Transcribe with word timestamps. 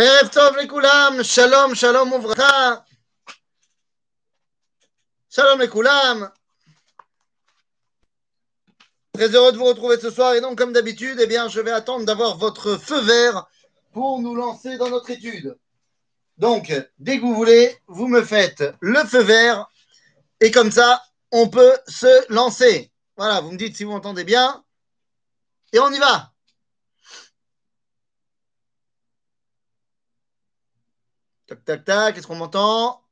ערב 0.00 0.28
טוב 0.32 0.56
לכולם, 0.56 1.12
שלום, 1.22 1.74
שלום 1.74 2.12
וברכה. 2.12 2.74
Shalom 5.36 5.58
לכולם. 5.58 6.22
Très 9.12 9.34
heureux 9.34 9.52
de 9.52 9.58
vous 9.58 9.64
retrouver 9.64 9.98
ce 10.00 10.10
soir. 10.10 10.34
Et 10.34 10.40
donc, 10.40 10.56
comme 10.56 10.72
d'habitude, 10.72 11.18
eh 11.20 11.26
bien, 11.26 11.48
je 11.48 11.60
vais 11.60 11.70
attendre 11.70 12.06
d'avoir 12.06 12.38
votre 12.38 12.76
feu 12.76 13.00
vert 13.00 13.46
pour 13.92 14.20
nous 14.20 14.34
lancer 14.34 14.78
dans 14.78 14.88
notre 14.88 15.10
étude. 15.10 15.58
Donc, 16.38 16.72
dès 16.98 17.16
que 17.16 17.22
vous 17.22 17.34
voulez, 17.34 17.78
vous 17.86 18.08
me 18.08 18.22
faites 18.22 18.64
le 18.80 19.04
feu 19.04 19.22
vert. 19.22 19.66
Et 20.40 20.50
comme 20.50 20.70
ça, 20.70 21.02
on 21.30 21.48
peut 21.48 21.76
se 21.86 22.32
lancer. 22.32 22.90
Voilà, 23.16 23.40
vous 23.40 23.52
me 23.52 23.58
dites 23.58 23.76
si 23.76 23.84
vous 23.84 23.92
entendez 23.92 24.24
bien. 24.24 24.64
Et 25.72 25.78
on 25.78 25.90
y 25.90 25.98
va. 25.98 26.29
Tac, 31.51 31.65
tac, 31.65 31.83
tac. 31.83 32.17
Est-ce 32.17 32.27
qu'on 32.27 32.35
m'entend 32.35 33.03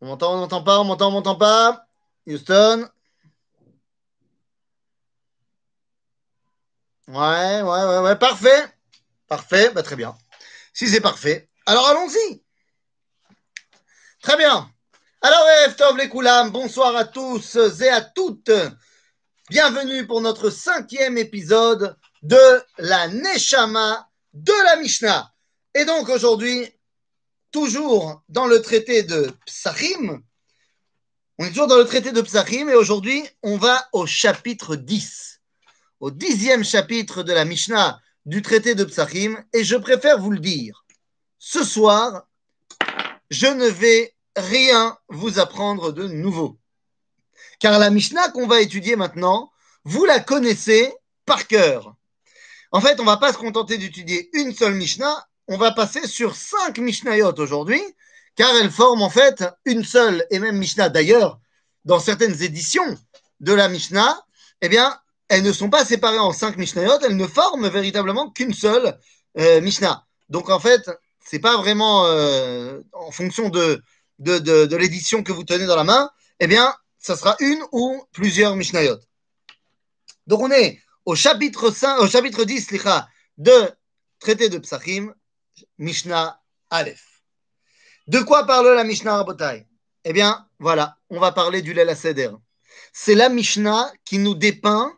On 0.00 0.06
m'entend, 0.06 0.32
on 0.32 0.38
m'entend 0.38 0.62
pas, 0.62 0.80
on 0.80 0.84
m'entend, 0.84 1.08
on 1.08 1.10
m'entend 1.10 1.36
pas. 1.36 1.86
Houston. 2.26 2.88
Ouais, 7.08 7.60
ouais, 7.60 7.84
ouais, 7.84 7.98
ouais, 7.98 8.16
parfait. 8.16 8.64
Parfait, 9.28 9.68
bah, 9.68 9.82
très 9.82 9.94
bien. 9.94 10.16
Si 10.72 10.88
c'est 10.88 11.02
parfait, 11.02 11.50
alors 11.66 11.86
allons-y. 11.86 12.42
Très 14.22 14.38
bien. 14.38 14.70
Alors, 15.20 15.46
Erev 15.60 15.76
Tov 15.76 15.98
les 15.98 16.08
Koulam, 16.08 16.48
bonsoir 16.48 16.96
à 16.96 17.04
tous 17.04 17.56
et 17.56 17.90
à 17.90 18.00
toutes. 18.00 18.52
Bienvenue 19.50 20.06
pour 20.06 20.22
notre 20.22 20.48
cinquième 20.48 21.18
épisode 21.18 21.94
de 22.22 22.64
la 22.78 23.06
Neshama 23.08 24.08
de 24.32 24.64
la 24.64 24.76
Mishnah. 24.76 25.30
Et 25.78 25.84
donc 25.84 26.08
aujourd'hui, 26.08 26.66
toujours 27.52 28.22
dans 28.30 28.46
le 28.46 28.62
traité 28.62 29.02
de 29.02 29.30
Psachim, 29.44 30.22
on 31.36 31.44
est 31.44 31.50
toujours 31.50 31.66
dans 31.66 31.76
le 31.76 31.84
traité 31.84 32.12
de 32.12 32.22
Psachim 32.22 32.70
et 32.70 32.74
aujourd'hui, 32.74 33.22
on 33.42 33.58
va 33.58 33.86
au 33.92 34.06
chapitre 34.06 34.74
10, 34.74 35.42
au 36.00 36.10
dixième 36.10 36.64
chapitre 36.64 37.22
de 37.22 37.34
la 37.34 37.44
Mishnah 37.44 38.00
du 38.24 38.40
traité 38.40 38.74
de 38.74 38.84
Psachim. 38.84 39.36
Et 39.52 39.64
je 39.64 39.76
préfère 39.76 40.18
vous 40.18 40.30
le 40.30 40.38
dire, 40.38 40.86
ce 41.38 41.62
soir, 41.62 42.26
je 43.28 43.46
ne 43.46 43.66
vais 43.66 44.14
rien 44.34 44.96
vous 45.10 45.38
apprendre 45.38 45.92
de 45.92 46.08
nouveau. 46.08 46.58
Car 47.60 47.78
la 47.78 47.90
Mishnah 47.90 48.30
qu'on 48.30 48.46
va 48.46 48.62
étudier 48.62 48.96
maintenant, 48.96 49.52
vous 49.84 50.06
la 50.06 50.20
connaissez 50.20 50.90
par 51.26 51.46
cœur. 51.46 51.94
En 52.72 52.80
fait, 52.80 52.98
on 52.98 53.02
ne 53.02 53.10
va 53.10 53.18
pas 53.18 53.34
se 53.34 53.38
contenter 53.38 53.76
d'étudier 53.76 54.30
une 54.32 54.54
seule 54.54 54.74
Mishnah, 54.74 55.28
on 55.48 55.56
va 55.56 55.72
passer 55.72 56.06
sur 56.06 56.34
cinq 56.34 56.78
Mishnayot 56.78 57.38
aujourd'hui, 57.38 57.82
car 58.34 58.50
elles 58.56 58.70
forment 58.70 59.02
en 59.02 59.10
fait 59.10 59.44
une 59.64 59.84
seule 59.84 60.26
et 60.30 60.38
même 60.38 60.58
Mishnah. 60.58 60.88
D'ailleurs, 60.88 61.40
dans 61.84 62.00
certaines 62.00 62.42
éditions 62.42 62.96
de 63.40 63.52
la 63.52 63.68
Mishnah, 63.68 64.20
eh 64.60 64.68
bien, 64.68 64.98
elles 65.28 65.42
ne 65.42 65.52
sont 65.52 65.70
pas 65.70 65.84
séparées 65.84 66.18
en 66.18 66.32
cinq 66.32 66.56
Mishnayot, 66.56 66.98
elles 67.02 67.16
ne 67.16 67.26
forment 67.26 67.68
véritablement 67.68 68.30
qu'une 68.30 68.54
seule 68.54 68.98
euh, 69.38 69.60
Mishnah. 69.60 70.06
Donc 70.28 70.50
en 70.50 70.60
fait, 70.60 70.90
c'est 71.24 71.38
pas 71.38 71.56
vraiment 71.56 72.06
euh, 72.06 72.80
en 72.92 73.10
fonction 73.10 73.48
de, 73.48 73.82
l'édition 74.18 75.22
que 75.22 75.32
vous 75.32 75.44
tenez 75.44 75.66
dans 75.66 75.76
la 75.76 75.84
main, 75.84 76.10
eh 76.40 76.46
bien, 76.46 76.74
ça 76.98 77.16
sera 77.16 77.36
une 77.40 77.62
ou 77.72 78.02
plusieurs 78.12 78.56
Mishnayot. 78.56 78.98
Donc 80.26 80.40
on 80.40 80.50
est 80.50 80.80
au 81.04 81.14
chapitre, 81.14 81.70
5, 81.70 82.00
au 82.00 82.08
chapitre 82.08 82.44
10 82.44 82.72
licha, 82.72 83.08
de 83.38 83.70
traité 84.18 84.48
de 84.48 84.58
Psachim, 84.58 85.12
Mishnah 85.78 86.40
Aleph. 86.70 87.22
De 88.06 88.20
quoi 88.20 88.46
parle 88.46 88.74
la 88.74 88.84
Mishnah 88.84 89.16
Rabotai? 89.16 89.66
Eh 90.04 90.12
bien, 90.12 90.48
voilà, 90.58 90.96
on 91.10 91.18
va 91.18 91.32
parler 91.32 91.62
du 91.62 91.74
Lela 91.74 91.94
Seder. 91.94 92.30
C'est 92.92 93.14
la 93.14 93.28
Mishnah 93.28 93.92
qui 94.04 94.18
nous 94.18 94.34
dépeint 94.34 94.96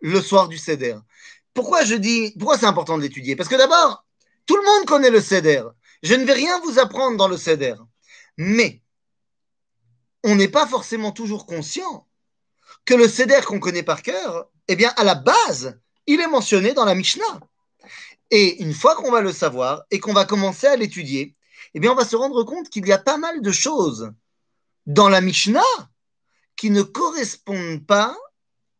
le 0.00 0.20
soir 0.20 0.48
du 0.48 0.58
Seder. 0.58 0.96
Pourquoi 1.54 1.84
je 1.84 1.94
dis, 1.94 2.34
pourquoi 2.38 2.58
c'est 2.58 2.66
important 2.66 2.96
de 2.96 3.02
l'étudier? 3.02 3.36
Parce 3.36 3.48
que 3.48 3.56
d'abord, 3.56 4.04
tout 4.46 4.56
le 4.56 4.64
monde 4.64 4.86
connaît 4.86 5.10
le 5.10 5.20
Seder. 5.20 5.64
Je 6.02 6.14
ne 6.14 6.24
vais 6.24 6.32
rien 6.32 6.60
vous 6.60 6.78
apprendre 6.78 7.16
dans 7.16 7.28
le 7.28 7.36
Seder. 7.36 7.74
Mais 8.36 8.82
on 10.24 10.34
n'est 10.34 10.48
pas 10.48 10.66
forcément 10.66 11.12
toujours 11.12 11.46
conscient 11.46 12.06
que 12.84 12.94
le 12.94 13.08
Seder 13.08 13.40
qu'on 13.46 13.60
connaît 13.60 13.82
par 13.82 14.02
cœur, 14.02 14.48
eh 14.68 14.76
bien, 14.76 14.92
à 14.96 15.04
la 15.04 15.14
base, 15.14 15.78
il 16.06 16.20
est 16.20 16.28
mentionné 16.28 16.74
dans 16.74 16.84
la 16.84 16.94
Mishnah. 16.94 17.40
Et 18.32 18.62
une 18.62 18.72
fois 18.72 18.96
qu'on 18.96 19.12
va 19.12 19.20
le 19.20 19.30
savoir 19.30 19.84
et 19.90 20.00
qu'on 20.00 20.14
va 20.14 20.24
commencer 20.24 20.66
à 20.66 20.74
l'étudier, 20.74 21.36
eh 21.74 21.80
bien, 21.80 21.92
on 21.92 21.94
va 21.94 22.06
se 22.06 22.16
rendre 22.16 22.42
compte 22.44 22.70
qu'il 22.70 22.86
y 22.88 22.92
a 22.92 22.98
pas 22.98 23.18
mal 23.18 23.42
de 23.42 23.52
choses 23.52 24.10
dans 24.86 25.10
la 25.10 25.20
Mishnah 25.20 25.60
qui 26.56 26.70
ne 26.70 26.80
correspondent 26.80 27.86
pas 27.86 28.16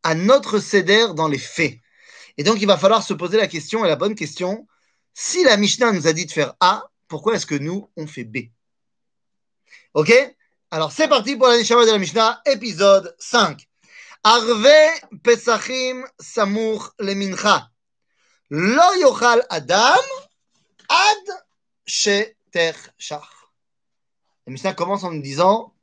à 0.02 0.14
notre 0.14 0.58
Seder 0.58 1.08
dans 1.14 1.28
les 1.28 1.38
faits. 1.38 1.78
Et 2.38 2.44
donc, 2.44 2.62
il 2.62 2.66
va 2.66 2.78
falloir 2.78 3.02
se 3.02 3.12
poser 3.12 3.36
la 3.36 3.46
question, 3.46 3.84
et 3.84 3.88
la 3.88 3.96
bonne 3.96 4.14
question, 4.14 4.66
si 5.12 5.44
la 5.44 5.58
Mishnah 5.58 5.92
nous 5.92 6.06
a 6.06 6.14
dit 6.14 6.24
de 6.24 6.32
faire 6.32 6.54
A, 6.60 6.88
pourquoi 7.06 7.34
est-ce 7.34 7.44
que 7.44 7.54
nous, 7.54 7.90
on 7.98 8.06
fait 8.06 8.24
B? 8.24 8.38
Ok? 9.92 10.12
Alors, 10.70 10.92
c'est 10.92 11.08
parti 11.08 11.36
pour 11.36 11.48
la 11.48 11.58
Neshama 11.58 11.84
de 11.84 11.90
la 11.90 11.98
Mishnah, 11.98 12.40
épisode 12.46 13.14
5. 13.18 13.68
Arve 14.24 14.66
Pesachim 15.22 16.06
Samour 16.18 16.94
le 16.98 17.12
Mincha. 18.52 18.76
Lo 18.76 18.94
yochal 19.00 19.42
Adam 19.48 20.04
ad 20.88 21.44
sheter 21.86 22.74
shach. 22.98 23.48
La 24.46 24.52
Mishnah 24.52 24.74
commence 24.74 25.04
en 25.04 25.12
nous 25.12 25.22
disant 25.22 25.74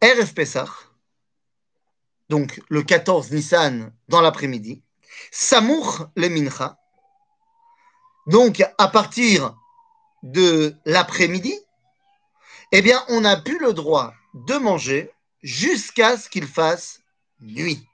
Erev 0.00 0.34
Pesach, 0.34 0.68
donc 2.28 2.60
le 2.68 2.82
14 2.82 3.30
Nissan 3.30 3.92
dans 4.08 4.20
l'après-midi, 4.20 4.82
Samour 5.30 6.08
le 6.16 6.28
Mincha, 6.28 6.76
donc 8.26 8.62
à 8.78 8.88
partir 8.88 9.56
de 10.22 10.74
l'après-midi, 10.84 11.54
eh 12.72 12.82
bien, 12.82 13.04
on 13.08 13.20
n'a 13.20 13.36
plus 13.36 13.58
le 13.58 13.72
droit 13.72 14.12
de 14.34 14.54
manger 14.56 15.12
jusqu'à 15.42 16.16
ce 16.16 16.28
qu'il 16.28 16.46
fasse 16.46 17.00
nuit. 17.40 17.86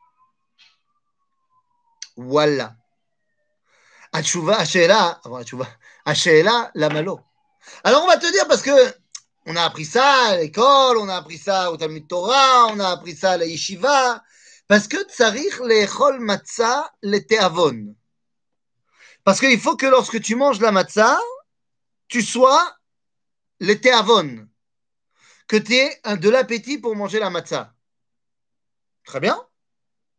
Voilà. 2.19 2.75
Achuva, 4.13 4.59
Ashela, 4.59 5.21
Ashela, 6.05 6.71
la 6.75 6.89
malo. 6.89 7.21
Alors 7.85 8.03
on 8.03 8.09
va 8.09 8.17
te 8.17 8.31
dire 8.33 8.49
parce 8.49 8.63
que 8.63 8.73
on 9.47 9.55
a 9.55 9.63
appris 9.63 9.85
ça 9.85 10.31
à 10.31 10.37
l'école, 10.37 10.99
on 10.99 11.09
a 11.09 11.15
appris 11.15 11.39
ça 11.39 11.71
au 11.71 11.77
Talmud 11.77 12.09
Torah, 12.09 12.67
on 12.73 12.81
a 12.81 12.89
appris 12.89 13.15
ça 13.15 13.33
à 13.33 13.37
la 13.37 13.47
yeshiva, 13.47 14.21
parce 14.67 14.89
que 14.89 14.97
tsarich 15.05 15.61
lechol 15.61 16.19
matzah 16.19 16.93
le 17.03 17.21
teavon. 17.21 17.95
Parce 19.23 19.39
qu'il 19.39 19.61
faut 19.61 19.77
que 19.77 19.87
lorsque 19.87 20.21
tu 20.21 20.35
manges 20.35 20.61
la 20.61 20.73
matzah, 20.73 21.21
tu 22.09 22.21
sois 22.21 22.77
le 23.61 23.75
teavon, 23.75 24.49
que 25.47 25.57
tu 25.57 25.75
aies 25.75 26.01
de 26.17 26.29
l'appétit 26.31 26.79
pour 26.79 26.97
manger 26.97 27.21
la 27.21 27.31
matzah. 27.31 27.73
Très 29.05 29.21
bien. 29.21 29.41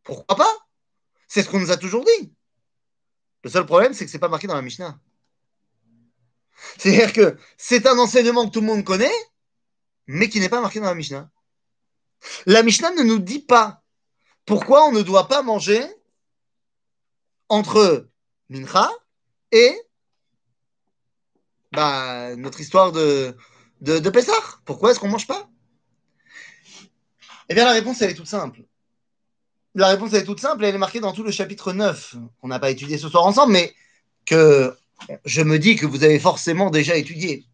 Pourquoi 0.04 0.38
pas? 0.38 0.69
C'est 1.30 1.44
ce 1.44 1.50
qu'on 1.50 1.60
nous 1.60 1.72
a 1.72 1.78
toujours 1.78 2.04
dit. 2.04 2.34
Le 3.44 3.50
seul 3.50 3.66
problème, 3.66 3.94
c'est 3.94 4.04
que 4.04 4.12
ce 4.12 4.18
n'est 4.18 4.20
pas 4.20 4.28
marqué 4.28 4.48
dans 4.48 4.56
la 4.56 4.64
Mishnah. 4.64 5.00
C'est-à-dire 6.78 7.14
que 7.14 7.38
c'est 7.56 7.86
un 7.86 7.98
enseignement 7.98 8.46
que 8.46 8.52
tout 8.52 8.62
le 8.62 8.66
monde 8.66 8.84
connaît, 8.84 9.14
mais 10.08 10.28
qui 10.28 10.40
n'est 10.40 10.50
pas 10.50 10.60
marqué 10.60 10.80
dans 10.80 10.88
la 10.88 10.96
Mishnah. 10.96 11.30
La 12.48 12.64
Mishnah 12.64 12.92
ne 12.92 13.04
nous 13.04 13.20
dit 13.20 13.40
pas 13.40 13.84
pourquoi 14.46 14.86
on 14.88 14.92
ne 14.92 15.04
doit 15.04 15.28
pas 15.28 15.44
manger 15.44 15.86
entre 17.48 18.10
Mincha 18.50 18.90
et 19.52 19.80
bah, 21.72 22.36
notre 22.36 22.60
histoire 22.60 22.92
de, 22.92 23.38
de, 23.82 24.00
de 24.00 24.10
Pessah. 24.10 24.34
Pourquoi 24.66 24.92
est-ce 24.92 25.00
qu'on 25.00 25.08
ne 25.08 25.14
mange 25.14 25.28
pas? 25.28 25.48
Eh 27.48 27.54
bien, 27.54 27.66
la 27.66 27.74
réponse, 27.74 28.02
elle 28.02 28.10
est 28.10 28.16
toute 28.16 28.28
simple. 28.28 28.64
La 29.76 29.88
réponse, 29.90 30.14
est 30.14 30.24
toute 30.24 30.40
simple, 30.40 30.66
elle 30.66 30.76
est 30.76 30.80
marquée 30.80 31.00
dans 31.00 31.14
tout 31.14 31.24
le 31.24 31.32
chapitre 31.32 31.74
9, 31.74 32.16
qu'on 32.42 32.48
n'a 32.48 32.60
pas 32.60 32.72
étudié 32.72 32.98
ce 32.98 33.08
soir 33.08 33.26
ensemble, 33.26 33.54
mais 33.54 33.74
que 34.26 34.76
je 35.26 35.42
me 35.42 35.60
dis 35.60 35.76
que 35.76 35.86
vous 35.86 36.04
avez 36.04 36.20
forcément 36.20 36.72
déjà 36.72 36.96
étudié. 36.96 37.46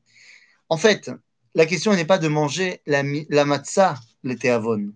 En 0.69 0.77
fait, 0.77 1.11
la 1.55 1.65
question 1.65 1.93
n'est 1.93 2.05
pas 2.05 2.17
de 2.17 2.29
manger 2.29 2.81
la, 2.85 3.03
matzah, 3.45 3.95
le 4.23 4.37
théavon. 4.37 4.93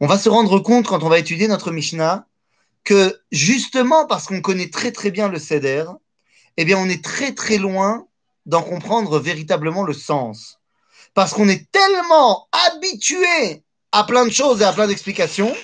On 0.00 0.06
va 0.06 0.18
se 0.18 0.30
rendre 0.30 0.58
compte 0.60 0.86
quand 0.86 1.02
on 1.02 1.08
va 1.08 1.18
étudier 1.18 1.46
notre 1.46 1.70
Mishnah 1.70 2.26
que 2.84 3.18
justement 3.30 4.06
parce 4.06 4.26
qu'on 4.26 4.40
connaît 4.40 4.70
très 4.70 4.92
très 4.92 5.10
bien 5.10 5.28
le 5.28 5.38
Seder, 5.38 5.84
eh 6.56 6.64
bien 6.64 6.78
on 6.78 6.88
est 6.88 7.04
très 7.04 7.32
très 7.32 7.58
loin 7.58 8.06
d'en 8.46 8.62
comprendre 8.62 9.18
véritablement 9.18 9.84
le 9.84 9.94
sens. 9.94 10.58
Parce 11.12 11.32
qu'on 11.32 11.48
est 11.48 11.70
tellement 11.70 12.48
habitué 12.52 13.62
à 13.92 14.04
plein 14.04 14.26
de 14.26 14.32
choses 14.32 14.60
et 14.60 14.64
à 14.64 14.72
plein 14.72 14.86
d'explications 14.86 15.54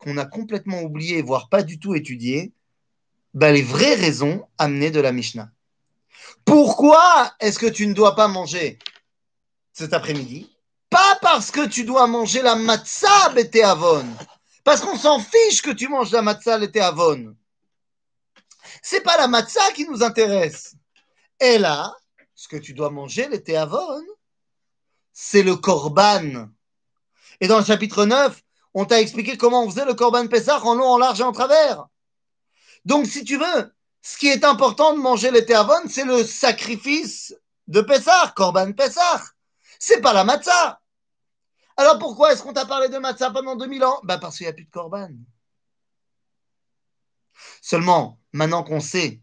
qu'on 0.00 0.16
a 0.16 0.24
complètement 0.24 0.82
oublié, 0.82 1.22
voire 1.22 1.48
pas 1.48 1.62
du 1.62 1.78
tout 1.78 1.94
étudié, 1.94 2.52
ben, 3.34 3.52
les 3.52 3.62
vraies 3.62 3.94
raisons 3.94 4.46
amenées 4.58 4.90
de 4.90 5.00
la 5.00 5.12
Mishnah. 5.12 5.50
Pourquoi 6.44 7.32
est-ce 7.38 7.58
que 7.58 7.66
tu 7.66 7.86
ne 7.86 7.94
dois 7.94 8.16
pas 8.16 8.26
manger 8.26 8.78
cet 9.72 9.92
après-midi? 9.92 10.50
Pas 10.88 11.18
parce 11.22 11.50
que 11.50 11.68
tu 11.68 11.84
dois 11.84 12.06
manger 12.06 12.42
la 12.42 12.56
matzah 12.56 13.32
avon. 13.64 14.06
Parce 14.64 14.80
qu'on 14.80 14.96
s'en 14.96 15.20
fiche 15.20 15.62
que 15.62 15.70
tu 15.70 15.86
manges 15.88 16.10
la 16.10 16.22
matzah 16.22 16.58
avon. 16.80 17.36
C'est 18.82 19.02
pas 19.02 19.16
la 19.16 19.28
matzah 19.28 19.70
qui 19.74 19.86
nous 19.86 20.02
intéresse. 20.02 20.74
Et 21.38 21.58
là, 21.58 21.94
ce 22.34 22.48
que 22.48 22.56
tu 22.56 22.72
dois 22.72 22.90
manger 22.90 23.28
l'été 23.28 23.56
avon, 23.56 24.02
c'est 25.12 25.42
le 25.42 25.56
korban. 25.56 26.48
Et 27.40 27.48
dans 27.48 27.58
le 27.58 27.64
chapitre 27.64 28.06
9, 28.06 28.42
on 28.74 28.84
t'a 28.84 29.00
expliqué 29.00 29.36
comment 29.36 29.64
on 29.64 29.70
faisait 29.70 29.84
le 29.84 29.94
korban 29.94 30.26
Pessah 30.26 30.60
en 30.64 30.74
long, 30.74 30.86
en 30.86 30.98
large 30.98 31.20
et 31.20 31.24
en 31.24 31.32
travers. 31.32 31.86
Donc, 32.84 33.06
si 33.06 33.24
tu 33.24 33.36
veux, 33.36 33.74
ce 34.02 34.16
qui 34.16 34.28
est 34.28 34.44
important 34.44 34.94
de 34.94 35.00
manger 35.00 35.30
l'été 35.30 35.54
avon, 35.54 35.88
c'est 35.88 36.04
le 36.04 36.24
sacrifice 36.24 37.34
de 37.68 37.80
Pessah, 37.80 38.32
korban 38.36 38.72
Pessah. 38.72 39.22
C'est 39.78 40.00
pas 40.00 40.12
la 40.12 40.24
matzah. 40.24 40.80
Alors 41.76 41.98
pourquoi 41.98 42.32
est-ce 42.32 42.42
qu'on 42.42 42.52
t'a 42.52 42.66
parlé 42.66 42.88
de 42.88 42.98
matzah 42.98 43.30
pendant 43.30 43.56
2000 43.56 43.84
ans? 43.84 44.00
Bah 44.04 44.18
Parce 44.18 44.36
qu'il 44.36 44.44
n'y 44.44 44.50
a 44.50 44.52
plus 44.52 44.66
de 44.66 44.70
korban. 44.70 45.10
Seulement, 47.62 48.18
maintenant 48.32 48.62
qu'on 48.62 48.80
sait 48.80 49.20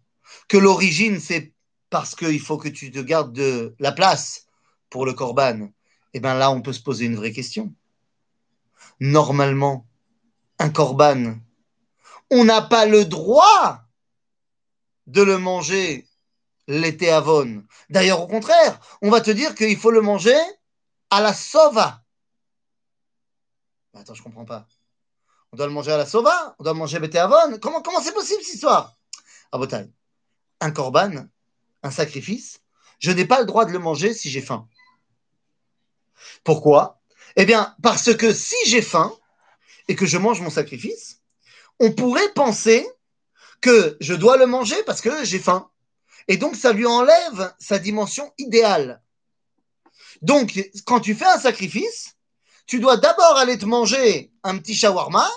que 0.47 0.57
l'origine, 0.57 1.19
c'est 1.19 1.53
parce 1.89 2.15
qu'il 2.15 2.39
faut 2.39 2.57
que 2.57 2.67
tu 2.67 2.91
te 2.91 2.99
gardes 2.99 3.33
de 3.33 3.75
la 3.79 3.91
place 3.91 4.47
pour 4.89 5.05
le 5.05 5.13
korban, 5.13 5.69
eh 6.13 6.19
bien 6.19 6.33
là, 6.33 6.51
on 6.51 6.61
peut 6.61 6.73
se 6.73 6.81
poser 6.81 7.05
une 7.05 7.15
vraie 7.15 7.31
question. 7.31 7.73
Normalement, 8.99 9.87
un 10.59 10.69
korban, 10.69 11.35
on 12.31 12.43
n'a 12.43 12.61
pas 12.61 12.85
le 12.85 13.05
droit 13.05 13.83
de 15.05 15.21
le 15.21 15.37
manger 15.37 16.07
l'été 16.67 17.09
avon. 17.09 17.63
D'ailleurs, 17.89 18.21
au 18.21 18.27
contraire, 18.27 18.79
on 19.01 19.09
va 19.09 19.21
te 19.21 19.31
dire 19.31 19.55
qu'il 19.55 19.77
faut 19.77 19.91
le 19.91 20.01
manger 20.01 20.37
à 21.09 21.21
la 21.21 21.33
sova. 21.33 22.03
Attends, 23.93 24.13
je 24.13 24.23
comprends 24.23 24.45
pas. 24.45 24.67
On 25.51 25.57
doit 25.57 25.67
le 25.67 25.73
manger 25.73 25.91
à 25.91 25.97
la 25.97 26.05
sova 26.05 26.55
On 26.59 26.63
doit 26.63 26.73
le 26.73 26.79
manger 26.79 26.99
l'été 26.99 27.17
avon 27.17 27.57
Comment 27.61 27.81
comment 27.81 28.01
c'est 28.01 28.13
possible 28.13 28.43
cette 28.43 28.55
histoire? 28.55 28.97
Ah, 29.51 29.59
un 30.59 30.71
korban, 30.71 31.27
un 31.83 31.91
sacrifice, 31.91 32.59
je 32.99 33.11
n'ai 33.11 33.25
pas 33.25 33.39
le 33.39 33.45
droit 33.45 33.65
de 33.65 33.71
le 33.71 33.79
manger 33.79 34.13
si 34.13 34.29
j'ai 34.29 34.41
faim. 34.41 34.67
Pourquoi? 36.43 36.99
Eh 37.37 37.45
bien, 37.45 37.75
parce 37.83 38.15
que 38.15 38.33
si 38.33 38.55
j'ai 38.65 38.81
faim 38.81 39.15
et 39.87 39.95
que 39.95 40.07
je 40.07 40.17
mange 40.17 40.41
mon 40.41 40.49
sacrifice, 40.49 41.21
on 41.79 41.91
pourrait 41.91 42.33
penser 42.33 42.89
que 43.61 43.95
je 44.01 44.15
dois 44.15 44.37
le 44.37 44.47
manger 44.47 44.81
parce 44.83 45.01
que 45.01 45.23
j'ai 45.23 45.39
faim. 45.39 45.69
Et 46.27 46.37
donc, 46.37 46.55
ça 46.55 46.73
lui 46.73 46.87
enlève 46.87 47.53
sa 47.59 47.77
dimension 47.77 48.33
idéale. 48.39 49.01
Donc, 50.23 50.59
quand 50.85 50.99
tu 50.99 51.13
fais 51.13 51.25
un 51.25 51.37
sacrifice, 51.39 52.15
tu 52.65 52.79
dois 52.79 52.97
d'abord 52.97 53.37
aller 53.37 53.57
te 53.59 53.65
manger 53.65 54.33
un 54.43 54.57
petit 54.57 54.73
shawarma 54.73 55.29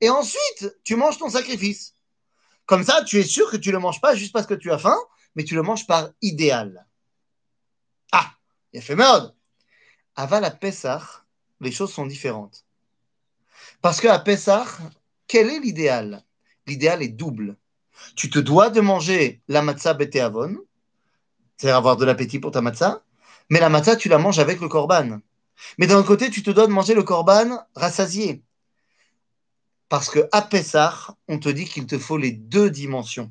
et 0.00 0.08
ensuite 0.08 0.74
tu 0.84 0.96
manges 0.96 1.18
ton 1.18 1.28
sacrifice. 1.28 1.94
Comme 2.64 2.82
ça, 2.82 3.04
tu 3.04 3.20
es 3.20 3.24
sûr 3.24 3.50
que 3.50 3.58
tu 3.58 3.68
ne 3.68 3.74
le 3.74 3.78
manges 3.80 4.00
pas 4.00 4.14
juste 4.14 4.32
parce 4.32 4.46
que 4.46 4.54
tu 4.54 4.72
as 4.72 4.78
faim, 4.78 4.98
mais 5.34 5.44
tu 5.44 5.54
le 5.54 5.62
manges 5.62 5.86
par 5.86 6.08
idéal. 6.22 6.86
Ah, 8.10 8.32
il 8.72 8.78
a 8.78 8.82
fait 8.82 8.96
merde. 8.96 9.34
Pessah, 10.60 11.21
les 11.62 11.72
choses 11.72 11.92
sont 11.92 12.06
différentes. 12.06 12.64
Parce 13.80 14.00
qu'à 14.00 14.18
Pessah, 14.18 14.66
quel 15.26 15.48
est 15.48 15.60
l'idéal? 15.60 16.24
L'idéal 16.66 17.02
est 17.02 17.08
double. 17.08 17.56
Tu 18.16 18.30
te 18.30 18.38
dois 18.38 18.70
de 18.70 18.80
manger 18.80 19.40
la 19.48 19.62
matzah 19.62 19.96
avon, 20.20 20.56
c'est-à-dire 21.56 21.76
avoir 21.76 21.96
de 21.96 22.04
l'appétit 22.04 22.38
pour 22.38 22.50
ta 22.50 22.60
matzah, 22.60 23.02
mais 23.48 23.60
la 23.60 23.68
matzah, 23.68 23.96
tu 23.96 24.08
la 24.08 24.18
manges 24.18 24.38
avec 24.38 24.60
le 24.60 24.68
korban. 24.68 25.20
Mais 25.78 25.86
d'un 25.86 26.02
côté, 26.02 26.30
tu 26.30 26.42
te 26.42 26.50
dois 26.50 26.66
de 26.66 26.72
manger 26.72 26.94
le 26.94 27.02
korban 27.02 27.64
rassasié. 27.74 28.42
Parce 29.88 30.08
que 30.08 30.28
à 30.32 30.42
Pessah, 30.42 31.16
on 31.28 31.38
te 31.38 31.48
dit 31.48 31.66
qu'il 31.66 31.86
te 31.86 31.98
faut 31.98 32.16
les 32.16 32.32
deux 32.32 32.70
dimensions. 32.70 33.30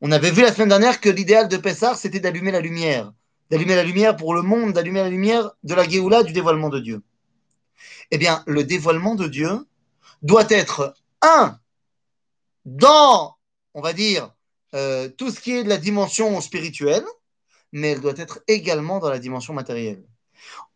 On 0.00 0.12
avait 0.12 0.30
vu 0.30 0.42
la 0.42 0.52
semaine 0.52 0.68
dernière 0.68 1.00
que 1.00 1.08
l'idéal 1.08 1.48
de 1.48 1.56
Pessah, 1.56 1.94
c'était 1.94 2.20
d'allumer 2.20 2.52
la 2.52 2.60
lumière. 2.60 3.12
D'allumer 3.50 3.74
la 3.74 3.84
lumière 3.84 4.14
pour 4.14 4.34
le 4.34 4.42
monde, 4.42 4.72
d'allumer 4.74 5.00
la 5.00 5.08
lumière 5.08 5.50
de 5.62 5.74
la 5.74 5.88
Géoula, 5.88 6.22
du 6.22 6.32
dévoilement 6.32 6.68
de 6.68 6.78
Dieu. 6.78 7.02
Eh 8.10 8.18
bien, 8.18 8.42
le 8.46 8.64
dévoilement 8.64 9.14
de 9.14 9.28
Dieu 9.28 9.66
doit 10.22 10.46
être 10.48 10.94
un 11.22 11.58
dans, 12.64 13.36
on 13.74 13.80
va 13.80 13.92
dire, 13.92 14.32
euh, 14.74 15.08
tout 15.08 15.30
ce 15.30 15.40
qui 15.40 15.52
est 15.52 15.64
de 15.64 15.68
la 15.68 15.78
dimension 15.78 16.40
spirituelle, 16.40 17.04
mais 17.72 17.92
elle 17.92 18.00
doit 18.00 18.16
être 18.16 18.40
également 18.46 18.98
dans 18.98 19.10
la 19.10 19.18
dimension 19.18 19.54
matérielle. 19.54 20.04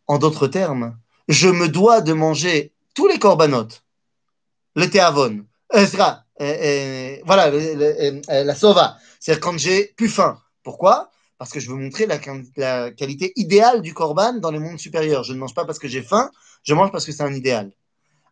En 0.07 0.19
d'autres 0.19 0.47
termes, 0.47 0.97
je 1.29 1.49
me 1.49 1.69
dois 1.69 2.01
de 2.01 2.13
manger 2.13 2.73
tous 2.95 3.07
les 3.07 3.19
corbanotes, 3.19 3.85
le 4.75 4.89
théavon, 4.91 5.45
euh, 5.75 5.87
euh, 6.41 7.17
voilà, 7.25 7.51
la 7.51 8.55
sova, 8.55 8.97
c'est-à-dire 9.21 9.41
quand 9.41 9.59
j'ai 9.59 9.85
plus 9.97 10.09
faim. 10.09 10.41
Pourquoi? 10.63 11.12
Parce 11.43 11.51
que 11.51 11.59
je 11.59 11.71
veux 11.71 11.77
montrer 11.77 12.07
la, 12.07 12.93
qualité 12.93 13.33
idéale 13.35 13.83
du 13.83 13.93
korban 13.93 14.35
dans 14.35 14.53
les 14.53 14.61
mondes 14.61 14.79
supérieurs. 14.79 15.25
Je 15.25 15.33
ne 15.33 15.39
mange 15.39 15.55
pas 15.55 15.65
parce 15.65 15.81
que 15.81 15.89
j'ai 15.89 16.01
faim, 16.01 16.31
je 16.63 16.73
mange 16.73 16.93
parce 16.93 17.05
que 17.05 17.11
c'est 17.11 17.25
un 17.25 17.35
idéal. 17.35 17.73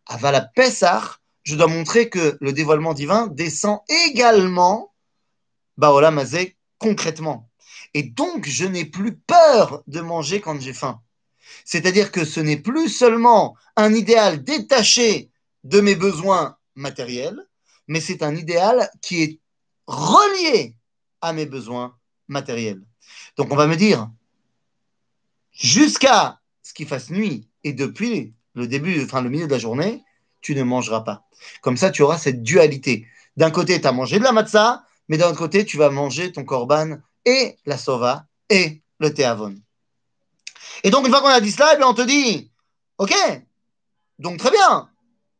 Avant 0.05 0.31
la 0.31 0.39
Pessah, 0.39 1.17
je 1.43 1.57
dois 1.57 1.67
montrer 1.67 2.07
que 2.07 2.37
le 2.39 2.53
dévoilement 2.53 2.93
divin 2.93 3.27
descend 3.27 3.79
également, 4.07 4.93
Baola 5.75 6.09
Mazé, 6.09 6.55
concrètement. 6.77 7.49
Et 7.93 8.03
donc, 8.03 8.47
je 8.47 8.63
n'ai 8.63 8.85
plus 8.85 9.17
peur 9.17 9.83
de 9.87 9.99
manger 9.99 10.39
quand 10.39 10.61
j'ai 10.61 10.71
faim. 10.71 11.01
C'est-à-dire 11.65 12.13
que 12.13 12.23
ce 12.23 12.39
n'est 12.39 12.61
plus 12.61 12.87
seulement 12.87 13.57
un 13.75 13.93
idéal 13.93 14.41
détaché 14.41 15.31
de 15.65 15.81
mes 15.81 15.95
besoins 15.95 16.55
matériels, 16.75 17.45
mais 17.89 17.99
c'est 17.99 18.23
un 18.23 18.37
idéal 18.37 18.89
qui 19.01 19.21
est 19.21 19.39
relié 19.85 20.77
à 21.19 21.33
mes 21.33 21.45
besoins 21.45 21.97
matériels. 22.29 22.81
Donc 23.37 23.51
on 23.51 23.55
va 23.55 23.67
me 23.67 23.75
dire, 23.75 24.09
jusqu'à 25.51 26.39
ce 26.63 26.73
qu'il 26.73 26.87
fasse 26.87 27.09
nuit 27.09 27.47
et 27.63 27.73
depuis 27.73 28.33
le 28.53 28.67
début, 28.67 29.03
enfin 29.03 29.21
le 29.21 29.29
milieu 29.29 29.47
de 29.47 29.51
la 29.51 29.59
journée, 29.59 30.03
tu 30.41 30.55
ne 30.55 30.63
mangeras 30.63 31.01
pas. 31.01 31.27
Comme 31.61 31.77
ça, 31.77 31.91
tu 31.91 32.01
auras 32.01 32.17
cette 32.17 32.43
dualité. 32.43 33.07
D'un 33.37 33.51
côté, 33.51 33.79
tu 33.79 33.87
as 33.87 33.91
mangé 33.91 34.19
de 34.19 34.23
la 34.23 34.31
matzah, 34.31 34.83
mais 35.07 35.17
d'un 35.17 35.29
autre 35.29 35.37
côté, 35.37 35.65
tu 35.65 35.77
vas 35.77 35.89
manger 35.89 36.31
ton 36.31 36.43
korban 36.43 36.97
et 37.25 37.57
la 37.65 37.77
sova 37.77 38.25
et 38.49 38.81
le 38.99 39.13
théavon. 39.13 39.55
Et 40.83 40.89
donc, 40.89 41.05
une 41.05 41.11
fois 41.11 41.21
qu'on 41.21 41.27
a 41.27 41.41
dit 41.41 41.51
cela, 41.51 41.75
eh 41.77 41.83
on 41.83 41.93
te 41.93 42.01
dit, 42.01 42.51
OK, 42.97 43.13
donc 44.19 44.37
très 44.37 44.51
bien, 44.51 44.89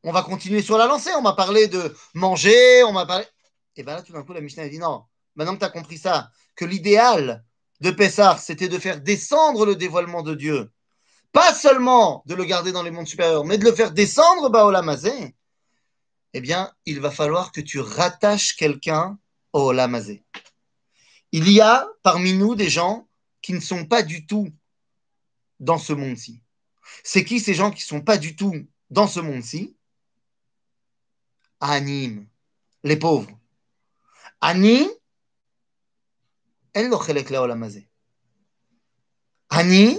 on 0.03 0.11
va 0.11 0.23
continuer 0.23 0.61
sur 0.61 0.77
la 0.77 0.87
lancée, 0.87 1.11
on 1.17 1.21
m'a 1.21 1.33
parlé 1.33 1.67
de 1.67 1.95
manger, 2.13 2.83
on 2.83 2.93
m'a 2.93 3.05
parlé... 3.05 3.25
Et 3.75 3.83
bien 3.83 3.95
là, 3.95 4.01
tout 4.01 4.13
d'un 4.13 4.23
coup, 4.23 4.33
la 4.33 4.41
Mishnah 4.41 4.67
dit, 4.67 4.79
non, 4.79 5.03
maintenant 5.35 5.53
que 5.53 5.59
tu 5.59 5.65
as 5.65 5.69
compris 5.69 5.97
ça, 5.97 6.31
que 6.55 6.65
l'idéal 6.65 7.43
de 7.81 7.91
Pessah, 7.91 8.38
c'était 8.38 8.69
de 8.69 8.79
faire 8.79 9.01
descendre 9.01 9.65
le 9.65 9.75
dévoilement 9.75 10.21
de 10.21 10.35
Dieu, 10.35 10.71
pas 11.31 11.53
seulement 11.53 12.23
de 12.25 12.35
le 12.35 12.45
garder 12.45 12.71
dans 12.71 12.83
les 12.83 12.91
mondes 12.91 13.07
supérieurs, 13.07 13.45
mais 13.45 13.57
de 13.57 13.65
le 13.65 13.73
faire 13.73 13.91
descendre, 13.91 14.50
Baolamazé, 14.50 15.35
eh 16.33 16.41
bien, 16.41 16.71
il 16.85 17.00
va 17.00 17.11
falloir 17.11 17.51
que 17.51 17.61
tu 17.61 17.79
rattaches 17.79 18.55
quelqu'un 18.55 19.17
au 19.53 19.69
Olamazé. 19.69 20.23
Il 21.31 21.50
y 21.51 21.61
a 21.61 21.88
parmi 22.03 22.33
nous 22.33 22.55
des 22.55 22.69
gens 22.69 23.07
qui 23.41 23.53
ne 23.53 23.59
sont 23.59 23.85
pas 23.85 24.03
du 24.03 24.25
tout 24.25 24.50
dans 25.59 25.77
ce 25.77 25.93
monde-ci. 25.93 26.41
C'est 27.03 27.23
qui 27.23 27.39
ces 27.39 27.53
gens 27.53 27.71
qui 27.71 27.83
ne 27.83 28.00
sont 28.00 28.01
pas 28.01 28.17
du 28.17 28.35
tout 28.35 28.53
dans 28.89 29.07
ce 29.07 29.19
monde-ci? 29.19 29.75
Anim, 31.59 32.27
les 32.83 32.97
pauvres. 32.97 33.31
Ani, 34.41 34.88
elle 36.75 36.88
לא 36.88 36.96
חלק 36.96 37.30
לעולם 37.30 37.62
הזה. 37.62 37.80
Ani, 39.50 39.98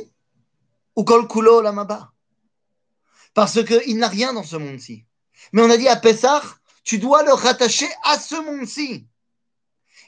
ou 0.97 1.05
kol 1.05 1.27
kulo 1.27 1.59
olamaba. 1.59 2.11
Parce 3.33 3.63
qu'il 3.63 3.97
n'a 3.97 4.09
rien 4.09 4.33
dans 4.33 4.43
ce 4.43 4.57
monde-ci. 4.57 5.05
Mais 5.53 5.61
on 5.61 5.69
a 5.69 5.77
dit 5.77 5.87
à 5.87 5.95
Pessah, 5.95 6.43
tu 6.83 6.97
dois 6.99 7.23
le 7.23 7.33
rattacher 7.33 7.87
à 8.03 8.19
ce 8.19 8.35
monde-ci. 8.35 9.07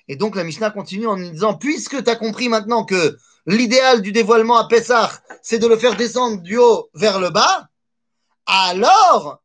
Et 0.10 0.16
donc 0.18 0.36
la 0.36 0.44
Mishnah 0.44 0.72
continue 0.72 1.08
en 1.08 1.16
disant, 1.16 1.54
puisque 1.54 2.04
tu 2.04 2.10
as 2.10 2.16
compris 2.16 2.50
maintenant 2.50 2.84
que 2.84 3.18
l'idéal 3.46 4.02
du 4.02 4.12
dévoilement 4.12 4.58
à 4.58 4.68
Pessah, 4.68 5.22
c'est 5.42 5.60
de 5.60 5.68
le 5.68 5.78
faire 5.78 5.96
descendre 5.96 6.42
du 6.42 6.58
haut 6.58 6.90
vers 6.94 7.20
le 7.20 7.30
bas, 7.30 7.70
alors, 8.46 9.38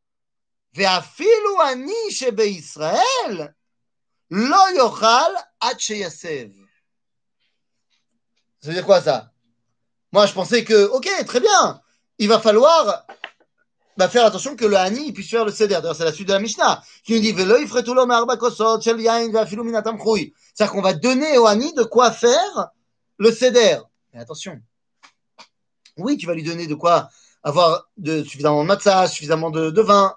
ואפילו 0.73 1.61
ani 1.61 2.11
שבישראל 2.11 3.47
לא 4.31 4.65
יאכל 4.75 5.31
עד 5.59 5.79
שיסב. 5.79 6.47
Ça 8.60 8.68
veut 8.68 8.74
dire 8.74 8.86
quoi 8.86 9.00
ça? 9.00 9.32
Moi 10.12 10.26
je 10.26 10.32
pensais 10.32 10.64
que, 10.64 10.86
ok, 10.86 11.08
très 11.26 11.40
bien, 11.40 11.80
il 12.18 12.28
va 12.28 12.38
falloir 12.38 13.04
bah, 13.96 14.08
faire 14.08 14.24
attention 14.24 14.56
que 14.56 14.64
le 14.64 14.76
Hani 14.76 15.12
puisse 15.12 15.28
faire 15.28 15.44
le 15.44 15.52
Seder. 15.52 15.74
D'ailleurs, 15.74 15.94
c'est 15.94 16.04
la 16.04 16.12
suite 16.12 16.28
de 16.28 16.32
la 16.32 16.38
Mishnah 16.38 16.82
qui 17.04 17.14
nous 17.14 17.20
dit 17.20 17.34
C'est-à-dire 17.34 17.68
qu'on 20.72 20.80
va 20.80 20.92
donner 20.94 21.38
au 21.38 21.46
Hani 21.46 21.74
de 21.74 21.82
quoi 21.82 22.10
faire 22.10 22.70
le 23.18 23.30
Seder. 23.30 23.78
Mais 24.14 24.20
attention. 24.20 24.58
Oui, 25.98 26.16
tu 26.16 26.26
vas 26.26 26.34
lui 26.34 26.42
donner 26.42 26.66
de 26.66 26.74
quoi 26.74 27.10
avoir 27.42 27.88
de, 27.96 28.22
suffisamment 28.24 28.62
de 28.62 28.68
matzah, 28.68 29.06
suffisamment 29.06 29.50
de, 29.50 29.70
de 29.70 29.82
vin. 29.82 30.14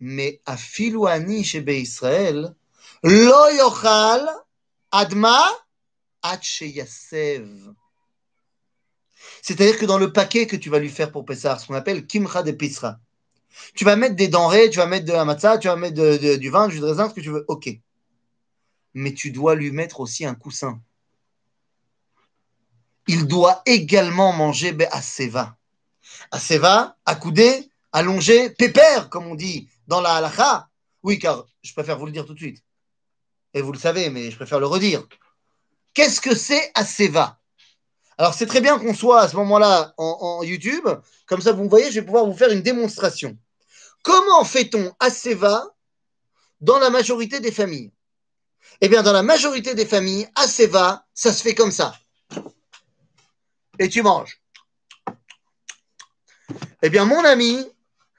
Mais 0.00 0.42
à 0.44 0.56
Filouani 0.56 1.44
chez 1.44 1.64
Israël, 1.80 2.54
lo 3.02 3.50
yochal 3.56 4.28
adma. 4.90 5.42
C'est-à-dire 9.42 9.78
que 9.78 9.86
dans 9.86 9.98
le 9.98 10.12
paquet 10.12 10.46
que 10.46 10.56
tu 10.56 10.70
vas 10.70 10.78
lui 10.78 10.90
faire 10.90 11.10
pour 11.12 11.24
Pessah, 11.24 11.58
ce 11.58 11.66
qu'on 11.66 11.74
appelle 11.74 12.06
kimcha 12.06 12.42
de 12.42 12.52
Pisra, 12.52 12.98
tu 13.74 13.84
vas 13.84 13.96
mettre 13.96 14.16
des 14.16 14.28
denrées, 14.28 14.70
tu 14.70 14.78
vas 14.78 14.86
mettre 14.86 15.06
de 15.06 15.12
la 15.12 15.24
matzah, 15.24 15.58
tu 15.58 15.68
vas 15.68 15.76
mettre 15.76 16.36
du 16.36 16.50
vin, 16.50 16.68
du 16.68 16.82
raisin, 16.82 17.08
ce 17.08 17.14
que 17.14 17.20
tu 17.20 17.30
veux. 17.30 17.44
Ok. 17.48 17.68
Mais 18.94 19.14
tu 19.14 19.30
dois 19.30 19.54
lui 19.54 19.70
mettre 19.70 20.00
aussi 20.00 20.24
un 20.24 20.34
coussin. 20.34 20.80
Il 23.06 23.26
doit 23.26 23.62
également 23.66 24.32
manger 24.32 24.76
Aseva. 24.90 25.56
Aseva, 26.30 26.96
accoudé, 27.04 27.70
allongé, 27.92 28.50
pépère, 28.50 29.08
comme 29.10 29.26
on 29.26 29.34
dit 29.34 29.68
dans 29.86 30.00
la 30.00 30.16
halakha. 30.16 30.68
Oui, 31.02 31.18
car 31.18 31.46
je 31.62 31.72
préfère 31.72 31.98
vous 31.98 32.06
le 32.06 32.12
dire 32.12 32.26
tout 32.26 32.34
de 32.34 32.38
suite. 32.38 32.62
Et 33.54 33.62
vous 33.62 33.72
le 33.72 33.78
savez, 33.78 34.10
mais 34.10 34.30
je 34.30 34.36
préfère 34.36 34.60
le 34.60 34.66
redire. 34.66 35.06
Qu'est-ce 35.96 36.20
que 36.20 36.34
c'est 36.36 36.70
Aseva 36.74 37.40
alors, 38.18 38.32
c'est 38.32 38.46
très 38.46 38.62
bien 38.62 38.78
qu'on 38.78 38.94
soit 38.94 39.20
à 39.20 39.28
ce 39.28 39.36
moment-là 39.36 39.92
en, 39.98 40.42
YouTube. 40.42 40.88
Comme 41.26 41.42
ça, 41.42 41.52
vous 41.52 41.68
voyez, 41.68 41.90
je 41.90 42.00
vais 42.00 42.06
pouvoir 42.06 42.24
vous 42.24 42.34
faire 42.34 42.50
une 42.50 42.62
démonstration. 42.62 43.36
Comment 44.02 44.42
fait-on 44.42 44.90
Aseva 45.00 45.66
dans 46.62 46.78
la 46.78 46.88
majorité 46.88 47.40
des 47.40 47.52
familles? 47.52 47.92
Eh 48.80 48.88
bien, 48.88 49.02
dans 49.02 49.12
la 49.12 49.22
majorité 49.22 49.74
des 49.74 49.84
familles, 49.84 50.26
Aseva, 50.34 51.04
ça 51.12 51.30
se 51.30 51.42
fait 51.42 51.54
comme 51.54 51.70
ça. 51.70 51.94
Et 53.78 53.90
tu 53.90 54.00
manges. 54.00 54.40
Eh 56.80 56.88
bien, 56.88 57.04
mon 57.04 57.22
ami, 57.22 57.66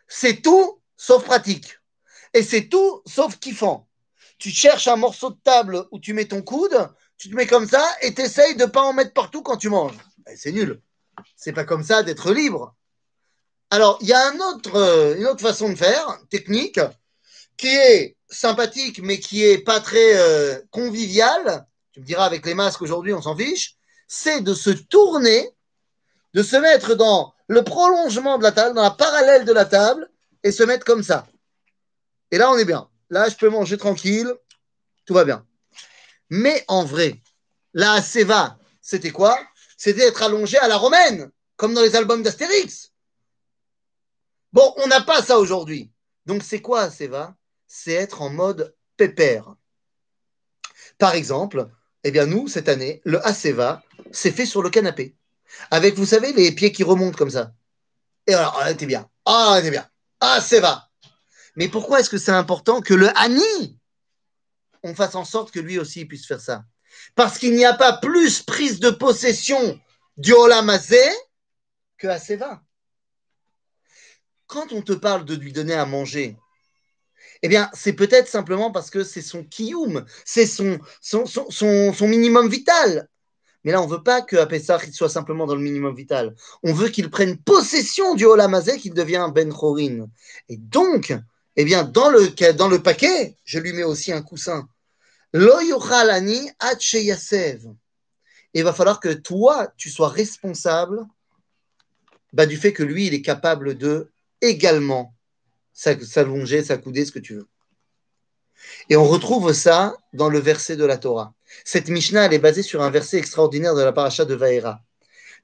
c'est 0.08 0.44
tout 0.44 0.80
sauf 0.96 1.24
pratique. 1.24 1.80
Et 2.36 2.44
c'est 2.44 2.70
tout 2.70 3.02
sauf 3.08 3.40
kiffant. 3.40 3.90
Tu 4.38 4.52
cherches 4.52 4.88
un 4.88 4.96
morceau 4.96 5.32
de 5.32 5.40
table 5.44 5.88
où 5.90 6.00
tu 6.00 6.14
mets 6.14 6.28
ton 6.28 6.44
coude, 6.44 6.88
tu 7.18 7.30
te 7.30 7.36
mets 7.36 7.48
comme 7.48 7.68
ça 7.68 7.84
et 8.02 8.14
tu 8.14 8.22
essayes 8.22 8.56
de 8.56 8.64
ne 8.64 8.70
pas 8.70 8.82
en 8.82 8.94
mettre 8.94 9.14
partout 9.14 9.42
quand 9.42 9.58
tu 9.58 9.70
manges. 9.70 9.98
Eh, 10.30 10.36
c'est 10.36 10.52
nul. 10.52 10.82
C'est 11.36 11.54
pas 11.54 11.64
comme 11.64 11.84
ça 11.84 12.04
d'être 12.04 12.32
libre. 12.32 12.76
Alors, 13.70 13.98
il 14.02 14.08
y 14.08 14.14
a 14.14 14.32
euh, 14.76 15.18
une 15.18 15.26
autre 15.26 15.42
façon 15.42 15.70
de 15.70 15.76
faire, 15.76 16.20
technique, 16.30 16.80
qui 17.58 17.68
est 17.68 18.16
sympathique, 18.30 19.02
mais 19.02 19.20
qui 19.20 19.44
est 19.44 19.58
pas 19.58 19.80
très 19.80 20.18
euh, 20.18 20.60
conviviale. 20.70 21.66
Tu 21.92 22.02
me 22.02 22.06
diras, 22.06 22.26
avec 22.26 22.46
les 22.46 22.54
masques 22.54 22.82
aujourd'hui, 22.82 23.14
on 23.14 23.22
s'en 23.22 23.36
fiche. 23.36 23.76
C'est 24.08 24.42
de 24.42 24.54
se 24.54 24.70
tourner, 24.70 25.50
de 26.34 26.44
se 26.44 26.56
mettre 26.56 26.96
dans 26.96 27.34
le 27.48 27.64
prolongement 27.64 28.38
de 28.38 28.44
la 28.44 28.52
table, 28.52 28.76
dans 28.76 28.84
la 28.84 28.92
parallèle 28.92 29.44
de 29.44 29.54
la 29.54 29.66
table, 29.66 30.10
et 30.44 30.52
se 30.52 30.64
mettre 30.64 30.86
comme 30.86 31.04
ça. 31.04 31.26
Et 32.32 32.38
là, 32.38 32.52
on 32.52 32.58
est 32.58 32.66
bien. 32.66 32.90
Là, 33.10 33.28
je 33.28 33.36
peux 33.36 33.50
manger 33.50 33.78
tranquille. 33.78 34.34
Tout 35.06 35.14
va 35.14 35.26
bien. 35.26 35.47
Mais 36.30 36.64
en 36.68 36.84
vrai, 36.84 37.22
la 37.74 38.02
Seva, 38.02 38.58
c'était 38.82 39.12
quoi? 39.12 39.40
C'était 39.78 40.08
être 40.08 40.24
allongé 40.24 40.58
à 40.58 40.68
la 40.68 40.78
romaine, 40.78 41.32
comme 41.56 41.74
dans 41.74 41.82
les 41.82 41.96
albums 41.96 42.24
d'Astérix. 42.24 42.92
Bon, 44.54 44.74
on 44.78 44.88
n'a 44.88 45.02
pas 45.02 45.22
ça 45.22 45.38
aujourd'hui. 45.38 45.92
Donc, 46.26 46.44
c'est 46.44 46.62
quoi 46.62 46.90
Seva? 46.90 47.36
C'est 47.68 47.94
être 47.94 48.22
en 48.22 48.30
mode 48.30 48.76
pépère. 48.96 49.56
Par 50.98 51.14
exemple, 51.14 51.70
eh 52.04 52.12
bien, 52.12 52.26
nous, 52.26 52.48
cette 52.48 52.70
année, 52.70 53.02
le 53.06 53.26
Aseva, 53.26 53.84
c'est 54.12 54.32
fait 54.32 54.46
sur 54.46 54.62
le 54.62 54.70
canapé. 54.70 55.16
Avec, 55.72 55.96
vous 55.96 56.06
savez, 56.06 56.34
les 56.34 56.52
pieds 56.52 56.72
qui 56.72 56.84
remontent 56.84 57.18
comme 57.18 57.30
ça. 57.30 57.54
Et 58.26 58.34
alors, 58.34 58.60
on 58.62 58.68
était 58.68 58.86
bien. 58.86 59.10
Ah, 59.26 59.58
était 59.60 59.72
bien. 59.72 59.88
Ah, 60.20 60.42
Seva. 60.42 60.90
Mais 61.56 61.70
pourquoi 61.70 62.00
est-ce 62.00 62.10
que 62.10 62.18
c'est 62.18 62.32
important 62.32 62.82
que 62.82 62.94
le 62.94 63.10
Hani 63.18 63.77
on 64.88 64.96
fasse 64.96 65.16
en 65.16 65.26
sorte 65.26 65.52
que 65.52 65.60
lui 65.60 65.78
aussi 65.78 66.06
puisse 66.06 66.26
faire 66.26 66.42
ça. 66.42 66.64
Parce 67.16 67.38
qu'il 67.38 67.54
n'y 67.56 67.66
a 67.66 67.74
pas 67.74 67.98
plus 67.98 68.42
prise 68.42 68.80
de 68.80 68.90
possession 68.90 69.80
du 70.18 70.34
Olamazé 70.34 71.04
que 71.98 72.08
à 72.08 72.20
Seva. 72.20 72.62
Quand 74.48 74.72
on 74.72 74.82
te 74.82 74.94
parle 74.94 75.26
de 75.26 75.36
lui 75.36 75.52
donner 75.52 75.74
à 75.74 75.86
manger, 75.86 76.38
eh 77.42 77.50
bien, 77.50 77.70
c'est 77.74 77.94
peut-être 77.94 78.28
simplement 78.28 78.72
parce 78.72 78.90
que 78.90 79.04
c'est 79.04 79.22
son 79.22 79.44
kiyum, 79.44 80.06
c'est 80.26 80.48
son, 80.48 80.80
minimum 82.02 82.50
vital. 82.50 83.10
Mais 83.64 83.74
là, 83.74 83.82
on 83.82 83.88
ne 83.88 83.92
veut 83.92 84.04
pas 84.04 84.22
que 84.22 84.46
Pessah 84.46 84.80
il 84.88 84.94
soit 84.94 85.10
simplement 85.10 85.46
dans 85.46 85.56
le 85.56 85.62
minimum 85.62 85.94
vital. 85.94 86.34
On 86.64 86.72
veut 86.72 86.88
qu'il 86.88 87.10
prenne 87.10 87.38
possession 87.38 88.16
du 88.16 88.26
Olamazé, 88.26 88.78
qu'il 88.78 88.94
devienne 88.94 89.32
Ben 89.34 89.52
Chorin. 89.52 90.08
Et 90.48 90.56
donc, 90.56 91.14
eh 91.58 91.66
bien, 91.66 91.84
dans 91.84 92.10
le, 92.10 92.30
dans 92.54 92.70
le 92.70 92.82
paquet, 92.82 93.36
je 93.44 93.60
lui 93.60 93.74
mets 93.74 93.84
aussi 93.84 94.14
un 94.14 94.22
coussin. 94.22 94.70
Il 98.54 98.64
va 98.64 98.74
falloir 98.74 99.00
que 99.00 99.14
toi, 99.14 99.72
tu 99.78 99.90
sois 99.90 100.10
responsable 100.10 101.06
bah, 102.34 102.46
du 102.46 102.58
fait 102.58 102.74
que 102.74 102.84
lui, 102.84 103.08
il 103.08 103.14
est 103.14 103.22
capable 103.22 103.78
de 103.78 104.10
également 104.42 105.14
s'allonger, 105.74 106.64
s'accouder, 106.64 107.06
ce 107.06 107.12
que 107.12 107.20
tu 107.20 107.36
veux. 107.36 107.48
Et 108.90 108.96
on 108.96 109.06
retrouve 109.06 109.54
ça 109.54 109.96
dans 110.14 110.30
le 110.30 110.40
verset 110.40 110.76
de 110.76 110.86
la 110.86 110.98
Torah. 110.98 111.34
Cette 111.64 111.90
Mishnah, 111.90 112.26
elle 112.26 112.34
est 112.34 112.40
basée 112.40 112.64
sur 112.64 112.82
un 112.82 112.90
verset 112.90 113.18
extraordinaire 113.18 113.76
de 113.76 113.82
la 113.82 113.94
paracha 113.94 114.26
de 114.26 114.36
Vaera, 114.36 114.82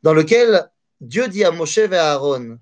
dans 0.02 0.14
lequel 0.14 0.70
Dieu 1.02 1.28
dit 1.28 1.44
à 1.44 1.52
Moshe 1.52 1.78
et 1.78 1.96
à 1.96 2.14
Aaron, 2.14 2.58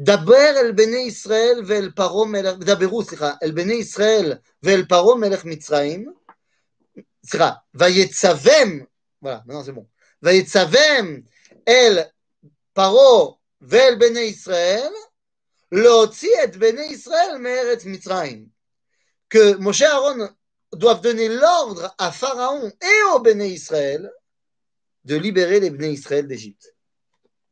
דבר 0.00 0.50
אל 0.60 0.72
בני 0.72 0.96
ישראל 0.96 1.62
ואל 1.66 1.90
פרעה 1.96 2.26
מלך, 2.26 2.54
דברו, 2.58 3.02
סליחה, 3.02 3.32
אל 3.42 3.50
בני 3.50 3.74
ישראל 3.74 4.32
ואל 4.62 4.84
פרעה 4.88 5.16
מלך 5.16 5.44
מצרים, 5.44 6.12
סליחה, 7.26 7.50
ויצבם, 7.74 8.84
voilà, 9.24 9.42
maintenant 9.46 9.64
c'est 9.64 9.74
bon, 9.76 9.84
ויצבם 10.22 11.20
אל 11.68 11.98
פרעה 12.72 13.32
ואל 13.60 13.94
בני 13.98 14.20
ישראל, 14.20 14.92
להוציא 15.72 16.44
את 16.44 16.56
בני 16.56 16.82
ישראל 16.82 17.36
מארץ 17.38 17.84
מצרים. 17.84 18.46
Que 19.30 19.56
Moshe 19.58 19.82
et 19.82 19.86
Aaron 19.86 20.28
doivent 20.72 21.00
donner 21.00 21.28
l'ordre 21.28 21.94
à 21.98 22.10
Pharaon 22.10 22.68
et 22.68 23.02
aux 23.12 23.20
Béné 23.20 23.46
Israël 23.48 24.10
de 25.04 25.16
libérer 25.16 25.60
les 25.60 25.70
Béné 25.70 25.90
Israël 25.90 26.26
d'Égypte. 26.26 26.74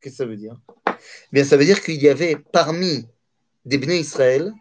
Qu'est-ce 0.00 0.14
que 0.14 0.16
ça 0.18 0.26
veut 0.26 0.36
dire 0.36 0.56
Bien, 1.31 1.43
ça 1.43 1.57
veut 1.57 1.65
dire 1.65 1.81
qu'il 1.81 2.01
y 2.01 2.09
avait 2.09 2.35
parmi 2.51 3.07
des 3.65 3.77
Bnei 3.77 3.99
Israël 3.99 4.53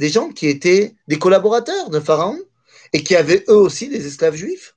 des 0.00 0.08
gens 0.08 0.30
qui 0.30 0.48
étaient 0.48 0.94
des 1.08 1.18
collaborateurs 1.18 1.90
de 1.90 2.00
Pharaon 2.00 2.38
et 2.94 3.04
qui 3.04 3.14
avaient 3.14 3.44
eux 3.48 3.56
aussi 3.56 3.88
des 3.88 4.06
esclaves 4.06 4.34
juifs. 4.34 4.74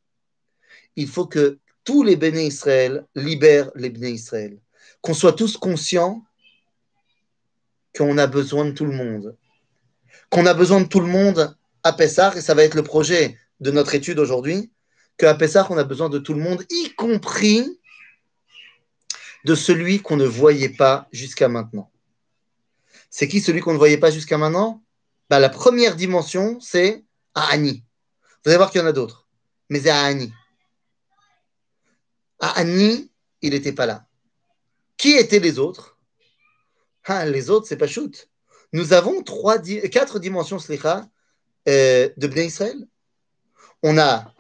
Il 0.98 1.08
faut 1.08 1.26
que 1.26 1.60
tous 1.86 2.04
les 2.04 2.18
Bnei 2.18 2.48
Israël 2.48 3.06
libèrent 3.16 3.72
les 3.76 3.90
Bnei 3.90 4.12
Israël. 4.12 4.60
Qu'on 5.02 5.14
soit 5.14 5.34
tous 5.34 5.56
conscients 5.56 6.24
qu'on 7.96 8.18
a 8.18 8.28
besoin 8.28 8.66
de 8.66 8.72
tout 8.72 8.86
le 8.86 8.92
monde. 8.92 9.38
Qu'on 10.30 10.46
a 10.46 10.54
besoin 10.54 10.82
de 10.82 10.88
tout 10.88 11.00
le 11.00 11.08
monde 11.08 11.56
à 11.84 11.94
Pessah, 11.94 12.36
et 12.36 12.42
ça 12.42 12.54
va 12.54 12.64
être 12.64 12.76
le 12.76 12.84
projet 12.84 13.38
de 13.62 13.72
notre 13.72 13.96
étude 13.96 14.20
aujourd'hui, 14.20 14.72
qu'à 15.18 15.36
Pessah, 15.36 15.68
on 15.70 15.78
a 15.78 15.84
besoin 15.86 16.10
de 16.10 16.20
tout 16.20 16.34
le 16.34 16.42
monde, 16.42 16.66
y 16.70 16.94
compris 16.96 17.80
de 19.46 19.56
celui 19.56 20.02
qu'on 20.02 20.18
ne 20.18 20.26
voyait 20.26 20.70
pas 20.70 21.08
jusqu'à 21.12 21.50
maintenant. 21.50 21.92
C'est 23.10 23.28
qui 23.28 23.42
celui 23.42 23.62
qu'on 23.62 23.74
ne 23.74 23.78
voyait 23.78 23.98
pas 23.98 24.12
jusqu'à 24.12 24.38
maintenant? 24.38 24.84
Bah, 25.30 25.40
La 25.40 25.50
première 25.50 25.96
dimension, 25.96 26.60
c'est 26.60 27.04
à 27.36 27.52
Annie. 27.52 27.84
Vous 28.44 28.50
allez 28.50 28.58
voir 28.58 28.72
qu'il 28.72 28.82
y 28.82 28.84
en 28.84 28.88
a 28.88 28.94
d'autres, 28.94 29.28
mais 29.70 29.80
c'est. 29.82 29.90
À 32.40 32.50
Annie, 32.56 33.12
il 33.42 33.52
n'était 33.52 33.72
pas 33.72 33.86
là. 33.86 34.06
Qui 34.98 35.14
étaient 35.14 35.40
les 35.40 35.60
autres? 35.60 35.98
Ah, 37.06 37.26
Les 37.26 37.50
autres, 37.50 37.68
c'est 37.68 37.78
pas 37.78 37.88
shoot. 37.88 38.30
Nous 38.74 38.94
avons 38.94 39.22
quatre 39.92 40.20
dimensions 40.20 40.58
slicha, 40.60 41.08
euh, 41.68 42.10
de 42.18 42.28
Bnei 42.28 42.48
Israël. 42.48 42.88
On 43.84 43.98
a 43.98 44.34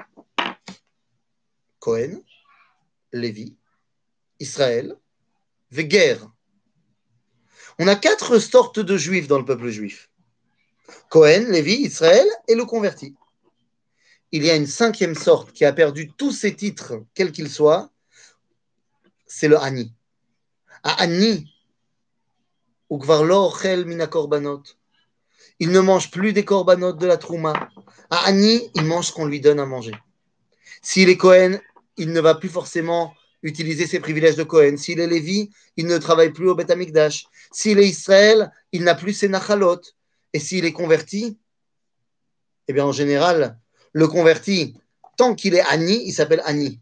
Cohen, 1.79 2.22
Lévi, 3.12 3.55
Israël, 4.44 4.96
guerre. 5.82 6.30
On 7.80 7.88
a 7.88 7.96
quatre 7.96 8.38
sortes 8.38 8.80
de 8.80 8.98
juifs 8.98 9.28
dans 9.28 9.40
le 9.40 9.46
peuple 9.46 9.70
juif. 9.70 10.10
Cohen, 11.10 11.46
Lévi, 11.50 11.76
Israël 11.76 12.28
et 12.48 12.56
le 12.56 12.66
converti. 12.66 13.16
Il 14.32 14.44
y 14.44 14.52
a 14.52 14.56
une 14.56 14.68
cinquième 14.68 15.16
sorte 15.16 15.54
qui 15.54 15.66
a 15.66 15.74
perdu 15.74 16.12
tous 16.12 16.32
ses 16.32 16.56
titres, 16.56 17.04
quels 17.14 17.32
qu'ils 17.32 17.50
soient, 17.50 17.90
c'est 19.26 19.48
le 19.48 19.58
Hani. 19.58 19.94
À 20.84 21.02
Hani, 21.02 21.50
Il 25.60 25.72
ne 25.72 25.80
mange 25.80 26.12
plus 26.12 26.34
des 26.34 26.46
korbanot 26.46 26.94
de 26.94 27.08
la 27.08 27.18
trouma. 27.18 27.70
À 28.10 28.28
Ani, 28.28 28.70
il 28.76 28.84
mange 28.84 29.08
ce 29.08 29.14
qu'on 29.14 29.26
lui 29.26 29.40
donne 29.40 29.60
à 29.60 29.66
manger. 29.66 29.96
S'il 30.82 31.10
est 31.10 31.18
Cohen, 31.18 31.60
il 31.98 32.12
ne 32.12 32.20
va 32.20 32.36
plus 32.36 32.50
forcément 32.50 33.14
utiliser 33.44 33.86
ses 33.86 34.00
privilèges 34.00 34.36
de 34.36 34.44
Cohen. 34.44 34.78
S'il 34.78 35.00
est 35.00 35.08
Lévi, 35.08 35.52
il 35.78 35.86
ne 35.86 35.98
travaille 35.98 36.32
plus 36.32 36.50
au 36.50 36.56
Beth 36.56 36.72
Amikdash. 36.72 37.26
S'il 37.52 37.78
est 37.80 37.88
Israël, 37.88 38.52
il 38.72 38.84
n'a 38.84 38.96
plus 38.96 39.14
ses 39.14 39.28
nachalot. 39.28 39.82
Et 40.34 40.40
s'il 40.40 40.66
est 40.66 40.74
converti, 40.74 41.38
eh 42.68 42.74
bien 42.74 42.86
en 42.86 42.92
général, 42.92 43.60
le 43.92 44.08
converti, 44.08 44.76
tant 45.18 45.36
qu'il 45.36 45.54
est 45.54 45.62
Ani, 45.70 46.02
il 46.08 46.14
s'appelle 46.14 46.42
Ani. 46.46 46.80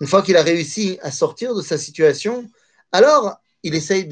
Une 0.00 0.06
fois 0.06 0.22
qu'il 0.22 0.36
a 0.36 0.42
réussi 0.42 0.98
à 1.00 1.10
sortir 1.10 1.54
de 1.54 1.62
sa 1.62 1.78
situation, 1.78 2.46
alors 2.90 3.40
il 3.62 3.74
essaye 3.74 4.08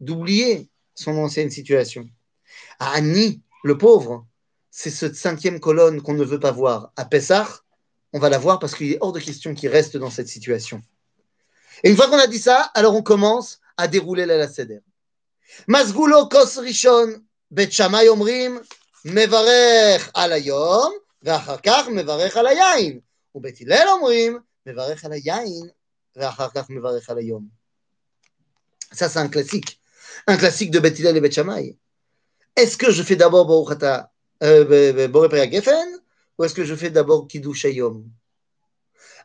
d'oublier 0.00 0.68
son 0.94 1.16
ancienne 1.16 1.50
situation. 1.50 2.08
À 2.78 2.92
Ani, 2.92 3.40
le 3.64 3.78
pauvre, 3.78 4.26
c'est 4.70 4.90
cette 4.90 5.16
cinquième 5.16 5.58
colonne 5.58 6.02
qu'on 6.02 6.14
ne 6.14 6.24
veut 6.24 6.40
pas 6.40 6.50
voir. 6.50 6.92
À 6.96 7.04
Pessah, 7.04 7.48
on 8.12 8.18
va 8.18 8.28
la 8.28 8.38
voir 8.38 8.58
parce 8.58 8.74
qu'il 8.74 8.92
est 8.92 8.98
hors 9.00 9.12
de 9.12 9.20
question 9.20 9.54
qu'il 9.54 9.70
reste 9.70 9.96
dans 9.96 10.10
cette 10.10 10.28
situation. 10.28 10.82
Et 11.83 11.89
une 11.89 11.95
fois 11.95 12.07
qu'on 12.07 12.17
a 12.19 12.27
dit 12.27 12.39
ça, 12.39 12.71
alors 12.73 12.95
on 12.95 13.03
commence 13.03 13.59
à 13.77 13.87
dérouler 13.87 14.25
la 14.25 14.47
Seder. 14.47 14.81
Masgulo 15.67 16.27
kos 16.27 16.57
rishon, 16.57 17.21
bet 17.51 17.71
shamay 17.71 18.09
omrim, 18.09 18.61
mevarech 19.05 20.09
al 20.13 20.33
hayom, 20.33 20.91
ואחר 21.23 21.57
כך 21.57 21.87
מברך 21.87 22.37
על 22.37 22.47
היין. 22.47 22.99
ובית 23.35 23.61
הלל 23.61 23.87
אומרים, 23.87 24.39
מברך 24.65 25.05
על 25.05 25.11
היין, 25.13 25.67
ואחר 26.15 26.47
כך 26.49 26.69
מברך 26.69 27.09
על 27.09 27.17
היום. 27.17 27.47
Ça, 28.93 29.09
c'est 29.09 29.19
un 29.19 29.27
classique. 29.27 29.79
Un 30.27 30.37
classique 30.37 30.71
de 30.71 30.79
Beth 30.79 30.97
Hillel 30.97 31.17
et 31.17 31.21
Beth 31.21 31.33
Shammai. 31.33 31.75
Est-ce 32.55 32.77
que 32.77 32.89
je 32.91 33.03
fais 33.03 33.15
d'abord 33.15 33.45
Boruchata, 33.45 34.11
euh, 34.43 35.07
Boré 35.09 35.51
Geffen, 35.51 35.89
ou 36.37 36.43
est-ce 36.43 36.53
que 36.53 36.63
je 36.63 36.75
fais 36.75 36.89
d'abord 36.89 37.27
Kiddush 37.27 37.65
Hayom 37.65 38.09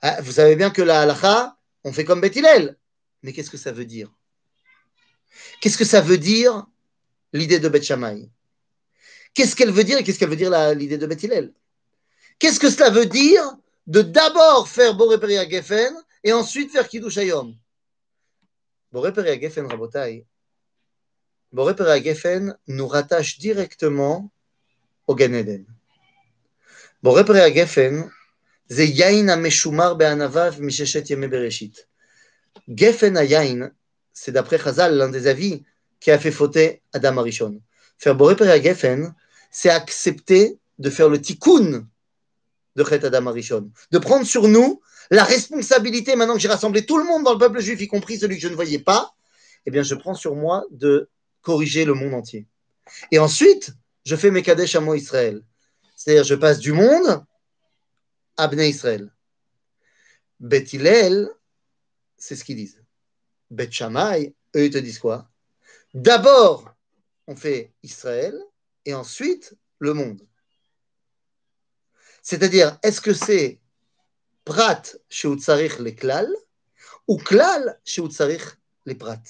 ah, 0.02 0.20
Vous 0.20 0.32
savez 0.32 0.56
bien 0.56 0.70
que 0.70 0.82
la 0.82 1.02
halacha, 1.02 1.55
on 1.87 1.93
fait 1.93 2.03
comme 2.03 2.19
Beth. 2.19 2.37
Mais 3.23 3.31
qu'est-ce 3.31 3.49
que 3.49 3.57
ça 3.57 3.71
veut 3.71 3.85
dire? 3.85 4.13
Qu'est-ce 5.61 5.77
que 5.77 5.85
ça 5.85 6.01
veut 6.01 6.17
dire 6.17 6.67
l'idée 7.31 7.59
de 7.59 7.69
Beth 7.69 7.83
Shammai? 7.83 8.29
Qu'est-ce 9.33 9.55
qu'elle 9.55 9.71
veut 9.71 9.85
dire 9.85 9.97
et 9.97 10.03
qu'est-ce 10.03 10.19
qu'elle 10.19 10.29
veut 10.29 10.35
dire 10.35 10.51
l'idée 10.75 10.97
de 10.97 11.07
Beth 11.07 11.25
Qu'est-ce 12.39 12.59
que 12.59 12.69
cela 12.69 12.89
veut 12.89 13.05
dire 13.05 13.41
de 13.87 14.01
d'abord 14.01 14.67
faire 14.67 14.95
Boré 14.95 15.17
Geffen 15.49 15.95
et 16.25 16.33
ensuite 16.33 16.71
faire 16.71 16.89
Kiddush 16.89 17.17
Hayom? 17.19 17.55
Boré 18.91 19.39
Geffen, 19.39 19.65
Rabotai, 19.67 20.25
nous 22.67 22.87
rattache 22.87 23.39
directement 23.39 24.29
au 25.07 25.15
Gan 25.15 25.33
Eden. 25.33 25.65
Boré 27.01 27.23
Geffen, 27.53 28.11
זה 28.68 28.82
יין 28.82 29.28
המשומר 29.28 29.94
בענביו 29.94 30.54
מששת 30.60 31.10
ימי 31.10 31.28
בראשית. 31.28 31.84
גפן 32.70 33.16
היין, 33.16 33.62
c'est 34.14 34.32
d'après 34.32 34.58
Chazal, 34.58 34.96
l'un 34.96 35.08
des 35.08 35.26
avis 35.26 35.64
qui 36.00 36.10
a 36.10 36.18
fait 36.18 36.30
fauter 36.30 36.82
Adam 36.92 37.18
Arishon. 37.18 37.60
Faire 37.98 38.14
Boré 38.14 38.34
Geffen, 38.62 39.14
c'est 39.50 39.70
accepter 39.70 40.58
de 40.78 40.90
faire 40.90 41.08
le 41.08 41.20
tikkun 41.20 41.86
de 42.76 42.84
Chet 42.84 43.04
Adam 43.04 43.26
Arishon. 43.28 43.70
De 43.90 43.98
prendre 43.98 44.26
sur 44.26 44.48
nous 44.48 44.80
la 45.10 45.24
responsabilité, 45.24 46.16
maintenant 46.16 46.34
que 46.34 46.40
j'ai 46.40 46.48
rassemblé 46.48 46.84
tout 46.86 46.98
le 46.98 47.04
monde 47.04 47.24
dans 47.24 47.32
le 47.32 47.38
peuple 47.38 47.60
juif, 47.60 47.80
y 47.80 47.86
compris 47.86 48.18
celui 48.18 48.36
que 48.36 48.42
je 48.42 48.48
ne 48.48 48.54
voyais 48.54 48.78
pas, 48.78 49.14
eh 49.66 49.70
bien, 49.70 49.82
je 49.82 49.94
prends 49.94 50.14
sur 50.14 50.34
moi 50.34 50.64
de 50.70 51.08
corriger 51.42 51.84
le 51.84 51.94
monde 51.94 52.14
entier. 52.14 52.46
Et 53.10 53.18
ensuite, 53.18 53.72
je 54.04 54.16
fais 54.16 54.30
mes 54.30 54.42
Kadesh 54.42 54.74
à 54.74 54.80
moi 54.80 54.96
Israël. 54.96 55.42
C'est-à-dire, 55.94 56.24
je 56.24 56.34
passe 56.34 56.58
du 56.58 56.72
monde 56.72 57.24
à 58.37 58.47
Bnei 58.47 58.69
Israël. 58.69 59.11
Bet 60.39 60.65
c'est 62.17 62.35
ce 62.35 62.43
qu'ils 62.43 62.55
disent. 62.55 62.83
Bet 63.49 63.71
Shammai, 63.71 64.33
eux, 64.55 64.65
ils 64.65 64.71
te 64.71 64.77
disent 64.77 64.99
quoi? 64.99 65.29
D'abord, 65.93 66.75
on 67.27 67.35
fait 67.35 67.73
Israël, 67.83 68.39
et 68.85 68.93
ensuite, 68.93 69.55
le 69.79 69.93
monde. 69.93 70.21
C'est-à-dire, 72.21 72.77
est-ce 72.83 73.01
que 73.01 73.13
c'est 73.13 73.59
prat 74.45 74.81
chez 75.09 75.27
Utsarich 75.27 75.79
les 75.79 75.95
klal 75.95 76.29
ou 77.07 77.17
klal 77.17 77.79
chez 77.83 78.01
Utsarich 78.01 78.43
les 78.85 78.95
prat? 78.95 79.21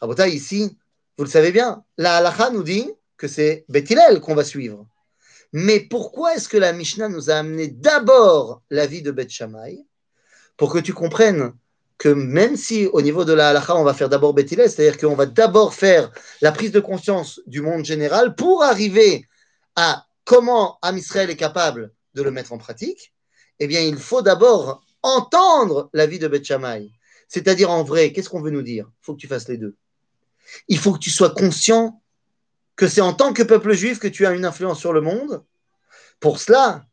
Rabota, 0.00 0.28
ici, 0.28 0.76
vous 1.16 1.24
le 1.24 1.30
savez 1.30 1.52
bien, 1.52 1.84
la 1.96 2.18
halacha 2.18 2.50
nous 2.50 2.62
dit 2.62 2.90
que 3.16 3.28
c'est 3.28 3.64
Bethilel 3.68 4.20
qu'on 4.20 4.34
va 4.34 4.44
suivre. 4.44 4.86
Mais 5.52 5.80
pourquoi 5.80 6.34
est-ce 6.34 6.48
que 6.48 6.56
la 6.58 6.72
Mishnah 6.72 7.08
nous 7.08 7.30
a 7.30 7.34
amené 7.34 7.68
d'abord 7.68 8.62
la 8.70 8.86
vie 8.86 9.02
de 9.02 9.10
Beth 9.10 9.30
Shammai 9.30 9.84
Pour 10.56 10.72
que 10.72 10.78
tu 10.78 10.92
comprennes 10.92 11.52
que 11.96 12.08
même 12.08 12.56
si 12.56 12.86
au 12.86 13.02
niveau 13.02 13.24
de 13.24 13.32
la 13.32 13.48
halacha, 13.48 13.74
on 13.74 13.82
va 13.82 13.92
faire 13.92 14.08
d'abord 14.08 14.32
Bethilel, 14.32 14.70
c'est-à-dire 14.70 14.98
qu'on 14.98 15.16
va 15.16 15.26
d'abord 15.26 15.74
faire 15.74 16.12
la 16.40 16.52
prise 16.52 16.70
de 16.70 16.80
conscience 16.80 17.40
du 17.46 17.60
monde 17.60 17.84
général 17.84 18.36
pour 18.36 18.62
arriver 18.62 19.26
à 19.74 20.06
comment 20.24 20.78
Am 20.82 20.96
Israël 20.96 21.28
est 21.30 21.36
capable 21.36 21.92
de 22.14 22.22
le 22.22 22.30
mettre 22.30 22.52
en 22.52 22.58
pratique, 22.58 23.12
eh 23.58 23.66
bien, 23.66 23.80
il 23.80 23.96
faut 23.96 24.22
d'abord 24.22 24.82
entendre 25.02 25.90
la 25.92 26.06
vie 26.06 26.18
de 26.18 26.28
Beth 26.28 26.44
Shammai. 26.44 26.92
C'est-à-dire, 27.28 27.70
en 27.70 27.82
vrai, 27.82 28.12
qu'est-ce 28.12 28.28
qu'on 28.28 28.40
veut 28.40 28.50
nous 28.50 28.62
dire? 28.62 28.86
Il 28.88 29.04
faut 29.04 29.14
que 29.14 29.20
tu 29.20 29.26
fasses 29.26 29.48
les 29.48 29.58
deux. 29.58 29.76
Il 30.68 30.78
faut 30.78 30.92
que 30.92 30.98
tu 30.98 31.10
sois 31.10 31.30
conscient 31.30 32.00
que 32.78 32.86
c'est 32.86 33.00
en 33.00 33.12
tant 33.12 33.32
que 33.32 33.42
peuple 33.42 33.72
juif 33.74 33.98
que 33.98 34.06
tu 34.06 34.24
as 34.24 34.30
une 34.30 34.44
influence 34.44 34.78
sur 34.78 34.92
le 34.92 35.00
monde. 35.00 35.42
Pour 36.20 36.38
cela, 36.38 36.86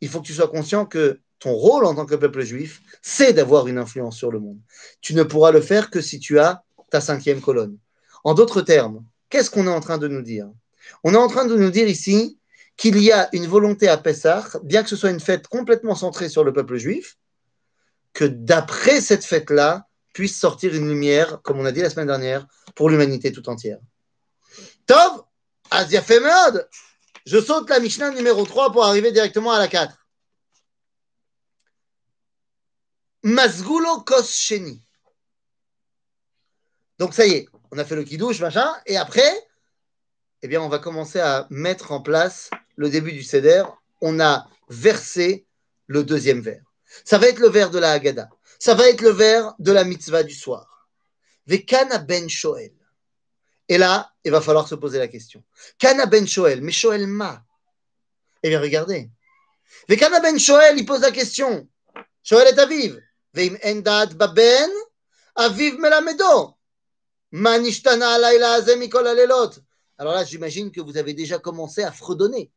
il 0.00 0.08
faut 0.08 0.20
que 0.20 0.26
tu 0.26 0.34
sois 0.34 0.48
conscient 0.48 0.86
que 0.86 1.20
ton 1.38 1.52
rôle 1.52 1.84
en 1.84 1.94
tant 1.94 2.04
que 2.04 2.16
peuple 2.16 2.42
juif, 2.42 2.82
c'est 3.00 3.32
d'avoir 3.32 3.68
une 3.68 3.78
influence 3.78 4.16
sur 4.16 4.32
le 4.32 4.40
monde. 4.40 4.58
Tu 5.00 5.14
ne 5.14 5.22
pourras 5.22 5.52
le 5.52 5.60
faire 5.60 5.88
que 5.88 6.00
si 6.00 6.18
tu 6.18 6.40
as 6.40 6.64
ta 6.90 7.00
cinquième 7.00 7.40
colonne. 7.40 7.78
En 8.24 8.34
d'autres 8.34 8.60
termes, 8.60 9.04
qu'est-ce 9.30 9.50
qu'on 9.50 9.68
est 9.68 9.70
en 9.70 9.80
train 9.80 9.98
de 9.98 10.08
nous 10.08 10.20
dire? 10.20 10.50
On 11.04 11.14
est 11.14 11.16
en 11.16 11.28
train 11.28 11.46
de 11.46 11.56
nous 11.56 11.70
dire 11.70 11.86
ici 11.86 12.36
qu'il 12.76 13.00
y 13.00 13.12
a 13.12 13.28
une 13.32 13.46
volonté 13.46 13.86
à 13.86 13.98
Pessah, 13.98 14.44
bien 14.64 14.82
que 14.82 14.88
ce 14.88 14.96
soit 14.96 15.10
une 15.10 15.20
fête 15.20 15.46
complètement 15.46 15.94
centrée 15.94 16.28
sur 16.28 16.42
le 16.42 16.52
peuple 16.52 16.76
juif, 16.76 17.18
que 18.14 18.24
d'après 18.24 19.00
cette 19.00 19.24
fête-là, 19.24 19.86
puisse 20.12 20.36
sortir 20.36 20.74
une 20.74 20.88
lumière, 20.88 21.40
comme 21.42 21.60
on 21.60 21.64
a 21.64 21.70
dit 21.70 21.82
la 21.82 21.90
semaine 21.90 22.08
dernière, 22.08 22.48
pour 22.74 22.90
l'humanité 22.90 23.30
tout 23.30 23.48
entière. 23.48 23.78
Tov, 24.90 25.22
Asia 25.70 26.02
Femod, 26.02 26.68
je 27.24 27.40
saute 27.40 27.70
la 27.70 27.78
Mishnah 27.78 28.10
numéro 28.10 28.44
3 28.44 28.72
pour 28.72 28.84
arriver 28.84 29.12
directement 29.12 29.52
à 29.52 29.60
la 29.60 29.68
4. 29.68 29.96
Mazgulo 33.22 34.00
Kos 34.00 34.24
Sheni. 34.24 34.82
Donc 36.98 37.14
ça 37.14 37.24
y 37.24 37.34
est, 37.34 37.48
on 37.70 37.78
a 37.78 37.84
fait 37.84 37.94
le 37.94 38.02
kidouche, 38.02 38.40
machin, 38.40 38.68
et 38.84 38.96
après, 38.96 39.32
eh 40.42 40.48
bien, 40.48 40.60
on 40.60 40.68
va 40.68 40.80
commencer 40.80 41.20
à 41.20 41.46
mettre 41.50 41.92
en 41.92 42.02
place 42.02 42.50
le 42.74 42.90
début 42.90 43.12
du 43.12 43.22
Seder. 43.22 43.62
On 44.00 44.18
a 44.18 44.48
versé 44.70 45.46
le 45.86 46.02
deuxième 46.02 46.40
verre. 46.40 46.64
Ça 47.04 47.18
va 47.18 47.28
être 47.28 47.38
le 47.38 47.48
verre 47.48 47.70
de 47.70 47.78
la 47.78 47.92
Haggadah. 47.92 48.28
Ça 48.58 48.74
va 48.74 48.88
être 48.88 49.02
le 49.02 49.10
verre 49.10 49.54
de 49.60 49.70
la 49.70 49.84
mitzvah 49.84 50.24
du 50.24 50.34
soir. 50.34 50.88
Vekana 51.46 51.98
ben 51.98 52.28
Shoel. 52.28 52.72
Et 53.70 53.78
là, 53.78 54.12
il 54.24 54.32
va 54.32 54.40
falloir 54.40 54.66
se 54.66 54.74
poser 54.74 54.98
la 54.98 55.06
question. 55.06 55.44
Kana 55.78 56.06
ben 56.06 56.26
Shoel, 56.26 56.60
mais 56.60 56.72
Shoel 56.72 57.06
ma. 57.06 57.40
Eh 58.42 58.48
bien, 58.48 58.60
regardez. 58.60 59.08
Vekana 59.88 60.18
ben 60.18 60.36
Shoel, 60.40 60.76
il 60.76 60.84
pose 60.84 61.02
la 61.02 61.12
question. 61.12 61.68
Shoel 62.24 62.48
est 62.48 62.58
aviv. 62.58 63.00
Veim 63.32 63.56
endad 63.62 64.14
baben, 64.14 64.70
aviv 65.36 65.78
melamedo. 65.78 66.56
Manishtana 67.30 68.14
alayla 68.14 68.54
azem 68.54 68.80
mikol 68.80 69.06
alelot. 69.06 69.52
Alors 69.98 70.14
là, 70.14 70.24
j'imagine 70.24 70.72
que 70.72 70.80
vous 70.80 70.96
avez 70.96 71.14
déjà 71.14 71.38
commencé 71.38 71.84
à 71.84 71.92
fredonner. 71.92 72.50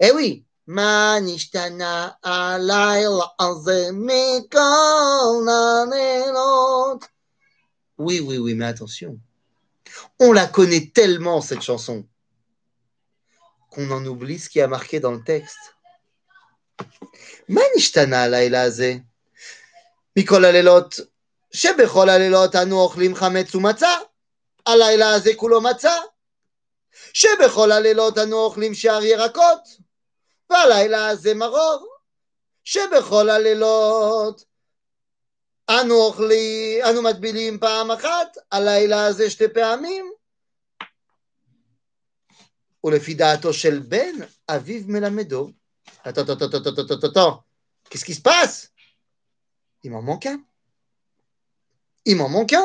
Eh 0.00 0.10
oui, 0.10 0.44
Manishtana 0.66 2.18
Oui, 7.96 8.20
oui, 8.20 8.38
oui, 8.38 8.54
mais 8.54 8.64
attention 8.64 9.20
On 10.21 10.33
la 10.33 10.47
connaît 10.47 10.91
tellement, 10.93 11.41
cette 11.41 11.61
chanson, 11.61 12.05
qu'on 13.69 13.91
en 13.91 14.05
oublie 14.05 14.39
ce 14.39 14.49
qui 14.49 14.61
a 14.61 14.67
marqué 14.67 14.99
dans 14.99 15.11
le 15.11 15.23
texte. 15.23 15.75
Manishtana 17.47 18.23
alayla 18.23 18.69
ze. 18.69 19.01
Mikol 20.15 20.45
alelot. 20.45 20.89
שבכל 21.53 22.09
הלילות 22.09 22.55
אנו 22.55 22.79
אוכלים 22.79 23.15
חמץ 23.15 23.55
ומצה, 23.55 23.89
הלילה 24.65 25.13
הזה 25.13 25.31
כולו 25.35 25.61
מצה, 25.61 25.95
שבכל 27.13 27.71
הלילות 27.71 28.17
אנו 28.17 28.37
אוכלים 28.37 28.73
שאר 28.73 29.03
ירקות, 29.03 29.61
והלילה 30.49 31.07
הזה 31.07 31.33
מרור, 31.33 31.87
שבכל 32.63 33.29
הלילות 33.29 34.45
אנו 35.80 35.94
אוכלים, 35.94 36.84
אנו 36.84 37.02
מטבילים 37.02 37.58
פעם 37.58 37.90
אחת, 37.90 38.36
הלילה 38.52 39.06
הזה 39.06 39.30
שתי 39.30 39.48
פעמים. 39.48 40.12
ולפי 42.84 43.14
דעתו 43.14 43.52
של 43.52 43.78
בן, 43.78 44.14
אביו 44.48 44.82
מלמדו, 44.86 45.50
טו-טו-טו-טו-טו-טו-טו, 46.04 47.40
קיס 47.88 48.20
פס! 48.20 48.68
אימא 49.84 50.00
מוקה? 50.00 50.30
אימא 52.06 52.26
מוקה? 52.26 52.60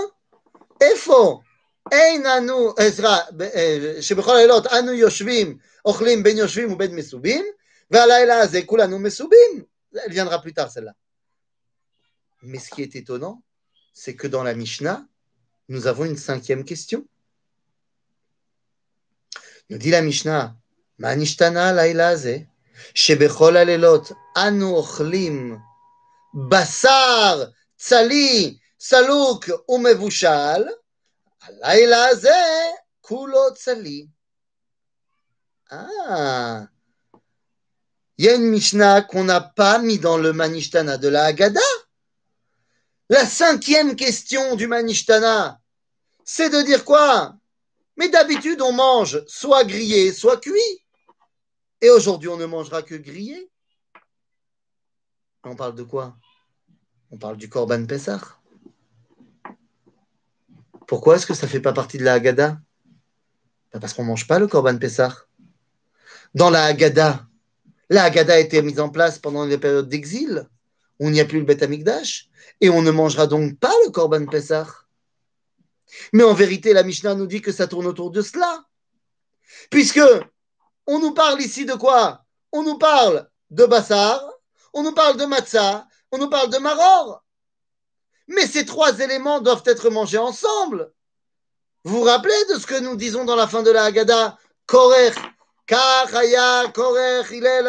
איפה? 0.82 1.42
אין 1.92 2.26
אנו, 2.26 2.74
עזרא, 2.80 3.18
אה, 3.56 4.02
שבכל 4.02 4.36
הלילות 4.36 4.68
אנו 4.68 4.94
יושבים, 4.94 5.58
אוכלים 5.86 6.24
בין 6.24 6.38
יושבים 6.38 6.74
ובין 6.74 6.96
מסובים, 6.96 7.46
והלילה 7.92 8.40
הזה 8.40 8.60
כולנו 8.66 9.00
מסובים. 9.00 9.64
זה 9.92 10.02
עניין 10.06 10.28
רפיטרסלה. 10.28 10.92
Mais 12.43 12.59
ce 12.59 12.71
qui 12.71 12.83
est 12.83 12.97
étonnant, 12.97 13.43
c'est 13.93 14.17
que 14.17 14.27
dans 14.27 14.43
la 14.43 14.55
Mishnah, 14.55 15.07
nous 15.69 15.87
avons 15.87 16.05
une 16.05 16.17
cinquième 16.17 16.65
question. 16.65 17.07
Nous 19.71 19.79
dit 19.79 19.91
la 19.91 20.03
Mishnah, 20.03 20.57
Manishtana 20.99 21.73
laila 21.73 22.17
ze, 22.17 22.47
shebechol 22.95 23.57
alelot 23.57 24.05
anu 24.35 24.75
ochlim 24.77 25.59
basar 26.35 27.53
tsali 27.79 28.59
סלוק 28.83 29.45
ומבושל, 29.69 30.63
הלילה 31.43 32.05
הזה 32.05 32.43
כולו 33.01 33.55
צלי. 33.55 34.07
Ah, 35.71 36.67
il 38.19 38.25
y 38.27 38.29
a 38.29 38.35
une 38.35 38.51
Mishnah 38.51 39.01
qu'on 39.01 39.25
n'a 39.25 39.41
pas 39.41 39.79
mis 39.79 39.99
dans 39.99 40.19
le 40.19 40.35
Manishtana 40.35 40.99
de 40.99 41.09
la 41.09 41.25
Haggadah. 41.25 41.75
La 43.10 43.26
cinquième 43.26 43.96
question 43.96 44.56
du 44.56 44.68
Manishtana, 44.68 45.62
c'est 46.26 46.50
de 46.50 46.62
dire 46.62 46.84
quoi? 46.84 47.36
Mais 47.96 48.10
d'habitude, 48.10 48.62
on 48.62 48.74
mange 48.74 49.24
soit 49.28 49.64
grillé, 49.64 50.12
soit 50.12 50.38
cuit. 50.38 50.86
Et 51.82 51.90
aujourd'hui, 51.90 52.28
on 52.28 52.38
ne 52.38 52.46
mangera 52.46 52.82
que 52.82 52.96
grillé. 52.96 53.50
On 55.44 55.56
parle 55.56 55.76
de 55.76 55.84
quoi? 55.84 56.18
On 57.12 57.18
parle 57.18 57.38
du 57.38 57.48
Korban 57.48 57.86
Pessah. 57.86 58.20
Pourquoi 60.86 61.16
est-ce 61.16 61.26
que 61.26 61.34
ça 61.34 61.46
ne 61.46 61.52
fait 61.52 61.62
pas 61.62 61.74
partie 61.74 61.98
de 61.98 62.04
la 62.04 62.14
Haggadah? 62.14 62.58
Ben 63.72 63.80
Parce 63.80 63.94
qu'on 63.94 64.04
ne 64.04 64.10
mange 64.10 64.28
pas 64.28 64.40
le 64.40 64.48
Korban 64.48 64.78
Pessah. 64.78 65.16
Dans 66.36 66.50
la 66.50 66.66
Haggadah, 66.66 67.26
la 67.90 68.04
Haggadah 68.04 68.34
a 68.34 68.40
été 68.40 68.62
mise 68.62 68.82
en 68.82 68.90
place 68.90 69.18
pendant 69.18 69.46
les 69.46 69.58
périodes 69.58 69.88
d'exil, 69.88 70.48
il 71.00 71.12
n'y 71.12 71.22
a 71.22 71.26
plus 71.26 71.40
le 71.40 71.46
Beth 71.46 71.64
Amikdash, 71.64 72.30
et 72.62 72.70
on 72.70 72.82
ne 72.82 72.92
mangera 72.92 73.28
donc 73.28 73.60
pas 73.60 73.74
le 73.86 73.92
Korban 73.92 74.26
Pessah. 74.26 74.68
Mais 76.14 76.24
en 76.24 76.34
vérité, 76.34 76.74
la 76.74 76.84
Mishnah 76.84 77.16
nous 77.16 77.28
dit 77.28 77.42
que 77.42 77.52
ça 77.52 77.68
tourne 77.68 77.86
autour 77.86 78.12
de 78.12 78.22
cela. 78.22 78.66
Puisque 79.70 80.02
on 80.86 81.00
nous 81.00 81.14
parle 81.14 81.42
ici 81.42 81.66
de 81.66 81.74
quoi? 81.74 82.26
On 82.52 82.64
nous 82.64 82.78
parle 82.78 83.30
de 83.50 83.66
Bassar, 83.66 84.22
on 84.74 84.84
nous 84.84 84.94
parle 84.94 85.18
de 85.18 85.26
Matzah, 85.26 85.88
on 86.12 86.18
nous 86.18 86.30
parle 86.30 86.50
de 86.50 86.58
Maror. 86.58 87.24
Mais 88.28 88.48
ces 88.48 88.66
trois 88.66 89.00
éléments 89.00 89.40
doivent 89.40 89.64
être 89.66 89.90
mangés 89.90 90.18
ensemble. 90.18 90.92
Vous 91.84 91.98
vous 91.98 92.04
rappelez 92.04 92.36
de 92.50 92.60
ce 92.60 92.68
que 92.68 92.80
nous 92.80 92.96
disons 92.96 93.24
dans 93.24 93.36
la 93.36 93.48
fin 93.48 93.64
de 93.64 93.72
la 93.72 93.86
Haggadah? 93.86 94.38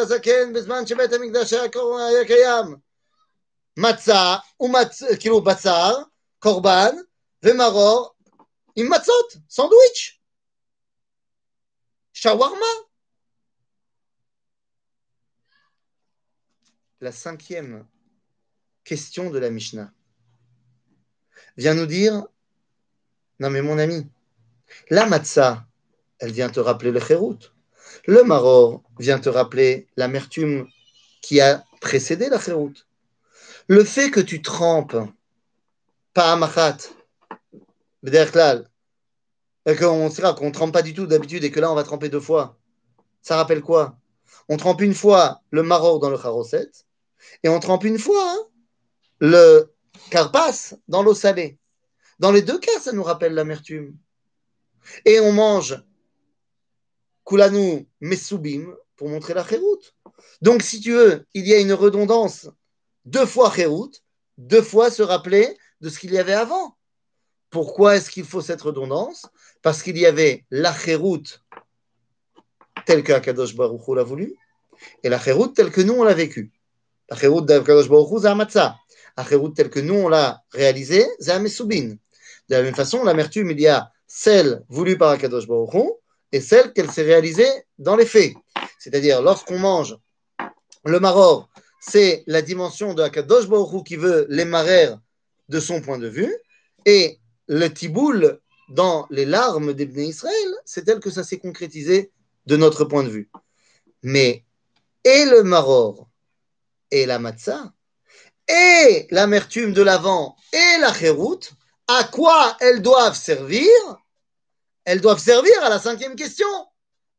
Azaken. 0.00 0.52
Matzah, 3.78 4.42
kilo 5.20 5.40
batzar, 5.40 6.10
korban, 6.40 6.98
vemaror, 7.40 8.16
im 8.74 8.88
matzot, 8.88 9.38
sandwich. 9.46 10.20
Shawarma. 12.12 12.72
La 17.00 17.12
cinquième 17.12 17.86
question 18.82 19.30
de 19.30 19.38
la 19.38 19.50
Mishnah 19.50 19.92
vient 21.56 21.74
nous 21.74 21.86
dire 21.86 22.26
Non, 23.38 23.50
mais 23.50 23.62
mon 23.62 23.78
ami, 23.78 24.10
la 24.90 25.06
matzah, 25.06 25.68
elle 26.18 26.32
vient 26.32 26.50
te 26.50 26.58
rappeler 26.58 26.90
le 26.90 26.98
chérout. 26.98 27.54
Le 28.06 28.24
maror 28.24 28.82
vient 28.98 29.20
te 29.20 29.28
rappeler 29.28 29.86
l'amertume 29.96 30.66
qui 31.22 31.40
a 31.40 31.64
précédé 31.80 32.28
la 32.28 32.40
chérout. 32.40 32.87
Le 33.68 33.84
fait 33.84 34.10
que 34.10 34.20
tu 34.20 34.40
trempes, 34.40 34.96
pas 36.14 36.32
à 36.32 36.36
machat, 36.36 36.78
et 39.66 39.76
qu'on 39.76 40.10
sera 40.10 40.32
qu'on 40.32 40.46
ne 40.46 40.52
trempe 40.52 40.72
pas 40.72 40.82
du 40.82 40.94
tout 40.94 41.06
d'habitude 41.06 41.44
et 41.44 41.50
que 41.50 41.60
là 41.60 41.70
on 41.70 41.74
va 41.74 41.84
tremper 41.84 42.08
deux 42.08 42.20
fois, 42.20 42.56
ça 43.20 43.36
rappelle 43.36 43.60
quoi? 43.60 43.98
On 44.48 44.56
trempe 44.56 44.80
une 44.80 44.94
fois 44.94 45.42
le 45.50 45.62
maror 45.62 46.00
dans 46.00 46.08
le 46.08 46.16
charoset 46.16 46.70
et 47.42 47.50
on 47.50 47.60
trempe 47.60 47.84
une 47.84 47.98
fois 47.98 48.24
hein, 48.32 48.38
le 49.20 49.74
carpas 50.10 50.74
dans 50.88 51.02
l'eau 51.02 51.14
salée. 51.14 51.58
Dans 52.18 52.32
les 52.32 52.42
deux 52.42 52.58
cas, 52.58 52.80
ça 52.80 52.92
nous 52.92 53.02
rappelle 53.02 53.34
l'amertume. 53.34 53.96
Et 55.04 55.20
on 55.20 55.32
mange 55.32 55.84
kulanu 57.24 57.86
mesubim 58.00 58.74
pour 58.96 59.08
montrer 59.08 59.34
la 59.34 59.46
chéroute. 59.46 59.94
Donc, 60.40 60.62
si 60.62 60.80
tu 60.80 60.92
veux, 60.92 61.26
il 61.34 61.46
y 61.46 61.54
a 61.54 61.60
une 61.60 61.74
redondance. 61.74 62.48
Deux 63.08 63.24
fois 63.24 63.50
chéroute, 63.50 64.02
deux 64.36 64.60
fois 64.60 64.90
se 64.90 65.02
rappeler 65.02 65.56
de 65.80 65.88
ce 65.88 65.98
qu'il 65.98 66.12
y 66.12 66.18
avait 66.18 66.34
avant. 66.34 66.76
Pourquoi 67.48 67.96
est-ce 67.96 68.10
qu'il 68.10 68.26
faut 68.26 68.42
cette 68.42 68.60
redondance? 68.60 69.24
Parce 69.62 69.82
qu'il 69.82 69.96
y 69.96 70.04
avait 70.04 70.44
la 70.50 70.74
chéroute 70.74 71.42
telle 72.84 73.02
que 73.02 73.14
Akadosh 73.14 73.56
l'a 73.56 74.02
voulu, 74.02 74.34
et 75.02 75.08
la 75.08 75.18
chéroute 75.18 75.56
telle 75.56 75.70
que 75.70 75.80
nous 75.80 75.94
on 75.94 76.04
l'a 76.04 76.12
vécue. 76.12 76.52
La 77.08 77.16
chéroute 77.16 77.46
d'Akadosh 77.46 77.88
Baruch 77.88 78.20
c'est 78.20 78.34
matzah. 78.34 78.76
La 79.16 79.24
telle 79.56 79.70
que 79.70 79.80
nous 79.80 79.94
on 79.94 80.08
l'a 80.10 80.42
réalisée, 80.52 81.06
c'est 81.18 81.32
un. 81.32 81.42
De 81.42 81.96
la 82.50 82.62
même 82.62 82.74
façon, 82.74 83.04
l'amertume, 83.04 83.50
il 83.52 83.60
y 83.60 83.68
a 83.68 83.90
celle 84.06 84.62
voulue 84.68 84.98
par 84.98 85.10
Akadosh 85.12 85.46
Baruch 85.46 85.72
Hu, 85.72 85.90
et 86.32 86.42
celle 86.42 86.74
qu'elle 86.74 86.90
s'est 86.90 87.04
réalisée 87.04 87.50
dans 87.78 87.96
les 87.96 88.04
faits. 88.04 88.34
C'est-à-dire, 88.78 89.22
lorsqu'on 89.22 89.58
mange 89.58 89.96
le 90.84 91.00
maror, 91.00 91.48
c'est 91.88 92.24
la 92.26 92.42
dimension 92.42 92.94
de 92.94 93.02
Akadosh 93.02 93.48
Baruch 93.48 93.86
qui 93.86 93.96
veut 93.96 94.26
les 94.28 94.44
marrer 94.44 94.90
de 95.48 95.60
son 95.60 95.80
point 95.80 95.98
de 95.98 96.08
vue, 96.08 96.34
et 96.84 97.18
le 97.46 97.68
tiboul 97.68 98.40
dans 98.68 99.06
les 99.10 99.24
larmes 99.24 99.72
des 99.72 99.86
Israël, 100.04 100.54
c'est 100.64 100.84
tel 100.84 101.00
que 101.00 101.10
ça 101.10 101.24
s'est 101.24 101.38
concrétisé 101.38 102.12
de 102.46 102.56
notre 102.56 102.84
point 102.84 103.02
de 103.02 103.08
vue. 103.08 103.30
Mais 104.02 104.44
et 105.04 105.24
le 105.24 105.42
maror 105.42 106.08
et 106.90 107.06
la 107.06 107.18
matzah 107.18 107.72
et 108.46 109.06
l'amertume 109.10 109.72
de 109.72 109.82
l'avant 109.82 110.36
et 110.52 110.80
la 110.80 110.92
chéroute, 110.92 111.52
à 111.86 112.04
quoi 112.04 112.56
elles 112.60 112.82
doivent 112.82 113.16
servir? 113.16 113.70
Elles 114.84 115.00
doivent 115.00 115.22
servir 115.22 115.62
à 115.62 115.68
la 115.68 115.78
cinquième 115.78 116.16
question, 116.16 116.48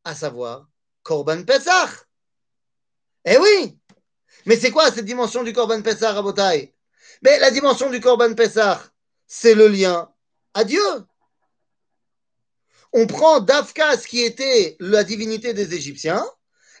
à 0.04 0.14
savoir 0.14 0.68
Korban 1.02 1.44
Pesach. 1.44 1.90
Eh 3.24 3.38
oui 3.38 3.79
Mais 4.46 4.56
c'est 4.56 4.70
quoi 4.70 4.90
cette 4.90 5.04
dimension 5.04 5.42
du 5.42 5.52
Korban 5.52 5.82
Pesach, 5.82 6.14
Rabotai? 6.14 6.74
Mais 7.22 7.38
la 7.38 7.50
dimension 7.50 7.90
du 7.90 8.00
Korban 8.00 8.34
Pesach, 8.34 8.78
c'est 9.26 9.54
le 9.54 9.68
lien 9.68 10.10
à 10.54 10.64
Dieu. 10.64 10.82
On 12.92 13.06
prend 13.06 13.40
Dafka, 13.40 13.96
ce 13.96 14.06
qui 14.06 14.22
était 14.22 14.76
la 14.80 15.04
divinité 15.04 15.54
des 15.54 15.74
Égyptiens, 15.74 16.24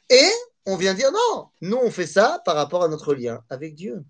et 0.08 0.28
on 0.66 0.76
vient 0.76 0.94
dire 0.94 1.12
non, 1.12 1.48
nous 1.60 1.76
on 1.76 1.90
fait 1.90 2.06
ça 2.06 2.42
par 2.44 2.56
rapport 2.56 2.82
à 2.82 2.88
notre 2.88 3.14
lien 3.14 3.44
avec 3.48 3.74
Dieu. 3.74 4.02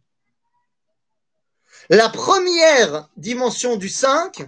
La 1.88 2.08
première 2.08 3.08
dimension 3.16 3.76
du 3.76 3.88
5, 3.88 4.42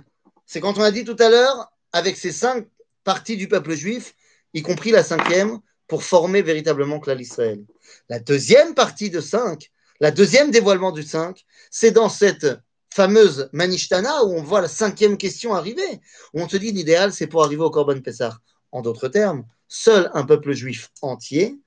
c'est 0.46 0.60
quand 0.60 0.78
on 0.78 0.82
a 0.82 0.90
dit 0.90 1.04
tout 1.04 1.16
à 1.18 1.28
l'heure, 1.28 1.72
avec 1.92 2.16
ces 2.16 2.32
cinq 2.32 2.66
parties 3.04 3.36
du 3.36 3.48
peuple 3.48 3.74
juif, 3.74 4.14
y 4.54 4.62
compris 4.62 4.90
la 4.90 5.04
cinquième, 5.04 5.60
pour 5.86 6.04
former 6.04 6.40
véritablement 6.42 7.00
Klal 7.00 7.20
Israël. 7.20 7.62
La 8.08 8.18
deuxième 8.18 8.74
partie 8.74 9.10
de 9.10 9.20
5, 9.20 9.70
la 10.00 10.10
deuxième 10.10 10.50
dévoilement 10.50 10.92
du 10.92 11.02
5, 11.02 11.44
c'est 11.70 11.92
dans 11.92 12.08
cette 12.08 12.46
fameuse 12.92 13.48
Manishtana 13.52 14.24
où 14.24 14.32
on 14.34 14.42
voit 14.42 14.60
la 14.60 14.68
cinquième 14.68 15.16
question 15.16 15.54
arriver, 15.54 16.00
où 16.34 16.42
on 16.42 16.46
te 16.46 16.56
dit 16.56 16.72
l'idéal 16.72 17.12
c'est 17.12 17.26
pour 17.26 17.44
arriver 17.44 17.62
au 17.62 17.70
Korban 17.70 18.00
Pessah. 18.00 18.38
En 18.70 18.82
d'autres 18.82 19.08
termes, 19.08 19.44
seul 19.68 20.10
un 20.14 20.24
peuple 20.24 20.52
juif 20.52 20.90
entier 21.02 21.58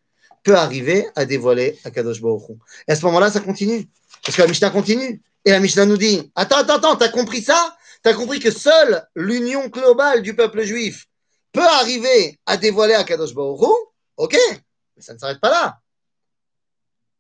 peut 0.43 0.55
arriver 0.55 1.07
à 1.15 1.25
dévoiler 1.25 1.79
Akadosh 1.83 2.21
Baruch. 2.21 2.57
Et 2.87 2.91
à 2.91 2.95
ce 2.95 3.03
moment-là, 3.05 3.31
ça 3.31 3.39
continue. 3.39 3.87
Parce 4.23 4.37
que 4.37 4.41
la 4.41 4.47
Mishnah 4.47 4.69
continue. 4.69 5.21
Et 5.43 5.51
la 5.51 5.59
Mishnah 5.59 5.85
nous 5.85 5.97
dit 5.97 6.31
Attends, 6.35 6.57
attends, 6.57 6.75
attends, 6.75 6.95
t'as 6.95 7.09
compris 7.09 7.41
ça? 7.41 7.75
T'as 8.03 8.13
compris 8.13 8.39
que 8.39 8.51
seule 8.51 9.03
l'union 9.15 9.67
globale 9.67 10.21
du 10.21 10.35
peuple 10.35 10.63
juif 10.63 11.07
peut 11.51 11.65
arriver 11.65 12.39
à 12.45 12.57
dévoiler 12.57 12.93
Akadosh 12.93 13.33
Baruch 13.33 13.59
Ok, 14.17 14.37
mais 14.95 15.01
ça 15.01 15.13
ne 15.13 15.19
s'arrête 15.19 15.41
pas 15.41 15.49
là. 15.49 15.79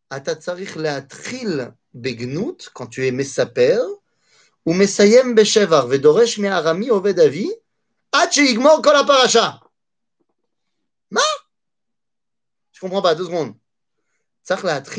Atatzarich 0.09 0.75
leatril 0.75 1.73
begnout, 1.93 2.69
quand 2.73 2.87
tu 2.87 3.05
es 3.05 3.11
Messaper, 3.11 3.79
ou 4.65 4.73
Messayem 4.73 5.35
beshevar, 5.35 5.87
vedoresh 5.87 6.37
me'arami 6.37 6.91
oved 6.91 7.19
avi, 7.19 7.49
ad 8.11 8.31
sheigmor 8.31 8.81
kol 8.81 9.05
paracha. 9.05 9.59
comprends 12.85 13.01
pas, 13.01 13.15
deux 13.15 13.25
secondes. 13.25 13.55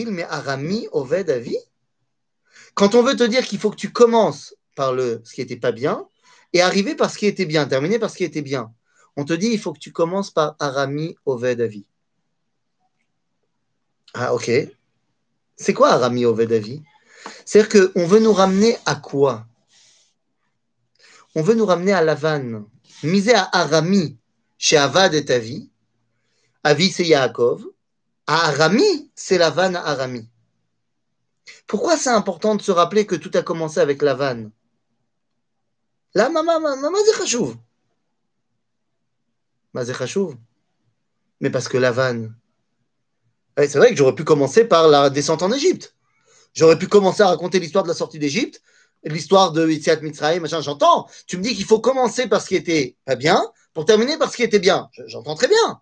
mais 0.08 0.24
Arami 0.24 0.88
Oved 0.92 1.30
Avi 1.30 1.56
Quand 2.74 2.94
on 2.94 3.02
veut 3.02 3.16
te 3.16 3.22
dire 3.22 3.46
qu'il 3.46 3.58
faut 3.58 3.70
que 3.70 3.76
tu 3.76 3.92
commences 3.92 4.54
par 4.74 4.92
le, 4.92 5.22
ce 5.24 5.32
qui 5.32 5.40
n'était 5.40 5.56
pas 5.56 5.72
bien 5.72 6.08
et 6.52 6.60
arriver 6.62 6.94
par 6.94 7.10
ce 7.10 7.18
qui 7.18 7.26
était 7.26 7.46
bien, 7.46 7.66
terminer 7.66 7.98
par 7.98 8.10
ce 8.10 8.16
qui 8.16 8.24
était 8.24 8.42
bien, 8.42 8.72
on 9.16 9.24
te 9.24 9.32
dit 9.32 9.48
il 9.48 9.58
faut 9.58 9.72
que 9.72 9.78
tu 9.78 9.92
commences 9.92 10.30
par 10.30 10.56
Arami 10.58 11.16
Oved 11.24 11.60
Avi. 11.60 11.86
Ah, 14.14 14.34
ok. 14.34 14.50
C'est 15.56 15.74
quoi 15.74 15.90
Arami 15.90 16.24
Oved 16.24 16.52
Avi 16.52 16.82
C'est-à-dire 17.44 17.90
qu'on 17.94 18.06
veut 18.06 18.20
nous 18.20 18.32
ramener 18.32 18.76
à 18.84 18.94
quoi? 18.94 19.46
On 21.34 21.42
veut 21.42 21.54
nous 21.54 21.66
ramener 21.66 21.92
à 21.92 22.02
Lavan. 22.02 22.64
Miser 23.02 23.34
à 23.34 23.48
Arami 23.52 24.16
chez 24.58 24.76
Avad 24.76 25.14
et 25.14 25.30
Avi. 25.30 25.70
Avi, 26.64 26.90
c'est 26.90 27.06
Yaakov. 27.06 27.64
À 28.26 28.48
Arami, 28.48 29.10
c'est 29.14 29.38
Lavan 29.38 29.74
à 29.74 29.80
Arami. 29.80 30.28
Pourquoi 31.66 31.96
c'est 31.96 32.10
important 32.10 32.54
de 32.54 32.62
se 32.62 32.70
rappeler 32.70 33.06
que 33.06 33.16
tout 33.16 33.30
a 33.34 33.42
commencé 33.42 33.80
avec 33.80 34.02
Lavan 34.02 34.50
Là, 36.14 36.30
maman, 36.30 36.60
maman, 36.60 36.98
c'est 37.04 37.12
Mais 41.40 41.50
parce 41.50 41.68
que 41.68 41.76
Lavan, 41.76 42.30
c'est 43.56 43.78
vrai 43.78 43.90
que 43.90 43.96
j'aurais 43.96 44.14
pu 44.14 44.24
commencer 44.24 44.64
par 44.64 44.88
la 44.88 45.10
descente 45.10 45.42
en 45.42 45.52
Égypte. 45.52 45.94
J'aurais 46.54 46.78
pu 46.78 46.88
commencer 46.88 47.22
à 47.22 47.28
raconter 47.28 47.58
l'histoire 47.58 47.84
de 47.84 47.88
la 47.88 47.94
sortie 47.94 48.18
d'Égypte, 48.18 48.62
l'histoire 49.04 49.52
de 49.52 49.68
Yitziat 49.68 50.00
Mitzrayim, 50.00 50.40
machin, 50.40 50.60
j'entends. 50.60 51.08
Tu 51.26 51.36
me 51.36 51.42
dis 51.42 51.54
qu'il 51.54 51.64
faut 51.64 51.80
commencer 51.80 52.28
par 52.28 52.40
ce 52.40 52.48
qui 52.48 52.56
était 52.56 52.96
bien 53.18 53.42
pour 53.74 53.84
terminer 53.84 54.16
par 54.18 54.30
ce 54.30 54.36
qui 54.36 54.42
était 54.42 54.58
bien. 54.58 54.88
J'entends 55.06 55.34
très 55.34 55.48
bien. 55.48 55.80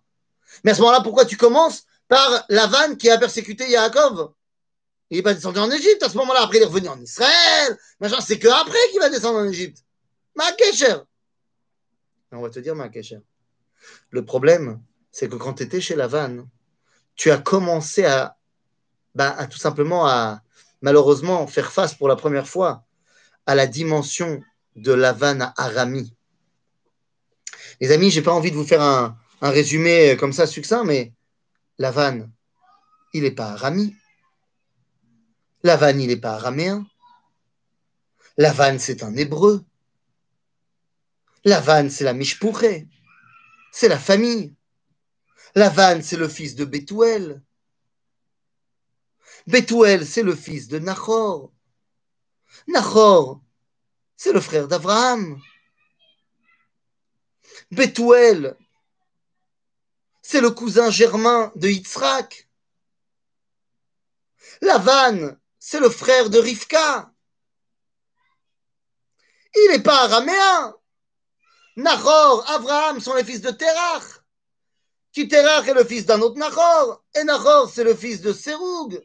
Mais 0.62 0.72
à 0.72 0.74
ce 0.74 0.80
moment-là, 0.80 1.00
pourquoi 1.00 1.24
tu 1.24 1.36
commences 1.36 1.84
par 2.08 2.44
Lavan 2.48 2.96
qui 2.96 3.10
a 3.10 3.18
persécuté 3.18 3.70
Yaakov? 3.70 4.32
Il 5.10 5.18
n'est 5.18 5.22
pas 5.22 5.34
descendu 5.34 5.58
en 5.58 5.70
Égypte 5.70 6.02
à 6.02 6.08
ce 6.08 6.16
moment-là. 6.16 6.42
Après, 6.42 6.58
il 6.58 6.62
est 6.62 6.66
revenu 6.66 6.88
en 6.88 7.00
Israël. 7.00 7.78
Machin, 8.00 8.20
c'est 8.20 8.38
que 8.38 8.48
après 8.48 8.78
qu'il 8.90 9.00
va 9.00 9.10
descendre 9.10 9.38
en 9.38 9.48
Égypte. 9.48 9.84
Ma 10.34 10.46
On 12.32 12.40
va 12.40 12.50
te 12.50 12.58
dire, 12.58 12.74
ma 12.74 12.90
Le 14.10 14.24
problème, 14.24 14.82
c'est 15.12 15.28
que 15.28 15.36
quand 15.36 15.54
tu 15.54 15.62
étais 15.62 15.80
chez 15.80 15.94
Lavan, 15.94 16.48
tu 17.16 17.30
as 17.30 17.38
commencé 17.38 18.04
à, 18.04 18.36
bah, 19.14 19.34
à 19.36 19.46
tout 19.46 19.58
simplement 19.58 20.06
à 20.06 20.42
malheureusement 20.82 21.46
faire 21.46 21.72
face 21.72 21.94
pour 21.94 22.08
la 22.08 22.16
première 22.16 22.48
fois 22.48 22.84
à 23.46 23.54
la 23.54 23.66
dimension 23.66 24.42
de 24.76 24.92
Lavan 24.92 25.40
à 25.40 25.54
Arami. 25.56 26.14
Les 27.80 27.90
amis, 27.92 28.10
j'ai 28.10 28.22
pas 28.22 28.32
envie 28.32 28.50
de 28.50 28.56
vous 28.56 28.66
faire 28.66 28.82
un, 28.82 29.16
résumé 29.40 30.16
comme 30.18 30.32
ça 30.32 30.46
succinct, 30.46 30.84
mais 30.84 31.12
Lavan, 31.78 32.28
il 33.12 33.22
n'est 33.22 33.30
pas 33.30 33.52
Arami. 33.52 33.94
Lavan, 35.64 35.98
il 35.98 36.08
n'est 36.08 36.16
pas 36.16 36.34
araméen. 36.34 36.86
Lavan, 38.36 38.78
c'est 38.78 39.02
un 39.02 39.16
hébreu. 39.16 39.64
Lavan, 41.44 41.88
c'est 41.88 42.04
la 42.04 42.12
mishpouré. 42.12 42.86
C'est 43.72 43.88
la 43.88 43.98
famille. 43.98 44.54
Lavan, 45.56 46.02
c'est 46.02 46.16
le 46.16 46.28
fils 46.28 46.56
de 46.56 46.64
Bethuel. 46.64 47.40
Bethuel, 49.46 50.04
c'est 50.04 50.24
le 50.24 50.34
fils 50.34 50.66
de 50.66 50.80
Nachor. 50.80 51.52
Nachor, 52.66 53.40
c'est 54.16 54.32
le 54.32 54.40
frère 54.40 54.66
d'Abraham. 54.66 55.40
Bethuel, 57.70 58.56
c'est 60.22 60.40
le 60.40 60.50
cousin 60.50 60.90
germain 60.90 61.52
de 61.54 61.68
Yitzhak. 61.68 62.48
Lavan, 64.60 65.36
c'est 65.60 65.80
le 65.80 65.88
frère 65.88 66.30
de 66.30 66.38
Rivka. 66.38 67.12
Il 69.54 69.68
n'est 69.70 69.82
pas 69.82 70.02
araméen. 70.02 70.74
Nachor, 71.76 72.44
Abraham 72.50 72.98
sont 73.00 73.14
les 73.14 73.24
fils 73.24 73.40
de 73.40 73.52
Terach 73.52 74.23
qui 75.14 75.28
Terach 75.28 75.68
est 75.68 75.74
le 75.74 75.84
fils 75.84 76.04
d'un 76.04 76.20
autre 76.20 76.36
Nachor, 76.36 77.04
et 77.14 77.22
Nachor 77.22 77.70
c'est 77.70 77.84
le 77.84 77.94
fils 77.94 78.20
de 78.20 78.32
Seroug, 78.32 79.00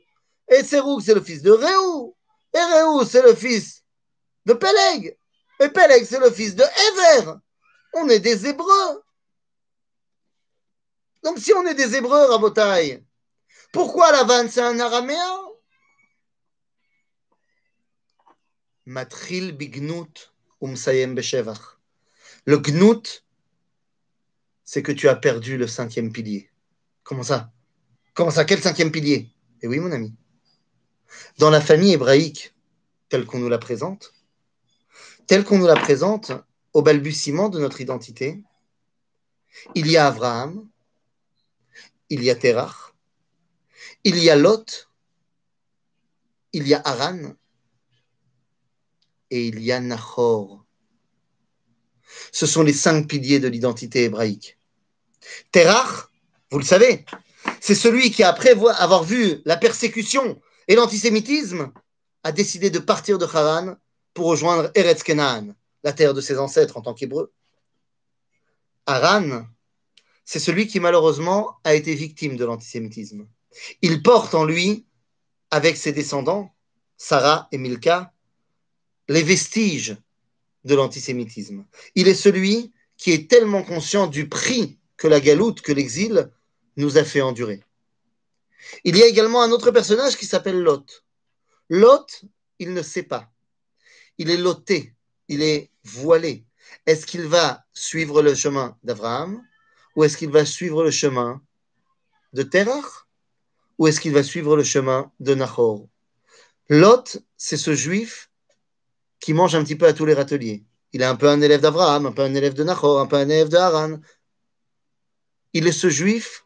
et 0.49 0.63
Seroug 0.63 1.01
c'est 1.01 1.13
le 1.13 1.21
fils 1.21 1.43
de 1.43 1.51
Réou, 1.51 2.17
et 2.53 2.59
Réou 2.59 3.05
c'est 3.05 3.21
le 3.21 3.35
fils 3.35 3.83
de 4.45 4.53
Peleg, 4.53 5.15
et 5.59 5.69
Peleg 5.69 6.03
c'est 6.05 6.19
le 6.19 6.31
fils 6.31 6.55
de 6.55 6.63
Ever. 6.63 7.33
On 7.93 8.09
est 8.09 8.19
des 8.19 8.47
Hébreux. 8.47 9.03
Donc 11.23 11.37
si 11.37 11.53
on 11.53 11.65
est 11.67 11.75
des 11.75 11.95
Hébreux, 11.95 12.25
Rabotai, 12.25 13.03
pourquoi 13.71 14.11
la 14.11 14.23
vanne 14.23 14.49
c'est 14.49 14.61
un 14.61 14.79
araméen? 14.79 15.45
Matril 18.87 19.51
bignout 19.51 20.31
umsayem 20.59 21.13
beshevach. 21.13 21.77
Le 22.45 22.57
gnout, 22.57 23.23
c'est 24.71 24.83
que 24.83 24.91
tu 24.91 25.09
as 25.09 25.15
perdu 25.15 25.57
le 25.57 25.65
cinquième 25.65 26.11
pilier. 26.11 26.51
Comment 27.01 27.23
ça? 27.23 27.51
Comment 28.13 28.29
ça? 28.29 28.45
Quel 28.45 28.61
cinquième 28.61 28.91
pilier? 28.91 29.27
Eh 29.63 29.67
oui, 29.67 29.79
mon 29.79 29.91
ami. 29.91 30.13
Dans 31.39 31.49
la 31.49 31.59
famille 31.59 31.93
hébraïque, 31.93 32.53
telle 33.09 33.25
qu'on 33.25 33.39
nous 33.39 33.49
la 33.49 33.57
présente, 33.57 34.13
telle 35.25 35.43
qu'on 35.43 35.57
nous 35.57 35.65
la 35.65 35.75
présente 35.75 36.31
au 36.73 36.83
balbutiement 36.83 37.49
de 37.49 37.59
notre 37.59 37.81
identité, 37.81 38.43
il 39.73 39.89
y 39.89 39.97
a 39.97 40.05
Abraham, 40.05 40.69
il 42.11 42.23
y 42.23 42.29
a 42.29 42.35
Terach, 42.35 42.93
il 44.03 44.19
y 44.19 44.29
a 44.29 44.35
Lot, 44.35 44.87
il 46.53 46.67
y 46.67 46.75
a 46.75 46.81
Haran 46.85 47.33
et 49.31 49.47
il 49.47 49.61
y 49.61 49.71
a 49.71 49.79
Nahor. 49.79 50.63
Ce 52.31 52.45
sont 52.45 52.61
les 52.61 52.73
cinq 52.73 53.07
piliers 53.07 53.39
de 53.39 53.47
l'identité 53.47 54.03
hébraïque. 54.03 54.58
Terach, 55.51 56.09
vous 56.51 56.59
le 56.59 56.65
savez, 56.65 57.05
c'est 57.59 57.75
celui 57.75 58.11
qui, 58.11 58.23
après 58.23 58.51
avoir 58.51 59.03
vu 59.03 59.41
la 59.45 59.57
persécution 59.57 60.39
et 60.67 60.75
l'antisémitisme, 60.75 61.71
a 62.23 62.31
décidé 62.31 62.69
de 62.69 62.79
partir 62.79 63.17
de 63.17 63.25
Haran 63.25 63.75
pour 64.13 64.27
rejoindre 64.27 64.71
Eretz 64.75 65.03
Kenaan, 65.03 65.55
la 65.83 65.93
terre 65.93 66.13
de 66.13 66.21
ses 66.21 66.37
ancêtres 66.37 66.77
en 66.77 66.81
tant 66.81 66.93
qu'hébreu. 66.93 67.31
Haran, 68.85 69.45
c'est 70.25 70.39
celui 70.39 70.67
qui 70.67 70.79
malheureusement 70.79 71.57
a 71.63 71.73
été 71.73 71.95
victime 71.95 72.35
de 72.35 72.45
l'antisémitisme. 72.45 73.27
Il 73.81 74.01
porte 74.03 74.35
en 74.35 74.45
lui, 74.45 74.85
avec 75.51 75.77
ses 75.77 75.91
descendants, 75.91 76.53
Sarah 76.97 77.47
et 77.51 77.57
Milka, 77.57 78.13
les 79.07 79.23
vestiges 79.23 79.97
de 80.65 80.75
l'antisémitisme. 80.75 81.65
Il 81.95 82.07
est 82.07 82.13
celui 82.13 82.73
qui 82.97 83.11
est 83.11 83.29
tellement 83.29 83.63
conscient 83.63 84.07
du 84.07 84.27
prix 84.27 84.78
que 84.99 85.07
la 85.07 85.21
galoute, 85.21 85.61
que 85.61 85.71
l'exil 85.71 86.29
nous 86.75 86.97
a 86.97 87.03
fait 87.03 87.21
endurer. 87.21 87.63
Il 88.83 88.97
y 88.97 89.01
a 89.01 89.07
également 89.07 89.41
un 89.41 89.51
autre 89.51 89.71
personnage 89.71 90.17
qui 90.17 90.25
s'appelle 90.25 90.61
Lot. 90.61 91.03
Lot, 91.69 92.25
il 92.59 92.73
ne 92.73 92.81
sait 92.81 93.03
pas. 93.03 93.31
Il 94.17 94.29
est 94.29 94.37
loté, 94.37 94.93
il 95.29 95.41
est 95.41 95.71
voilé. 95.83 96.45
Est-ce 96.85 97.05
qu'il 97.05 97.25
va 97.27 97.63
suivre 97.73 98.21
le 98.21 98.35
chemin 98.35 98.77
d'Abraham 98.83 99.41
ou 99.95 100.03
est-ce 100.03 100.17
qu'il 100.17 100.29
va 100.29 100.45
suivre 100.45 100.83
le 100.83 100.91
chemin 100.91 101.41
de 102.33 102.43
Terach 102.43 103.07
ou 103.77 103.87
est-ce 103.87 104.01
qu'il 104.01 104.13
va 104.13 104.23
suivre 104.23 104.57
le 104.57 104.63
chemin 104.63 105.11
de 105.21 105.33
Nahor? 105.33 105.87
Lot, 106.67 107.17
c'est 107.37 107.57
ce 107.57 107.73
juif 107.73 108.29
qui 109.21 109.33
mange 109.33 109.55
un 109.55 109.63
petit 109.63 109.77
peu 109.77 109.87
à 109.87 109.93
tous 109.93 110.05
les 110.05 110.13
râteliers. 110.13 110.65
Il 110.91 111.01
est 111.01 111.05
un 111.05 111.15
peu 111.15 111.29
un 111.29 111.39
élève 111.39 111.61
d'Abraham, 111.61 112.07
un 112.07 112.11
peu 112.11 112.23
un 112.23 112.33
élève 112.35 112.53
de 112.53 112.63
Nahor, 112.63 112.99
un 112.99 113.05
peu 113.05 113.15
un 113.15 113.29
élève 113.29 113.49
de 113.49 113.57
Haran, 113.57 113.99
il 115.53 115.67
est 115.67 115.71
ce 115.71 115.89
juif 115.89 116.45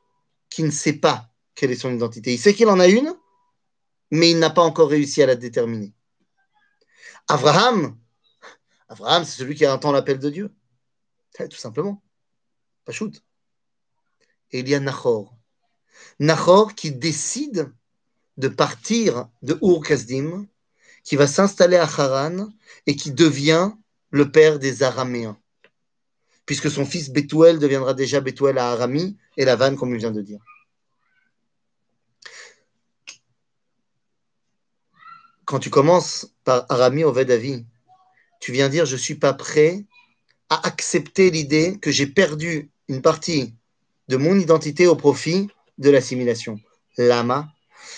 qui 0.49 0.63
ne 0.63 0.71
sait 0.71 0.93
pas 0.93 1.29
quelle 1.55 1.71
est 1.71 1.75
son 1.75 1.93
identité. 1.93 2.33
Il 2.33 2.39
sait 2.39 2.53
qu'il 2.53 2.67
en 2.69 2.79
a 2.79 2.87
une, 2.87 3.13
mais 4.11 4.31
il 4.31 4.39
n'a 4.39 4.49
pas 4.49 4.61
encore 4.61 4.89
réussi 4.89 5.21
à 5.21 5.25
la 5.25 5.35
déterminer. 5.35 5.93
Abraham, 7.27 7.97
Abraham, 8.89 9.23
c'est 9.23 9.37
celui 9.37 9.55
qui 9.55 9.65
entend 9.67 9.91
l'appel 9.91 10.19
de 10.19 10.29
Dieu. 10.29 10.53
Tout 11.37 11.57
simplement. 11.57 12.03
Pas 12.85 12.91
shoot. 12.91 13.23
Et 14.51 14.59
il 14.59 14.69
y 14.69 14.75
a 14.75 14.79
Nahor. 14.79 15.35
Nahor 16.19 16.75
qui 16.75 16.91
décide 16.91 17.73
de 18.37 18.47
partir 18.47 19.29
de 19.41 19.57
Ur 19.61 19.81
qui 21.03 21.15
va 21.15 21.27
s'installer 21.27 21.77
à 21.77 21.83
Haran 21.83 22.49
et 22.85 22.95
qui 22.95 23.11
devient 23.11 23.71
le 24.11 24.31
père 24.31 24.59
des 24.59 24.83
Araméens 24.83 25.37
puisque 26.45 26.69
son 26.69 26.85
fils 26.85 27.09
Bethuel 27.09 27.59
deviendra 27.59 27.93
déjà 27.93 28.21
Bethuel 28.21 28.57
à 28.57 28.71
Arami 28.71 29.17
et 29.37 29.45
la 29.45 29.55
vanne, 29.55 29.75
comme 29.75 29.93
il 29.93 29.97
vient 29.97 30.11
de 30.11 30.21
dire. 30.21 30.39
Quand 35.45 35.59
tu 35.59 35.69
commences 35.69 36.33
par 36.43 36.65
Arami 36.69 37.03
au 37.03 37.11
Vedavi, 37.11 37.65
tu 38.39 38.51
viens 38.51 38.69
dire 38.69 38.85
Je 38.85 38.95
ne 38.95 38.99
suis 38.99 39.15
pas 39.15 39.33
prêt 39.33 39.85
à 40.49 40.67
accepter 40.67 41.31
l'idée 41.31 41.77
que 41.79 41.91
j'ai 41.91 42.07
perdu 42.07 42.71
une 42.87 43.01
partie 43.01 43.53
de 44.07 44.17
mon 44.17 44.37
identité 44.37 44.87
au 44.87 44.95
profit 44.95 45.49
de 45.77 45.89
l'assimilation. 45.89 46.59
Lama, 46.97 47.49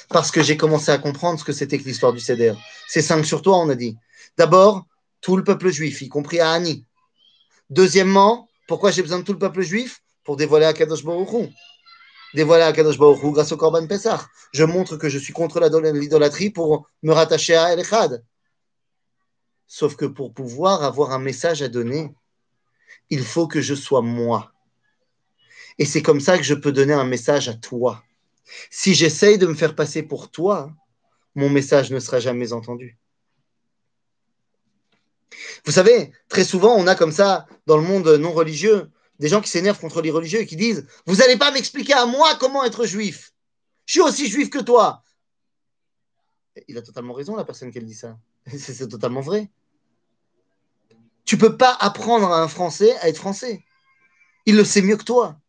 parce 0.10 0.32
que 0.32 0.42
j'ai 0.42 0.58
commencé 0.58 0.92
à 0.92 0.98
comprendre 0.98 1.40
ce 1.40 1.44
que 1.44 1.52
c'était 1.52 1.78
que 1.78 1.84
l'histoire 1.84 2.14
du 2.14 2.20
Seder. 2.20 2.54
C'est 2.88 3.02
cinq 3.02 3.26
sur 3.26 3.42
toi, 3.42 3.58
on 3.58 3.70
a 3.70 3.76
dit. 3.76 3.98
D'abord, 4.38 4.86
tout 5.22 5.38
le 5.38 5.44
peuple 5.44 5.70
juif, 5.70 6.02
y 6.02 6.10
compris 6.10 6.40
à 6.40 6.52
Annie. 6.52 6.86
Deuxièmement, 7.70 8.48
pourquoi 8.68 8.92
j'ai 8.92 9.02
besoin 9.02 9.20
de 9.20 9.24
tout 9.24 9.34
le 9.34 9.40
peuple 9.40 9.62
juif 9.62 10.02
Pour 10.24 10.38
dévoiler 10.38 10.66
Akadosh 10.66 11.04
Baruch 11.04 11.32
Hu? 11.34 11.50
Dévoiler 12.34 12.64
Akadosh 12.64 12.98
Baruch 12.98 13.24
Hu 13.24 13.32
grâce 13.32 13.52
au 13.52 13.58
Korban 13.58 13.88
Pessah. 13.88 14.28
Je 14.54 14.64
montre 14.64 14.98
que 14.98 15.10
je 15.10 15.18
suis 15.18 15.34
contre 15.34 15.60
l'idolâtrie 15.60 16.50
pour 16.50 16.88
me 17.02 17.12
rattacher 17.12 17.56
à 17.56 17.74
El 17.74 17.80
Echad. 17.80 18.24
Sauf 19.68 19.96
que 19.96 20.06
pour 20.06 20.34
pouvoir 20.34 20.84
avoir 20.84 21.12
un 21.12 21.20
message 21.20 21.62
à 21.62 21.68
donner, 21.68 22.14
il 23.10 23.24
faut 23.24 23.48
que 23.48 23.62
je 23.62 23.74
sois 23.74 24.02
moi. 24.02 24.52
Et 25.78 25.86
c'est 25.86 26.02
comme 26.02 26.22
ça 26.22 26.38
que 26.38 26.44
je 26.44 26.54
peux 26.54 26.72
donner 26.72 26.94
un 26.94 27.04
message 27.04 27.50
à 27.50 27.54
toi. 27.54 28.04
Si 28.70 28.94
j'essaye 28.94 29.38
de 29.38 29.48
me 29.48 29.56
faire 29.56 29.76
passer 29.76 30.04
pour 30.04 30.30
toi, 30.30 30.72
mon 31.34 31.50
message 31.50 31.92
ne 31.92 32.00
sera 32.00 32.20
jamais 32.20 32.54
entendu. 32.54 32.98
Vous 35.66 35.72
savez, 35.72 36.12
très 36.30 36.44
souvent, 36.44 36.76
on 36.76 36.88
a 36.88 36.96
comme 36.96 37.12
ça, 37.12 37.46
dans 37.66 37.78
le 37.78 37.84
monde 37.84 38.08
non 38.08 38.32
religieux, 38.32 38.90
des 39.20 39.28
gens 39.28 39.42
qui 39.42 39.50
s'énervent 39.50 39.80
contre 39.80 40.02
les 40.02 40.12
religieux 40.12 40.42
et 40.42 40.46
qui 40.46 40.56
disent 40.56 40.86
Vous 41.06 41.16
n'allez 41.16 41.38
pas 41.38 41.52
m'expliquer 41.52 41.94
à 41.94 42.06
moi 42.06 42.36
comment 42.36 42.64
être 42.64 42.86
juif. 42.86 43.34
Je 43.86 43.94
suis 43.94 44.02
aussi 44.02 44.28
juif 44.28 44.50
que 44.50 44.60
toi. 44.60 45.04
Il 46.68 46.78
a 46.78 46.82
totalement 46.82 47.14
raison, 47.14 47.36
la 47.36 47.46
personne 47.46 47.72
qui 47.72 47.80
dit 47.80 47.94
ça. 47.94 48.18
C'est 48.58 48.88
totalement 48.88 49.22
vrai. 49.22 49.50
Tu 51.26 51.38
peux 51.38 51.58
pas 51.58 51.76
apprendre 51.80 52.32
à 52.32 52.42
un 52.42 52.48
Français 52.48 52.96
à 52.98 53.10
être 53.10 53.18
français. 53.18 53.64
Il 54.46 54.56
le 54.56 54.64
sait 54.64 54.82
mieux 54.82 54.96
que 54.96 55.04
toi. 55.04 55.40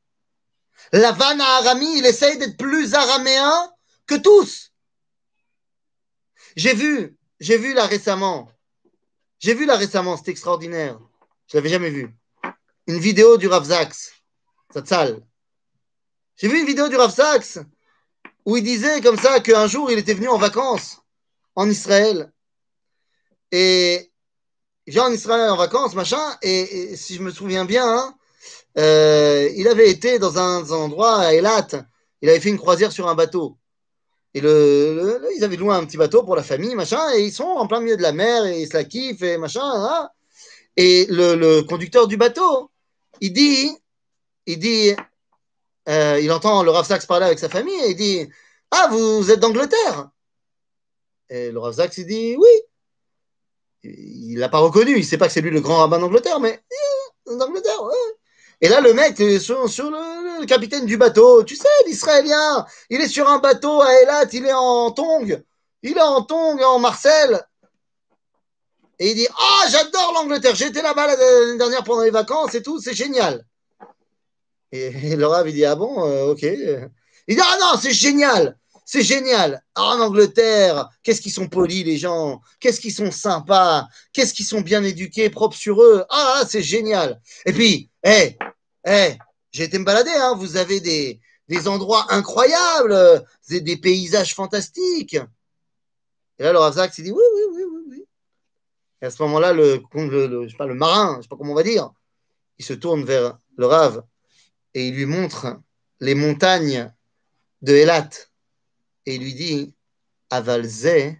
Lavan 0.92 1.38
à 1.38 1.58
Arami, 1.58 1.98
il 1.98 2.06
essaye 2.06 2.38
d'être 2.38 2.56
plus 2.56 2.94
araméen 2.94 3.52
que 4.06 4.14
tous. 4.14 4.72
J'ai 6.56 6.74
vu, 6.74 7.16
j'ai 7.40 7.58
vu 7.58 7.74
là 7.74 7.86
récemment, 7.86 8.50
j'ai 9.46 9.54
vu 9.54 9.64
là 9.64 9.76
récemment, 9.76 10.16
c'est 10.16 10.32
extraordinaire. 10.32 10.98
Je 11.46 11.56
l'avais 11.56 11.68
jamais 11.68 11.90
vu. 11.90 12.12
Une 12.88 12.98
vidéo 12.98 13.36
du 13.36 13.46
Rav 13.46 13.62
Zax, 13.62 14.10
salle. 14.84 15.24
J'ai 16.36 16.48
vu 16.48 16.58
une 16.58 16.66
vidéo 16.66 16.88
du 16.88 16.96
Rav 16.96 17.14
Zax 17.14 17.60
où 18.44 18.56
il 18.56 18.64
disait 18.64 19.00
comme 19.02 19.16
ça 19.16 19.38
qu'un 19.38 19.68
jour 19.68 19.88
il 19.88 20.00
était 20.00 20.14
venu 20.14 20.26
en 20.26 20.36
vacances 20.36 21.00
en 21.54 21.70
Israël. 21.70 22.32
Et 23.52 24.10
vient 24.84 25.04
en 25.04 25.12
Israël 25.12 25.48
en 25.48 25.56
vacances, 25.56 25.94
machin, 25.94 26.36
et, 26.42 26.96
si 26.96 27.14
je 27.14 27.22
me 27.22 27.30
souviens 27.30 27.64
bien, 27.64 27.86
hein, 27.86 28.16
euh, 28.78 29.48
il 29.54 29.68
avait 29.68 29.90
été 29.90 30.18
dans 30.18 30.40
un, 30.40 30.68
endroit 30.72 31.20
à 31.20 31.34
Elat, 31.34 31.68
il 32.20 32.28
avait 32.28 32.40
fait 32.40 32.48
une 32.48 32.58
croisière 32.58 32.90
sur 32.90 33.06
un 33.06 33.14
bateau. 33.14 33.56
Et 34.34 34.40
le, 34.40 35.26
ils 35.36 35.44
avaient 35.44 35.56
loué 35.56 35.74
un 35.74 35.84
petit 35.84 35.96
bateau 35.96 36.22
pour 36.22 36.36
la 36.36 36.42
famille, 36.42 36.74
machin, 36.74 37.02
et 37.14 37.24
ils 37.24 37.32
sont 37.32 37.44
en 37.44 37.66
plein 37.66 37.80
milieu 37.80 37.96
de 37.96 38.02
la 38.02 38.12
mer, 38.12 38.44
et 38.44 38.62
ils 38.62 38.68
se 38.68 38.74
la 38.74 38.84
kiffent, 38.84 39.22
et 39.22 39.38
machin. 39.38 39.62
Hein. 39.64 40.10
Et 40.76 41.06
le, 41.08 41.62
conducteur 41.62 42.06
du 42.06 42.16
bateau, 42.16 42.70
il 43.20 43.32
dit, 43.32 43.74
il 44.46 44.58
dit, 44.58 44.94
euh, 45.88 46.20
il 46.20 46.30
entend 46.32 46.62
le 46.62 46.70
Rav 46.70 46.86
Sachs 46.86 47.06
parler 47.06 47.26
avec 47.26 47.38
sa 47.38 47.48
famille, 47.48 47.80
et 47.84 47.90
il 47.90 47.96
dit, 47.96 48.28
ah, 48.70 48.88
vous, 48.90 49.30
êtes 49.30 49.40
d'Angleterre 49.40 50.10
Et 51.30 51.50
le 51.50 51.58
Rav 51.58 51.74
Sachs, 51.74 51.96
il 51.98 52.06
dit, 52.06 52.36
oui. 52.36 52.48
Il 53.84 54.38
l'a 54.38 54.48
pas 54.48 54.58
reconnu, 54.58 54.98
il 54.98 55.04
sait 55.04 55.16
pas 55.16 55.28
que 55.28 55.32
c'est 55.32 55.40
lui 55.40 55.50
le 55.50 55.60
grand 55.60 55.78
rabbin 55.78 55.98
d'Angleterre, 55.98 56.40
mais 56.40 56.62
d'Angleterre, 57.26 57.82
ouais. 57.82 58.16
Et 58.60 58.68
là, 58.68 58.80
le 58.80 58.92
mec, 58.92 59.16
sur, 59.40 59.68
sur 59.68 59.90
le, 59.90 60.15
capitaine 60.46 60.86
du 60.86 60.96
bateau, 60.96 61.44
tu 61.44 61.56
sais, 61.56 61.68
l'Israélien, 61.86 62.66
il 62.90 63.00
est 63.00 63.08
sur 63.08 63.28
un 63.28 63.38
bateau 63.38 63.80
à 63.82 63.92
Elat, 64.02 64.26
il 64.32 64.46
est 64.46 64.52
en 64.52 64.90
tong, 64.90 65.42
il 65.82 65.96
est 65.96 66.00
en 66.00 66.22
tong, 66.22 66.62
en 66.62 66.78
Marcel. 66.78 67.44
Et 68.98 69.10
il 69.10 69.14
dit, 69.14 69.28
ah, 69.38 69.66
j'adore 69.70 70.12
l'Angleterre, 70.14 70.54
j'étais 70.54 70.82
là-bas 70.82 71.06
l'année 71.06 71.58
dernière 71.58 71.84
pendant 71.84 72.02
les 72.02 72.10
vacances 72.10 72.54
et 72.54 72.62
tout, 72.62 72.80
c'est 72.80 72.94
génial. 72.94 73.44
Et, 74.72 75.16
le 75.16 75.26
Rav, 75.26 75.48
il 75.48 75.54
dit, 75.54 75.64
ah 75.64 75.76
bon, 75.76 76.06
euh, 76.06 76.32
ok. 76.32 76.42
Il 76.42 77.36
dit, 77.36 77.42
ah 77.42 77.58
non, 77.60 77.78
c'est 77.80 77.92
génial, 77.92 78.56
c'est 78.84 79.02
génial. 79.02 79.62
Ah, 79.74 79.96
en 79.96 80.00
Angleterre, 80.00 80.88
qu'est-ce 81.02 81.20
qu'ils 81.20 81.32
sont 81.32 81.48
polis, 81.48 81.84
les 81.84 81.98
gens. 81.98 82.40
Qu'est-ce 82.60 82.80
qu'ils 82.80 82.94
sont 82.94 83.10
sympas. 83.10 83.86
Qu'est-ce 84.12 84.32
qu'ils 84.32 84.46
sont 84.46 84.60
bien 84.60 84.82
éduqués, 84.82 85.28
propres 85.28 85.56
sur 85.56 85.82
eux. 85.82 86.04
Ah, 86.08 86.42
c'est 86.48 86.62
génial. 86.62 87.20
Et 87.44 87.52
puis, 87.52 87.90
hé, 88.02 88.38
hé, 88.86 89.18
j'ai 89.52 89.64
été 89.64 89.78
me 89.78 89.84
balader, 89.84 90.10
hein. 90.10 90.34
Vous 90.36 90.56
avez 90.56 90.80
des, 90.80 91.20
des 91.48 91.68
endroits 91.68 92.12
incroyables, 92.12 93.24
des, 93.48 93.76
paysages 93.76 94.34
fantastiques. 94.34 95.18
Et 96.38 96.42
là, 96.42 96.52
le 96.52 96.58
Ravzak 96.58 96.92
s'est 96.92 97.02
dit, 97.02 97.12
oui, 97.12 97.24
oui, 97.34 97.42
oui, 97.52 97.62
oui, 97.70 97.82
oui. 97.88 98.04
Et 99.00 99.06
à 99.06 99.10
ce 99.10 99.22
moment-là, 99.22 99.52
le, 99.52 99.82
le, 99.94 100.44
je 100.44 100.50
sais 100.50 100.56
pas, 100.56 100.66
le 100.66 100.74
marin, 100.74 101.16
je 101.16 101.22
sais 101.22 101.28
pas 101.28 101.36
comment 101.36 101.52
on 101.52 101.56
va 101.56 101.62
dire, 101.62 101.90
il 102.58 102.64
se 102.64 102.72
tourne 102.72 103.04
vers 103.04 103.38
le 103.56 103.66
Rav 103.66 104.02
et 104.74 104.88
il 104.88 104.94
lui 104.94 105.06
montre 105.06 105.58
les 106.00 106.14
montagnes 106.14 106.92
de 107.62 107.74
Elat 107.74 108.10
et 109.06 109.14
il 109.14 109.22
lui 109.22 109.34
dit 109.34 109.74
Avalze 110.30 111.16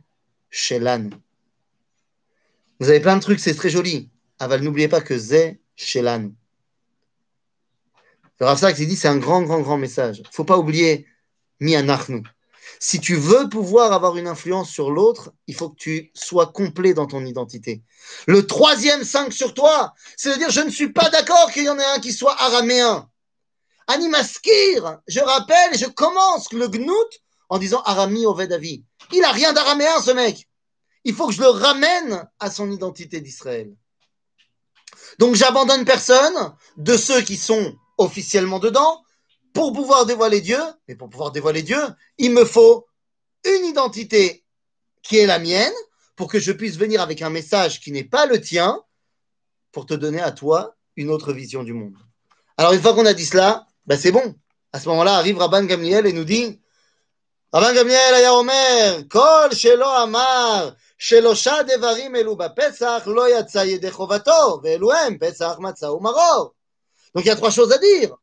Shelan. 0.51 1.11
Vous 2.79 2.89
avez 2.89 3.01
plein 3.01 3.17
de 3.17 3.23
trucs, 3.23 3.41
c'est 3.41 3.55
très 3.55 3.71
joli. 3.71 4.11
Aval, 4.39 4.61
n'oubliez 4.61 4.89
pas 4.89 5.01
que 5.01 5.17
Ze 5.17 5.57
Shelan. 5.77 6.33
Le 8.38 8.46
Rav 8.46 8.72
dit 8.75 8.96
c'est 8.96 9.09
un 9.09 9.16
grand, 9.16 9.42
grand, 9.42 9.61
grand 9.61 9.79
message. 9.79 10.18
Il 10.18 10.22
ne 10.22 10.33
faut 10.33 10.44
pas 10.44 10.59
oublier 10.59 11.07
Mi 11.61 11.75
Anachnu. 11.75 12.22
Si 12.79 13.01
tu 13.01 13.16
veux 13.16 13.49
pouvoir 13.49 13.92
avoir 13.92 14.16
une 14.16 14.27
influence 14.27 14.70
sur 14.70 14.90
l'autre, 14.90 15.33
il 15.46 15.55
faut 15.55 15.70
que 15.70 15.79
tu 15.79 16.11
sois 16.14 16.46
complet 16.46 16.92
dans 16.92 17.07
ton 17.07 17.25
identité. 17.25 17.83
Le 18.27 18.46
troisième 18.46 19.05
5 19.05 19.33
sur 19.33 19.55
toi, 19.55 19.94
c'est 20.16 20.35
de 20.35 20.38
dire 20.38 20.51
je 20.51 20.61
ne 20.61 20.70
suis 20.70 20.92
pas 20.92 21.09
d'accord 21.09 21.51
qu'il 21.53 21.64
y 21.64 21.68
en 21.68 21.79
ait 21.79 21.94
un 21.96 22.01
qui 22.01 22.12
soit 22.12 22.37
araméen. 22.38 23.09
Animaskir, 23.87 24.99
je 25.07 25.20
rappelle 25.20 25.75
et 25.75 25.79
je 25.79 25.87
commence 25.87 26.53
le 26.53 26.68
gnout 26.68 27.20
en 27.49 27.59
disant 27.59 27.83
Arami 27.83 28.27
Ovedavi. 28.27 28.85
Il 29.12 29.25
a 29.25 29.31
rien 29.31 29.53
d'araméen, 29.53 30.01
ce 30.03 30.11
mec. 30.11 30.49
Il 31.05 31.14
faut 31.14 31.29
que 31.29 31.33
je 31.33 31.40
le 31.40 31.49
ramène 31.49 32.29
à 32.40 32.51
son 32.51 32.70
identité 32.70 33.20
d'Israël. 33.20 33.72
Donc 35.18 35.37
j'abandonne 35.37 35.85
personne 35.85 36.53
de 36.77 36.96
ceux 36.96 37.22
qui 37.22 37.37
sont 37.37 37.77
officiellement 37.99 38.59
dedans, 38.59 39.03
pour 39.53 39.73
pouvoir 39.73 40.07
dévoiler 40.07 40.41
Dieu, 40.41 40.61
mais 40.87 40.97
pour 40.97 41.09
pouvoir 41.09 41.33
dévoiler 41.33 41.63
Dieu, 41.63 41.81
il 42.19 42.31
me 42.31 42.45
faut 42.45 42.87
une 43.45 43.65
identité 43.65 44.45
qui 45.03 45.19
est 45.19 45.27
la 45.27 45.39
mienne, 45.39 45.73
pour 46.17 46.29
que 46.29 46.39
je 46.39 46.53
puisse 46.53 46.77
venir 46.77 47.01
avec 47.01 47.23
un 47.23 47.31
message 47.31 47.81
qui 47.81 47.93
n'est 47.93 48.05
pas 48.05 48.27
le 48.27 48.41
tien, 48.41 48.83
pour 49.71 49.87
te 49.87 49.95
donner 49.95 50.21
à 50.21 50.33
toi 50.33 50.75
une 50.97 51.11
autre 51.11 51.33
vision 51.33 51.63
du 51.63 51.75
monde. 51.75 51.97
Alors 52.57 52.73
une 52.73 52.81
fois 52.81 52.95
qu'on 52.95 53.07
a 53.07 53.13
dit 53.13 53.27
cela, 53.27 53.67
ben 53.85 53.99
c'est 53.99 54.13
bon. 54.13 54.35
À 54.73 54.81
ce 54.81 54.89
moment-là 54.89 55.17
arrive 55.17 55.39
Rabban 55.39 55.65
Gamliel 55.65 56.07
et 56.07 56.13
nous 56.13 56.25
dit, 56.25 56.61
Rabban 57.53 57.75
Gamliel 57.75 58.15
aya 58.15 58.35
omer, 58.35 59.07
kol 59.09 59.53
shelo 59.53 59.87
amar, 59.87 60.75
shelosha 60.99 61.63
devarim 61.65 62.17
elu 62.17 62.35
bapesach, 62.37 63.07
lo 63.07 63.27
yatsa 63.27 63.65
pesach 65.21 65.59
umaror. 65.59 66.56
Donc 67.14 67.25
il 67.25 67.29
y 67.29 67.31
a 67.31 67.37
trois 67.37 67.51
choses 67.51 67.73
à 67.73 67.79
dire. 67.79 68.16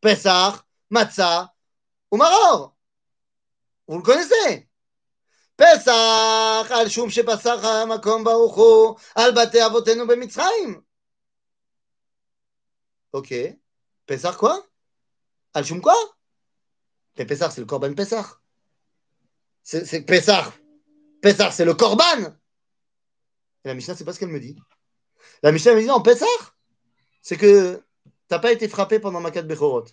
Pessah, 0.00 0.64
Matzah 0.90 1.52
ou 2.10 2.16
Maror. 2.16 2.74
Vous 3.86 3.96
le 3.96 4.02
connaissez. 4.02 4.68
Pessah, 5.56 6.60
al 6.60 6.90
shum 6.90 7.10
shepasach 7.10 7.62
ha'makom 7.62 8.24
baruchu, 8.24 8.98
al 9.14 9.32
bate 9.32 9.56
avotenu 9.56 10.06
bemitzraim. 10.06 10.82
Ok. 13.12 13.34
Pessah 14.06 14.32
quoi? 14.32 14.64
Al 15.54 15.64
shum 15.64 15.80
quoi? 15.80 15.94
Mais 17.18 17.26
Pessah, 17.26 17.50
c'est 17.50 17.60
le 17.60 17.66
Corban 17.66 17.92
Pessah. 17.92 18.24
C'est 19.62 20.02
Pessah. 20.02 20.52
Pessah, 21.20 21.50
c'est 21.50 21.66
le 21.66 21.74
Corban. 21.74 22.34
Et 23.64 23.68
la 23.68 23.74
Mishnah, 23.74 23.94
c'est 23.94 24.04
pas 24.04 24.14
ce 24.14 24.18
qu'elle 24.18 24.30
me 24.30 24.40
dit. 24.40 24.56
La 25.42 25.52
Mishnah 25.52 25.74
me 25.74 25.80
dit 25.80 25.86
non, 25.86 26.00
Pessah. 26.00 26.24
C'est 27.20 27.36
que 27.36 27.84
tu 28.30 28.34
n'as 28.34 28.38
pas 28.38 28.52
été 28.52 28.68
frappé 28.68 29.00
pendant 29.00 29.20
Makat 29.20 29.42
Bechorot. 29.42 29.86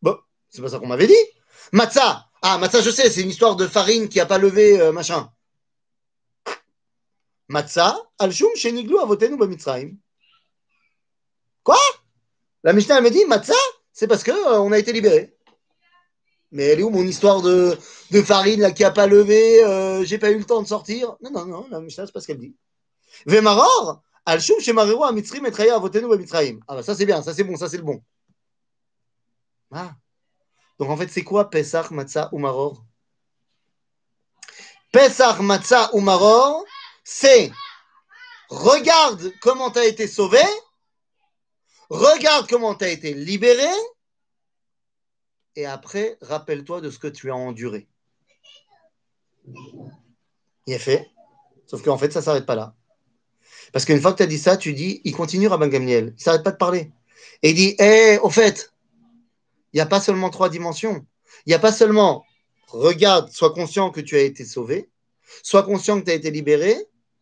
Bon, 0.00 0.16
c'est 0.48 0.62
pas 0.62 0.68
ça 0.68 0.78
qu'on 0.78 0.86
m'avait 0.86 1.08
dit. 1.08 1.24
Matzah. 1.72 2.28
Ah, 2.40 2.56
Matzah, 2.58 2.82
je 2.82 2.90
sais, 2.90 3.10
c'est 3.10 3.22
une 3.22 3.30
histoire 3.30 3.56
de 3.56 3.66
farine 3.66 4.08
qui 4.08 4.18
n'a 4.18 4.26
pas 4.26 4.38
levé, 4.38 4.80
euh, 4.80 4.92
machin. 4.92 5.28
Matzah, 7.48 7.96
al-shum 8.20 8.54
sheniglu 8.54 8.96
avotenu 9.00 9.36
b'mitzrayim. 9.36 9.96
Quoi? 11.64 11.80
La 12.62 12.72
Mishnah, 12.72 13.00
me 13.00 13.10
dit, 13.10 13.24
Matzah, 13.24 13.54
c'est 13.92 14.06
parce 14.06 14.22
qu'on 14.22 14.30
euh, 14.30 14.60
on 14.60 14.70
a 14.70 14.78
été 14.78 14.92
libéré. 14.92 15.36
Mais 16.52 16.66
elle 16.66 16.78
est 16.78 16.84
où 16.84 16.90
mon 16.90 17.02
histoire 17.02 17.42
de, 17.42 17.76
de 18.12 18.22
farine 18.22 18.60
là, 18.60 18.70
qui 18.70 18.84
a 18.84 18.92
pas 18.92 19.08
levé 19.08 19.64
euh, 19.64 20.04
J'ai 20.04 20.18
pas 20.18 20.30
eu 20.30 20.38
le 20.38 20.44
temps 20.44 20.62
de 20.62 20.68
sortir? 20.68 21.16
Non, 21.22 21.32
non, 21.32 21.44
non, 21.44 21.66
la 21.70 21.80
Mishnah, 21.80 22.06
c'est 22.06 22.12
pas 22.12 22.20
ce 22.20 22.28
qu'elle 22.28 22.38
dit. 22.38 22.54
Vemaror, 23.26 24.00
al 24.30 24.40
shum 24.40 24.60
shemareru 24.60 25.02
amitzrim 25.04 25.44
etraya 25.46 25.74
avotenu 25.76 26.08
bamitzraim. 26.08 26.60
Ah 26.68 26.74
bah 26.76 26.82
ça 26.82 26.94
c'est 26.94 27.06
bien, 27.06 27.22
ça 27.22 27.34
c'est 27.34 27.44
bon, 27.44 27.56
ça 27.56 27.68
c'est 27.68 27.78
le 27.78 27.82
bon. 27.82 28.02
Ah. 29.72 29.94
Donc 30.78 30.90
en 30.90 30.96
fait, 30.96 31.08
c'est 31.08 31.24
quoi 31.24 31.50
Pesach, 31.50 31.90
Matzah 31.90 32.30
ou 32.32 32.38
Maror 32.38 32.84
Pesach, 34.92 35.38
Matzah 35.40 35.94
ou 35.94 36.02
c'est 37.04 37.52
regarde 38.48 39.32
comment 39.40 39.70
tu 39.70 39.78
as 39.78 39.84
été 39.84 40.06
sauvé, 40.06 40.42
regarde 41.88 42.48
comment 42.48 42.74
tu 42.74 42.84
as 42.84 42.88
été 42.88 43.14
libéré, 43.14 43.70
et 45.56 45.66
après, 45.66 46.18
rappelle-toi 46.22 46.80
de 46.80 46.90
ce 46.90 46.98
que 46.98 47.08
tu 47.08 47.30
as 47.30 47.36
enduré. 47.36 47.88
Il 50.66 50.74
est 50.74 50.78
fait. 50.78 51.10
Sauf 51.66 51.82
qu'en 51.82 51.98
fait, 51.98 52.12
ça 52.12 52.20
ne 52.20 52.24
s'arrête 52.24 52.46
pas 52.46 52.54
là. 52.54 52.74
Parce 53.72 53.84
qu'une 53.84 54.00
fois 54.00 54.12
que 54.12 54.18
tu 54.18 54.22
as 54.22 54.26
dit 54.26 54.38
ça, 54.38 54.56
tu 54.56 54.72
dis, 54.72 55.00
il 55.04 55.14
continue 55.14 55.46
Rabban 55.46 55.68
Gamliel. 55.68 56.06
Il 56.06 56.14
ne 56.14 56.18
s'arrête 56.18 56.42
pas 56.42 56.50
de 56.50 56.56
parler. 56.56 56.90
Et 57.42 57.50
il 57.50 57.54
dit, 57.54 57.74
hé, 57.78 58.18
au 58.18 58.30
fait, 58.30 58.72
il 59.72 59.76
n'y 59.76 59.80
a 59.80 59.86
pas 59.86 60.00
seulement 60.00 60.30
trois 60.30 60.48
dimensions. 60.48 61.06
Il 61.46 61.50
n'y 61.50 61.54
a 61.54 61.58
pas 61.58 61.72
seulement, 61.72 62.24
regarde, 62.68 63.30
sois 63.30 63.52
conscient 63.52 63.90
que 63.90 64.00
tu 64.00 64.16
as 64.16 64.22
été 64.22 64.44
sauvé, 64.44 64.90
sois 65.42 65.62
conscient 65.62 66.00
que 66.00 66.04
tu 66.04 66.10
as 66.10 66.14
été 66.14 66.30
libéré, 66.30 66.76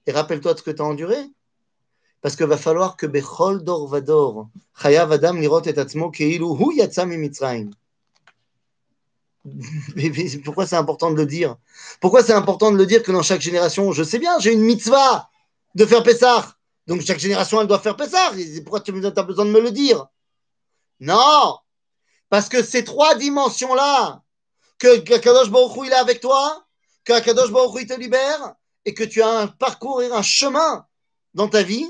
et 0.06 0.12
rappelle-toi 0.12 0.54
de 0.54 0.58
ce 0.58 0.62
que 0.62 0.70
tu 0.70 0.82
as 0.82 0.84
enduré. 0.84 1.18
Parce 2.20 2.34
qu'il 2.34 2.46
va 2.46 2.56
falloir 2.56 2.96
que 2.96 3.06
Bechol 3.06 3.62
Dor 3.62 3.86
Vador, 3.86 4.48
Chayav 4.80 5.12
et 5.12 5.20
Keilu 6.12 6.46
Hu. 6.46 7.70
Pourquoi 10.44 10.66
c'est 10.66 10.76
important 10.76 11.10
de 11.10 11.16
le 11.16 11.26
dire? 11.26 11.56
Pourquoi 12.00 12.22
c'est 12.22 12.32
important 12.32 12.72
de 12.72 12.76
le 12.76 12.86
dire 12.86 13.02
que 13.02 13.12
dans 13.12 13.22
chaque 13.22 13.40
génération, 13.40 13.92
je 13.92 14.02
sais 14.02 14.18
bien, 14.18 14.38
j'ai 14.40 14.52
une 14.52 14.62
mitzvah 14.62 15.30
de 15.74 15.86
faire 15.86 16.02
Pessah. 16.02 16.54
Donc 16.86 17.02
chaque 17.02 17.18
génération, 17.18 17.60
elle 17.60 17.66
doit 17.66 17.78
faire 17.78 17.96
Pessah. 17.96 18.32
Pourquoi 18.62 18.80
tu 18.80 18.92
as 18.92 19.22
besoin 19.22 19.44
de 19.44 19.50
me 19.50 19.60
le 19.60 19.70
dire? 19.70 20.06
Non 21.00 21.58
Parce 22.28 22.48
que 22.48 22.62
ces 22.62 22.84
trois 22.84 23.14
dimensions-là, 23.14 24.22
que 24.78 24.98
Kadosh 24.98 25.50
Baruch 25.50 25.86
il 25.86 25.92
est 25.92 25.96
avec 25.96 26.20
toi, 26.20 26.64
que 27.04 27.20
Kadosh 27.20 27.50
Baruch 27.50 27.82
il 27.82 27.86
te 27.86 27.94
libère, 27.94 28.54
et 28.84 28.94
que 28.94 29.04
tu 29.04 29.20
as 29.22 29.28
un 29.28 29.46
parcours 29.48 30.02
et 30.02 30.10
un 30.10 30.22
chemin 30.22 30.86
dans 31.34 31.48
ta 31.48 31.62
vie, 31.62 31.86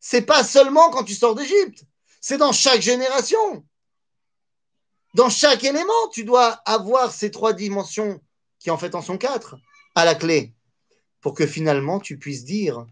c'est 0.00 0.22
pas 0.22 0.42
seulement 0.42 0.90
quand 0.90 1.04
tu 1.04 1.14
sors 1.14 1.34
d'Égypte, 1.34 1.84
c'est 2.20 2.38
dans 2.38 2.52
chaque 2.52 2.80
génération. 2.80 3.64
Dans 5.14 5.28
chaque 5.28 5.62
élément, 5.62 6.08
tu 6.12 6.24
dois 6.24 6.50
avoir 6.64 7.12
ces 7.12 7.30
trois 7.30 7.52
dimensions, 7.52 8.20
qui 8.58 8.70
en 8.70 8.78
fait 8.78 8.94
en 8.94 9.02
sont 9.02 9.18
quatre, 9.18 9.56
à 9.94 10.04
la 10.04 10.14
clé, 10.14 10.54
pour 11.20 11.34
que 11.34 11.46
finalement 11.46 12.00
tu 12.00 12.18
puisses 12.18 12.44
dire 12.44 12.86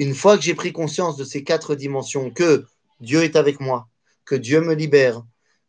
Une 0.00 0.14
fois 0.14 0.36
que 0.36 0.42
j'ai 0.42 0.54
pris 0.54 0.72
conscience 0.72 1.16
de 1.16 1.24
ces 1.24 1.44
quatre 1.44 1.74
dimensions, 1.74 2.30
que 2.30 2.64
Dieu 3.00 3.22
est 3.22 3.36
avec 3.36 3.60
moi, 3.60 3.88
que 4.24 4.34
Dieu 4.34 4.60
me 4.60 4.74
libère, 4.74 5.22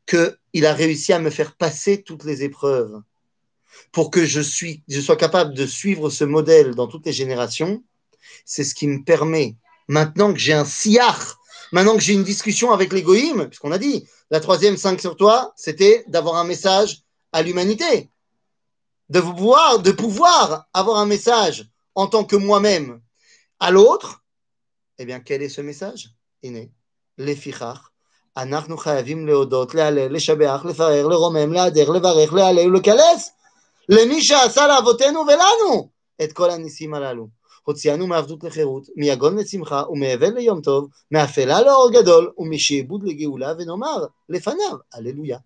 qu'il 0.07 0.65
a 0.65 0.73
réussi 0.73 1.13
à 1.13 1.19
me 1.19 1.29
faire 1.29 1.55
passer 1.55 2.01
toutes 2.01 2.23
les 2.23 2.43
épreuves, 2.43 3.01
pour 3.91 4.09
que 4.09 4.25
je, 4.25 4.41
suis, 4.41 4.83
je 4.87 5.01
sois 5.01 5.17
capable 5.17 5.53
de 5.53 5.65
suivre 5.65 6.09
ce 6.09 6.23
modèle 6.23 6.75
dans 6.75 6.87
toutes 6.87 7.05
les 7.05 7.13
générations, 7.13 7.83
c'est 8.45 8.63
ce 8.63 8.73
qui 8.73 8.87
me 8.87 9.03
permet, 9.03 9.55
maintenant 9.87 10.31
que 10.33 10.39
j'ai 10.39 10.53
un 10.53 10.65
sillard, 10.65 11.38
maintenant 11.72 11.96
que 11.96 12.02
j'ai 12.02 12.14
une 12.14 12.24
discussion 12.24 12.72
avec 12.72 12.92
l'égoïme, 12.92 13.48
puisqu'on 13.48 13.72
a 13.72 13.78
dit, 13.78 14.06
la 14.30 14.40
troisième 14.40 14.76
5 14.76 15.00
sur 15.00 15.16
toi, 15.16 15.52
c'était 15.56 16.04
d'avoir 16.08 16.36
un 16.36 16.44
message 16.44 17.02
à 17.32 17.42
l'humanité, 17.42 18.10
de 19.08 19.20
pouvoir, 19.20 19.78
de 19.80 19.90
pouvoir 19.90 20.66
avoir 20.72 20.98
un 20.98 21.06
message 21.06 21.68
en 21.94 22.06
tant 22.06 22.24
que 22.24 22.36
moi-même 22.36 23.00
à 23.60 23.70
l'autre. 23.70 24.22
Eh 24.98 25.04
bien, 25.04 25.20
quel 25.20 25.42
est 25.42 25.48
ce 25.48 25.60
message 25.60 26.10
Inné. 26.42 26.72
Les 27.18 27.36
fichar. 27.36 27.90
אנחנו 28.36 28.76
חייבים 28.76 29.26
להודות, 29.26 29.74
להלל, 29.74 30.12
לשבח, 30.12 30.64
לפאר, 30.64 31.06
לרומם, 31.06 31.52
להדר, 31.52 31.90
לברך, 31.90 32.32
להלל 32.32 32.68
ולקלס 32.68 33.30
למי 33.88 34.22
שעשה 34.22 34.66
לאבותינו 34.66 35.20
ולנו 35.20 35.88
את 36.24 36.32
כל 36.32 36.50
הניסים 36.50 36.94
הללו. 36.94 37.28
הוציאנו 37.68 38.06
מעבדות 38.06 38.44
לחירות, 38.44 38.86
מיגון 38.96 39.38
לשמחה 39.38 39.82
ומאבל 39.90 40.34
ליום 40.34 40.60
טוב, 40.60 40.88
מאפלה 41.10 41.62
לאור 41.62 41.90
גדול 41.92 42.32
ומשעבוד 42.38 43.04
לגאולה, 43.04 43.52
ונאמר 43.58 44.06
לפניו, 44.28 44.76
Alléluia. 44.94 45.40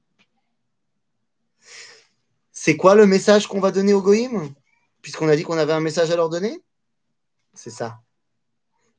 C'est 2.53 2.77
quoi 2.77 2.95
le 2.97 3.07
message 3.07 3.47
qu'on 3.47 3.61
va 3.61 3.71
donner 3.71 3.95
aux 3.95 4.03
goïms 4.03 4.53
Puisqu'on 5.01 5.29
a 5.29 5.37
dit 5.37 5.45
qu'on 5.45 5.59
avait 5.59 5.73
un 5.73 5.81
message 5.81 6.11
à 6.11 6.17
leur 6.17 6.29
donner 6.29 6.61
C'est 7.55 7.71
ça. 7.71 8.01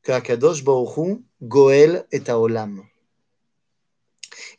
Que 0.01 0.13
Akadosh 0.13 0.63
Baruch 0.63 1.19
Goel 1.41 2.05
et 2.11 2.32
Olam. 2.32 2.84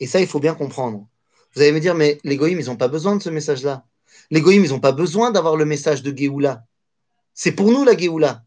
Et 0.00 0.06
ça, 0.06 0.20
il 0.20 0.26
faut 0.26 0.38
bien 0.38 0.54
comprendre. 0.54 1.06
Vous 1.54 1.62
allez 1.62 1.72
me 1.72 1.80
dire, 1.80 1.94
mais 1.94 2.18
les 2.24 2.36
goïms, 2.36 2.60
ils 2.60 2.66
n'ont 2.66 2.76
pas 2.76 2.88
besoin 2.88 3.16
de 3.16 3.22
ce 3.22 3.30
message-là. 3.30 3.86
Les 4.30 4.40
goïms, 4.40 4.64
ils 4.64 4.70
n'ont 4.70 4.80
pas 4.80 4.92
besoin 4.92 5.30
d'avoir 5.30 5.56
le 5.56 5.64
message 5.64 6.02
de 6.02 6.16
Géoula. 6.16 6.64
C'est 7.34 7.52
pour 7.52 7.72
nous 7.72 7.84
la 7.84 7.96
Géoula. 7.96 8.43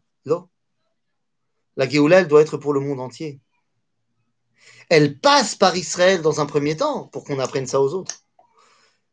La 1.75 1.87
Géoula, 1.87 2.23
doit 2.23 2.41
être 2.41 2.57
pour 2.57 2.73
le 2.73 2.79
monde 2.79 2.99
entier. 2.99 3.39
Elle 4.89 5.19
passe 5.19 5.55
par 5.55 5.75
Israël 5.77 6.21
dans 6.21 6.41
un 6.41 6.45
premier 6.45 6.75
temps 6.75 7.07
pour 7.07 7.23
qu'on 7.23 7.39
apprenne 7.39 7.67
ça 7.67 7.79
aux 7.79 7.93
autres. 7.93 8.23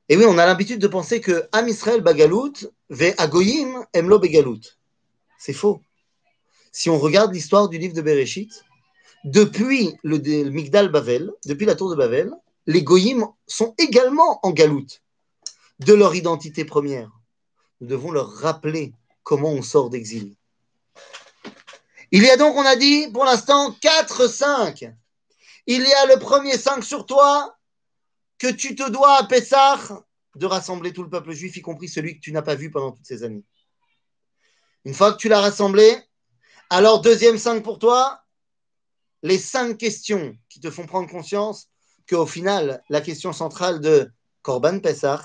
Et 0.09 0.16
oui, 0.16 0.24
on 0.26 0.38
a 0.38 0.46
l'habitude 0.46 0.80
de 0.80 0.88
penser 0.88 1.20
que 1.20 1.48
Am 1.52 1.68
Israël 1.68 2.00
Bagalout, 2.00 2.52
ve 2.90 3.12
Agoyim 3.18 3.84
Emlo 3.92 4.18
Begalout. 4.18 4.61
C'est 5.38 5.52
faux. 5.52 5.82
Si 6.72 6.88
on 6.90 6.98
regarde 6.98 7.34
l'histoire 7.34 7.68
du 7.68 7.78
livre 7.78 7.94
de 7.94 8.02
Bereshit, 8.02 8.64
depuis 9.24 9.96
le, 10.02 10.18
le 10.18 10.50
Migdal 10.50 10.90
Bavel, 10.90 11.32
depuis 11.44 11.66
la 11.66 11.74
tour 11.74 11.90
de 11.90 11.96
Bavel, 11.96 12.32
les 12.66 12.82
Goyim 12.82 13.28
sont 13.46 13.74
également 13.78 14.40
en 14.44 14.52
galoute 14.52 15.02
de 15.80 15.94
leur 15.94 16.14
identité 16.14 16.64
première. 16.64 17.11
Nous 17.80 17.88
devons 17.88 18.11
leur 18.11 18.30
rappeler 18.30 18.92
comment 19.22 19.50
on 19.50 19.62
sort 19.62 19.90
d'exil. 19.90 20.36
Il 22.12 22.22
y 22.22 22.30
a 22.30 22.36
donc, 22.36 22.57
on 22.57 22.64
a 22.64 22.76
dit, 22.76 23.09
pour 23.12 23.24
l'instant, 23.24 23.72
4, 23.80 24.28
5. 24.28 24.84
Il 25.66 25.82
y 25.82 25.92
a 25.92 26.07
le 26.07 26.18
premier 26.18 26.57
5 26.57 26.84
sur 26.84 27.07
toi 27.07 27.57
que 28.38 28.48
tu 28.48 28.74
te 28.74 28.88
dois 28.88 29.18
à 29.18 29.24
Pessah 29.24 29.78
de 30.36 30.46
rassembler 30.46 30.92
tout 30.92 31.02
le 31.02 31.09
peuple 31.09 31.32
juif, 31.32 31.57
y 31.57 31.62
compris 31.62 31.88
celui 31.88 32.16
que 32.16 32.20
tu 32.20 32.32
n'as 32.32 32.42
pas 32.42 32.54
vu 32.54 32.70
pendant 32.70 32.92
toutes 32.92 33.07
ces 33.07 33.24
années. 33.24 33.44
Une 34.84 34.94
fois 34.94 35.12
que 35.12 35.16
tu 35.16 35.28
l'as 35.28 35.40
rassemblé, 35.40 35.96
alors 36.70 37.00
deuxième 37.00 37.38
5 37.38 37.62
pour 37.62 37.78
toi, 37.78 38.20
les 39.22 39.38
cinq 39.38 39.78
questions 39.78 40.36
qui 40.48 40.61
te 40.61 40.70
font 40.70 40.86
prendre 40.86 41.11
conscience 41.11 41.68
qu'au 42.09 42.26
final, 42.26 42.82
la 42.88 43.00
question 43.00 43.32
centrale 43.32 43.80
de 43.80 44.11
Korban 44.42 44.78
Pessah, 44.78 45.22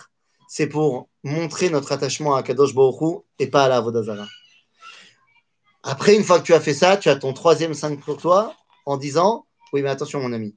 c'est 0.48 0.68
pour 0.68 1.10
montrer 1.24 1.70
notre 1.70 1.92
attachement 1.92 2.36
à 2.36 2.42
Kadosh 2.42 2.74
Baruch 2.74 3.24
et 3.38 3.48
pas 3.48 3.66
à 3.66 3.70
la 3.70 3.82
Vodazara. 3.82 4.26
Après, 5.84 6.16
une 6.16 6.24
fois 6.24 6.40
que 6.40 6.46
tu 6.46 6.54
as 6.54 6.62
fait 6.62 6.74
ça, 6.74 6.98
tu 6.98 7.10
as 7.10 7.16
ton 7.16 7.34
troisième 7.34 7.74
5 7.74 8.00
pour 8.02 8.18
toi 8.18 8.56
en 8.86 8.98
disant 8.98 9.48
Oui, 9.74 9.82
mais 9.82 9.90
attention, 9.90 10.20
mon 10.22 10.34
ami, 10.34 10.56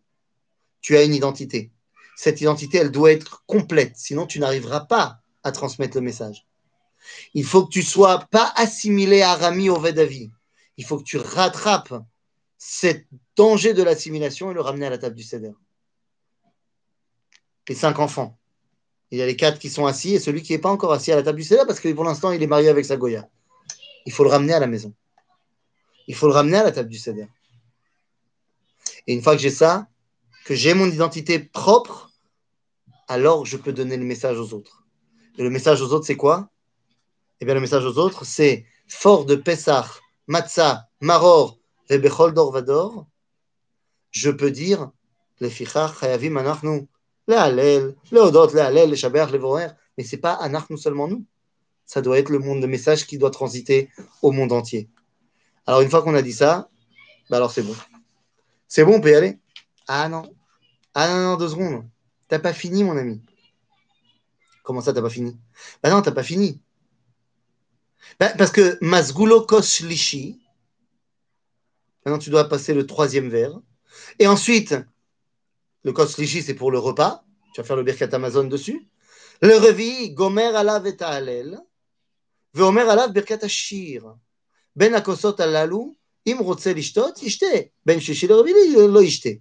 tu 0.81 0.97
as 0.97 1.03
une 1.03 1.15
identité. 1.15 1.71
Cette 2.17 2.41
identité, 2.41 2.79
elle 2.79 2.91
doit 2.91 3.13
être 3.13 3.45
complète, 3.47 3.95
sinon 3.97 4.27
tu 4.27 4.39
n'arriveras 4.39 4.81
pas 4.81 5.19
à 5.43 5.53
transmettre 5.53 5.97
le 5.97 6.03
message. 6.03 6.47
Il 7.35 7.45
faut 7.45 7.65
que 7.65 7.71
tu 7.71 7.83
sois 7.83 8.21
pas 8.31 8.53
assimilé 8.57 9.23
à 9.23 9.35
Rami 9.35 9.69
au 9.69 9.79
Vedavi. 9.79 10.31
Il 10.77 10.85
faut 10.85 10.99
que 10.99 11.05
tu 11.05 11.17
rattrapes 11.17 11.95
ce 12.59 12.89
danger 13.37 13.75
de 13.75 13.83
l'assimilation 13.83 14.51
et 14.51 14.55
le 14.55 14.61
ramener 14.61 14.87
à 14.87 14.91
la 14.91 14.99
table 14.99 15.15
du 15.15 15.23
Seder. 15.23 15.53
Les 17.69 17.75
cinq 17.75 17.99
enfants. 17.99 18.39
Il 19.11 19.19
y 19.19 19.23
a 19.23 19.27
les 19.27 19.37
quatre 19.37 19.59
qui 19.59 19.71
sont 19.71 19.87
assis 19.87 20.15
et 20.15 20.19
celui 20.19 20.43
qui 20.43 20.53
n'est 20.53 20.59
pas 20.59 20.71
encore 20.71 20.93
assis 20.93 21.13
à 21.13 21.17
la 21.17 21.23
table 21.23 21.39
du 21.39 21.45
Seder 21.45 21.65
parce 21.67 21.81
que 21.81 21.93
pour 21.93 22.05
l'instant, 22.05 22.33
il 22.33 22.43
est 22.43 22.47
marié 22.47 22.69
avec 22.69 22.85
sa 22.85 22.97
Goya. 22.97 23.29
Il 24.07 24.13
faut 24.13 24.25
le 24.25 24.31
ramener 24.31 24.55
à 24.55 24.61
la 24.61 24.67
maison. 24.67 24.95
Il 26.07 26.15
faut 26.15 26.27
le 26.27 26.33
ramener 26.33 26.59
à 26.59 26.65
la 26.65 26.73
table 26.73 26.89
du 26.89 26.99
Seder. 26.99 27.29
Et 29.07 29.15
une 29.15 29.23
fois 29.23 29.35
que 29.37 29.43
j'ai 29.43 29.51
ça, 29.51 29.89
que 30.45 30.55
j'ai 30.55 30.75
mon 30.75 30.87
identité 30.87 31.39
propre, 31.39 32.11
alors 33.09 33.45
je 33.45 33.57
peux 33.57 33.73
donner 33.73 33.97
le 33.97 34.05
message 34.05 34.39
aux 34.39 34.53
autres. 34.53 34.85
Et 35.39 35.43
le 35.43 35.51
message 35.51 35.83
aux 35.83 35.93
autres, 35.93 36.07
c'est 36.07 36.17
quoi? 36.17 36.51
Eh 37.41 37.45
bien, 37.45 37.55
le 37.55 37.61
message 37.61 37.85
aux 37.85 37.99
autres, 37.99 38.25
c'est 38.25 38.67
fort 38.89 39.25
de 39.25 39.35
Pessah, 39.35 39.91
Matzah, 40.27 40.89
Maror, 41.01 41.59
et 41.91 41.99
Bechol 41.99 42.33
Dor 42.33 42.53
Vador, 42.53 43.07
je 44.11 44.31
peux 44.31 44.51
dire, 44.51 44.91
les 45.41 45.51
Fichach, 45.51 46.01
Chayavim, 46.01 46.37
Anachnu, 46.37 46.87
les 47.29 47.35
Hallel, 47.35 47.95
les 48.11 48.21
Odot, 48.21 48.53
les 48.55 48.61
Hallel, 48.61 48.91
les 48.91 48.97
Shabbat, 48.97 49.31
les 49.31 49.39
Vorer, 49.39 49.69
mais 49.97 50.05
ce 50.05 50.15
n'est 50.17 50.21
pas 50.21 50.35
Anachnu 50.35 50.79
seulement 50.79 51.09
nous. 51.09 51.25
Ça 51.85 52.01
doit 52.01 52.19
être 52.19 52.31
le 52.31 52.39
monde 52.39 52.63
de 52.63 52.67
message 52.67 53.07
qui 53.07 53.19
doit 53.19 53.31
transiter 53.31 53.91
au 54.23 54.31
monde 54.31 54.53
entier. 54.53 54.89
Alors, 55.67 55.81
une 55.81 55.91
fois 55.91 56.03
qu'on 56.03 56.15
a 56.15 56.23
dit 56.23 56.33
ça, 56.33 56.69
bah 57.31 57.39
alors 57.39 57.51
c'est 57.51 57.63
bon. 57.63 57.75
C'est 58.69 58.85
bon, 58.85 58.97
on 58.97 59.01
peut 59.01 59.37
Ah 59.89 60.09
non. 60.09 60.35
Ah 60.95 61.09
non, 61.09 61.23
non, 61.23 61.37
deux 61.37 61.49
secondes. 61.49 61.89
T'as 62.29 62.39
pas 62.39 62.53
fini, 62.53 62.85
mon 62.85 62.97
ami. 62.97 63.23
Comment 64.63 64.81
ça, 64.81 64.93
t'as 64.93 65.03
pas 65.03 65.11
fini? 65.11 65.39
Bah 65.83 65.91
non, 65.91 66.03
t'as 66.03 66.13
pas 66.13 66.23
fini. 66.23 66.61
Bah, 68.19 68.31
parce 68.37 68.51
que 68.51 68.79
Masgulo 68.81 69.47
Koslishi, 69.47 70.41
Maintenant, 72.05 72.19
tu 72.19 72.31
dois 72.31 72.49
passer 72.49 72.75
le 72.75 72.87
troisième 72.87 73.31
verre. 73.31 73.59
Et 74.19 74.27
ensuite, 74.27 74.75
le 75.85 75.93
Koslishi, 75.93 76.43
c'est 76.43 76.55
pour 76.55 76.71
le 76.71 76.79
repas. 76.79 77.25
Tu 77.55 77.61
vas 77.61 77.67
faire 77.67 77.77
le 77.77 77.83
Birkat 77.83 78.09
Amazon 78.13 78.45
dessus. 78.45 78.87
Le 79.41 79.57
revi, 79.57 80.13
Gomer 80.13 80.55
alav 80.55 80.87
et. 80.87 80.97
Veomer 82.53 82.83
alav 82.83 83.13
Birkat 83.13 83.39
Ashir. 83.43 84.17
Lo 88.87 89.01
yishte. 89.01 89.41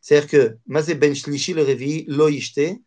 C'est-à-dire 0.00 0.28
que, 0.28 0.56
le 0.72 1.62
revi, 1.62 2.04
lo 2.08 2.28
yishte. 2.28 2.80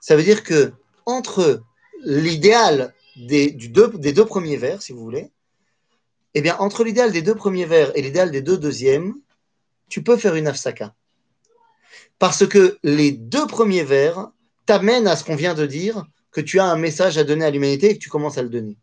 Ça 0.00 0.16
veut 0.16 0.22
dire 0.22 0.42
que, 0.42 0.72
entre 1.06 1.62
l'idéal 2.04 2.94
des, 3.16 3.50
du 3.50 3.68
deux, 3.68 3.88
des 3.88 4.12
deux 4.12 4.24
premiers 4.24 4.56
vers, 4.56 4.82
si 4.82 4.92
vous 4.92 5.00
voulez, 5.00 5.30
eh 6.34 6.40
bien, 6.40 6.56
entre 6.58 6.84
l'idéal 6.84 7.12
des 7.12 7.22
deux 7.22 7.34
premiers 7.34 7.64
vers 7.64 7.96
et 7.96 8.02
l'idéal 8.02 8.30
des 8.30 8.42
deux 8.42 8.58
deuxièmes, 8.58 9.14
tu 9.88 10.02
peux 10.02 10.16
faire 10.16 10.34
une 10.34 10.48
afsaka. 10.48 10.94
Parce 12.18 12.46
que 12.46 12.78
les 12.82 13.12
deux 13.12 13.46
premiers 13.46 13.84
vers 13.84 14.30
t'amènent 14.66 15.06
à 15.06 15.16
ce 15.16 15.24
qu'on 15.24 15.36
vient 15.36 15.54
de 15.54 15.66
dire, 15.66 16.04
que 16.34 16.40
tu 16.40 16.58
as 16.58 16.64
un 16.64 16.76
message 16.76 17.16
à 17.16 17.24
donner 17.24 17.44
à 17.44 17.50
l'humanité 17.50 17.90
et 17.90 17.94
que 17.94 18.02
tu 18.02 18.10
commences 18.10 18.38
à 18.38 18.42
le 18.42 18.48
donner. 18.48 18.76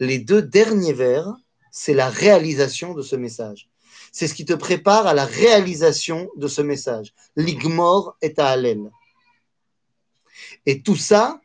Les 0.00 0.18
deux 0.18 0.42
derniers 0.42 0.92
vers, 0.92 1.34
c'est 1.70 1.94
la 1.94 2.08
réalisation 2.08 2.94
de 2.94 3.02
ce 3.02 3.16
message. 3.16 3.68
C'est 4.12 4.28
ce 4.28 4.34
qui 4.34 4.44
te 4.44 4.54
prépare 4.54 5.06
à 5.06 5.14
la 5.14 5.26
réalisation 5.26 6.30
de 6.36 6.48
ce 6.48 6.62
message. 6.62 7.14
L'igmor 7.36 8.16
est 8.22 8.38
à 8.38 8.48
Hallel. 8.48 8.90
Et 10.66 10.82
tout 10.82 10.96
ça 10.96 11.40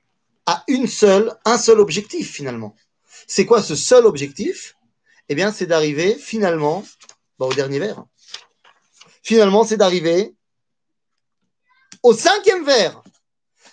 a 0.45 0.63
une 0.67 0.87
seule, 0.87 1.35
un 1.45 1.57
seul 1.57 1.79
objectif 1.79 2.31
finalement. 2.31 2.75
C'est 3.27 3.45
quoi 3.45 3.61
ce 3.61 3.75
seul 3.75 4.05
objectif? 4.05 4.75
Eh 5.29 5.35
bien, 5.35 5.51
c'est 5.51 5.65
d'arriver 5.65 6.15
finalement 6.15 6.83
bah, 7.39 7.45
au 7.45 7.53
dernier 7.53 7.79
vers. 7.79 8.03
Finalement, 9.21 9.63
c'est 9.63 9.77
d'arriver 9.77 10.35
au 12.01 12.13
cinquième 12.13 12.65
vers. 12.65 13.01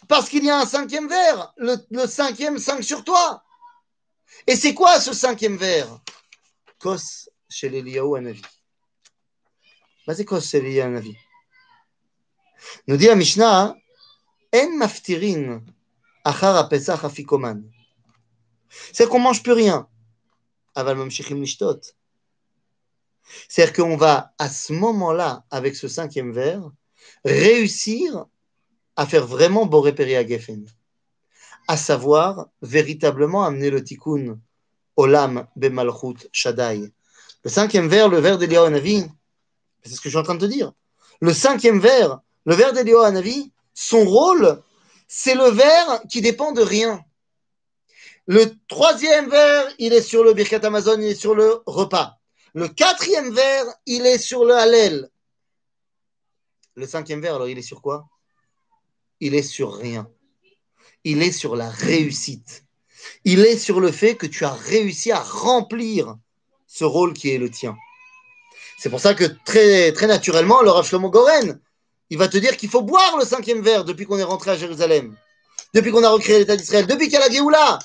Parce 0.08 0.28
qu'il 0.28 0.44
y 0.44 0.50
a 0.50 0.58
un 0.58 0.66
cinquième 0.66 1.08
vers, 1.08 1.52
le, 1.56 1.76
le 1.90 2.06
cinquième 2.06 2.58
5 2.58 2.82
sur 2.82 3.04
toi. 3.04 3.42
Et 4.50 4.56
c'est 4.56 4.74
quoi 4.74 5.00
ce 5.00 5.12
cinquième 5.12 5.56
vers? 5.56 6.00
Kos 6.80 7.30
chez 7.48 7.68
l'Eliaou 7.68 8.16
Anavi. 8.16 8.42
Vas-y, 10.08 10.24
Kos 10.24 10.40
chez 10.40 10.60
l'Eliaou 10.60 10.88
Anavi. 10.88 11.16
Nous 12.88 12.96
dit 12.96 13.06
la 13.06 13.14
Mishnah, 13.14 13.76
En 14.52 14.70
maftirin 14.76 15.62
achar 16.24 16.56
apesach 16.56 17.04
afikoman. 17.04 17.62
C'est 18.92 19.08
qu'on 19.08 19.20
mange 19.20 19.40
plus 19.44 19.52
rien. 19.52 19.88
Aval 20.74 20.96
mamshichim 20.96 21.38
nishtot. 21.38 21.80
C'est-à-dire 23.48 23.72
qu'on 23.72 23.96
va, 23.96 24.34
à 24.36 24.48
ce 24.48 24.72
moment-là, 24.72 25.44
avec 25.52 25.76
ce 25.76 25.86
cinquième 25.86 26.32
vers, 26.32 26.72
réussir 27.24 28.26
à 28.96 29.06
faire 29.06 29.28
vraiment 29.28 29.66
Boré 29.66 29.94
Geffen. 29.96 30.66
À 31.70 31.76
savoir, 31.76 32.48
véritablement 32.62 33.44
amener 33.44 33.70
le 33.70 33.84
tikkun 33.84 34.40
Olam 34.96 35.46
Bemalchut 35.54 36.28
Shaddai. 36.32 36.92
Le 37.44 37.48
cinquième 37.48 37.86
vers, 37.86 38.08
le 38.08 38.18
vers 38.18 38.38
d'Eliyahu 38.38 38.66
Hanavi, 38.66 39.04
c'est 39.84 39.90
ce 39.90 40.00
que 40.00 40.08
je 40.08 40.08
suis 40.08 40.18
en 40.18 40.24
train 40.24 40.34
de 40.34 40.44
te 40.44 40.50
dire. 40.50 40.72
Le 41.20 41.32
cinquième 41.32 41.78
vers, 41.78 42.18
le 42.44 42.56
vers 42.56 42.72
d'Eliyahu 42.72 43.04
Hanavi, 43.04 43.52
son 43.72 44.04
rôle, 44.04 44.60
c'est 45.06 45.36
le 45.36 45.48
vers 45.50 46.02
qui 46.08 46.20
dépend 46.20 46.50
de 46.50 46.60
rien. 46.60 47.04
Le 48.26 48.52
troisième 48.66 49.30
vers, 49.30 49.72
il 49.78 49.92
est 49.92 50.02
sur 50.02 50.24
le 50.24 50.32
Birkat 50.32 50.66
Amazon, 50.66 51.00
il 51.00 51.10
est 51.10 51.14
sur 51.14 51.36
le 51.36 51.62
repas. 51.66 52.18
Le 52.52 52.66
quatrième 52.66 53.32
vers, 53.32 53.66
il 53.86 54.06
est 54.06 54.18
sur 54.18 54.44
le 54.44 54.56
Hallel. 54.56 55.08
Le 56.74 56.86
cinquième 56.88 57.20
vers, 57.20 57.36
alors 57.36 57.48
il 57.48 57.58
est 57.58 57.62
sur 57.62 57.80
quoi? 57.80 58.08
Il 59.20 59.36
est 59.36 59.44
sur 59.44 59.72
rien. 59.72 60.10
Il 61.04 61.22
est 61.22 61.32
sur 61.32 61.56
la 61.56 61.70
réussite. 61.70 62.64
Il 63.24 63.40
est 63.40 63.58
sur 63.58 63.80
le 63.80 63.90
fait 63.90 64.16
que 64.16 64.26
tu 64.26 64.44
as 64.44 64.52
réussi 64.52 65.12
à 65.12 65.20
remplir 65.20 66.16
ce 66.66 66.84
rôle 66.84 67.12
qui 67.12 67.30
est 67.30 67.38
le 67.38 67.50
tien. 67.50 67.76
C'est 68.78 68.90
pour 68.90 69.00
ça 69.00 69.14
que 69.14 69.24
très, 69.44 69.92
naturellement, 70.06 70.62
le 70.62 70.70
Rav 70.70 70.86
Shlomo 70.86 71.10
Goren, 71.10 71.60
il 72.08 72.18
va 72.18 72.28
te 72.28 72.38
dire 72.38 72.56
qu'il 72.56 72.70
faut 72.70 72.82
boire 72.82 73.18
le 73.18 73.24
cinquième 73.24 73.62
verre 73.62 73.84
depuis 73.84 74.06
qu'on 74.06 74.18
est 74.18 74.24
rentré 74.24 74.52
à 74.52 74.56
Jérusalem, 74.56 75.16
depuis 75.74 75.90
qu'on 75.90 76.04
a 76.04 76.10
recréé 76.10 76.38
l'État 76.38 76.56
d'Israël, 76.56 76.86
depuis 76.86 77.06
qu'il 77.06 77.14
y 77.14 77.22
a 77.22 77.28
la 77.28 77.30
Géoula. 77.30 77.78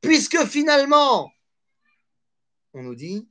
Puisque 0.00 0.42
finalement, 0.46 1.30
on 2.72 2.82
nous 2.82 2.94
dit, 2.94 3.28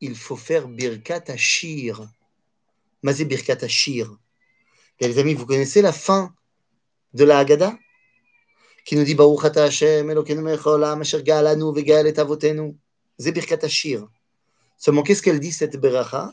il 0.00 0.14
faut 0.14 0.36
faire 0.36 0.68
Birkat 0.68 1.24
Ashir. 1.28 2.06
Mazé 3.02 3.24
Birkat 3.24 3.64
Ashir. 3.64 4.14
Et 5.00 5.08
les 5.08 5.18
amis, 5.18 5.34
vous 5.34 5.46
connaissez 5.46 5.80
la 5.82 5.92
fin 5.92 6.34
גדולה 7.16 7.40
אגדה. 7.40 7.70
כינודי 8.84 9.14
ברוך 9.14 9.46
אתה 9.46 9.64
השם, 9.64 10.10
אלוקינו 10.10 10.42
מלך 10.42 10.66
העולם, 10.66 11.00
אשר 11.00 11.20
גאלנו 11.20 11.72
וגאל 11.76 12.08
את 12.08 12.18
Vegaal 12.18 12.22
et 12.22 12.26
Avotenu, 12.28 12.74
Zebirkat 13.22 13.66
So, 13.66 14.08
Seulement, 14.78 15.02
qu'est-ce 15.02 15.22
qu'elle 15.22 15.40
dit 15.40 15.52
cette 15.52 15.76
beracha 15.76 16.32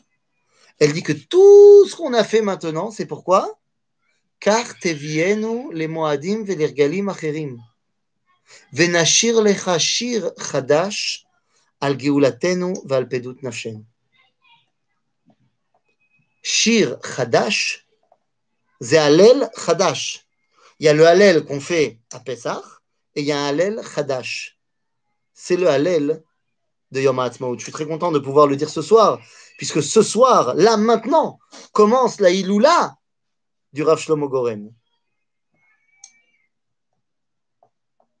Elle 0.78 0.92
dit 0.92 1.02
que 1.02 1.12
tout 1.12 1.88
ce 1.88 1.96
qu'on 1.96 2.12
a 2.12 2.22
fait 2.22 2.42
maintenant, 2.42 2.90
c'est 2.90 3.06
pourquoi 3.06 3.58
Car 4.40 4.78
tevienu 4.78 5.72
les 5.72 5.88
moadim 5.88 6.44
velergalim 6.44 7.08
acherim. 7.08 7.56
Venashir 8.74 9.40
lecha 9.40 9.78
shir 9.78 10.32
chadash 10.36 11.24
al 11.80 11.96
geulatenu 11.96 12.74
val 12.84 13.08
pedut 13.08 13.38
nafshen. 13.42 13.86
Shir 16.42 16.98
chadash, 17.00 17.84
זה 18.80 19.04
הלל 19.04 19.42
חדש. 19.56 20.23
Il 20.84 20.88
y 20.88 20.90
a 20.90 20.92
le 20.92 21.06
Hallel 21.06 21.46
qu'on 21.46 21.60
fait 21.60 21.98
à 22.12 22.20
Pessah 22.20 22.62
et 23.14 23.22
il 23.22 23.26
y 23.26 23.32
a 23.32 23.40
un 23.40 23.46
Hallel 23.46 23.80
Chadash. 23.82 24.58
C'est 25.32 25.56
le 25.56 25.66
Hallel 25.66 26.22
de 26.90 27.00
Yom 27.00 27.18
HaAtzmaut. 27.18 27.56
Je 27.56 27.62
suis 27.62 27.72
très 27.72 27.86
content 27.86 28.12
de 28.12 28.18
pouvoir 28.18 28.46
le 28.46 28.54
dire 28.54 28.68
ce 28.68 28.82
soir, 28.82 29.18
puisque 29.56 29.82
ce 29.82 30.02
soir, 30.02 30.52
là, 30.56 30.76
maintenant, 30.76 31.38
commence 31.72 32.20
la 32.20 32.28
Iloula 32.28 32.98
du 33.72 33.82
Rav 33.82 33.98
Shlomo 33.98 34.28
Goren. 34.28 34.74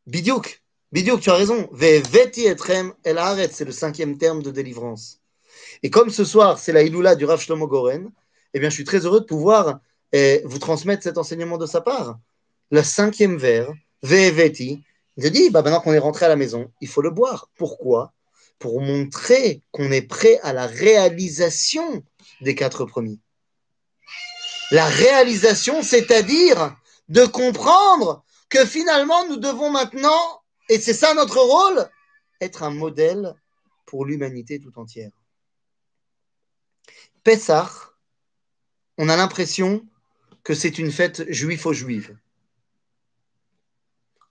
Bidiouk, 0.06 0.62
Bidiouk, 0.90 1.20
tu 1.20 1.28
as 1.28 1.34
raison. 1.34 1.68
Ve'veti 1.70 2.46
etrem 2.46 2.94
el 3.04 3.18
c'est 3.52 3.66
le 3.66 3.72
cinquième 3.72 4.16
terme 4.16 4.42
de 4.42 4.50
délivrance. 4.50 5.20
Et 5.82 5.90
comme 5.90 6.08
ce 6.08 6.24
soir, 6.24 6.58
c'est 6.58 6.72
la 6.72 6.82
Iloula 6.82 7.14
du 7.14 7.26
Rav 7.26 7.42
Shlomo 7.42 7.66
Goren, 7.66 8.10
eh 8.54 8.58
bien, 8.58 8.70
je 8.70 8.74
suis 8.74 8.84
très 8.84 9.04
heureux 9.04 9.20
de 9.20 9.26
pouvoir 9.26 9.80
eh, 10.12 10.40
vous 10.46 10.58
transmettre 10.58 11.02
cet 11.02 11.18
enseignement 11.18 11.58
de 11.58 11.66
sa 11.66 11.82
part. 11.82 12.18
Le 12.70 12.82
cinquième 12.82 13.36
vers, 13.36 13.72
Ve'veti, 14.02 14.82
il 15.16 15.30
dit, 15.30 15.50
bah, 15.50 15.62
maintenant 15.62 15.80
qu'on 15.80 15.92
est 15.92 15.98
rentré 15.98 16.26
à 16.26 16.28
la 16.28 16.36
maison, 16.36 16.72
il 16.80 16.88
faut 16.88 17.02
le 17.02 17.10
boire. 17.10 17.48
Pourquoi? 17.56 18.12
Pour 18.58 18.80
montrer 18.80 19.62
qu'on 19.70 19.90
est 19.92 20.02
prêt 20.02 20.38
à 20.42 20.52
la 20.52 20.66
réalisation 20.66 22.02
des 22.40 22.54
quatre 22.54 22.84
premiers. 22.84 23.18
La 24.70 24.86
réalisation, 24.86 25.82
c'est-à-dire 25.82 26.76
de 27.08 27.24
comprendre 27.26 28.24
que 28.48 28.64
finalement, 28.64 29.26
nous 29.28 29.36
devons 29.36 29.70
maintenant, 29.70 30.42
et 30.68 30.80
c'est 30.80 30.94
ça 30.94 31.14
notre 31.14 31.38
rôle, 31.38 31.88
être 32.40 32.62
un 32.62 32.70
modèle 32.70 33.34
pour 33.86 34.04
l'humanité 34.04 34.58
tout 34.58 34.78
entière. 34.78 35.10
Pessah, 37.22 37.70
on 38.98 39.08
a 39.08 39.16
l'impression 39.16 39.86
que 40.42 40.54
c'est 40.54 40.78
une 40.78 40.92
fête 40.92 41.30
juifo-juive. 41.30 42.16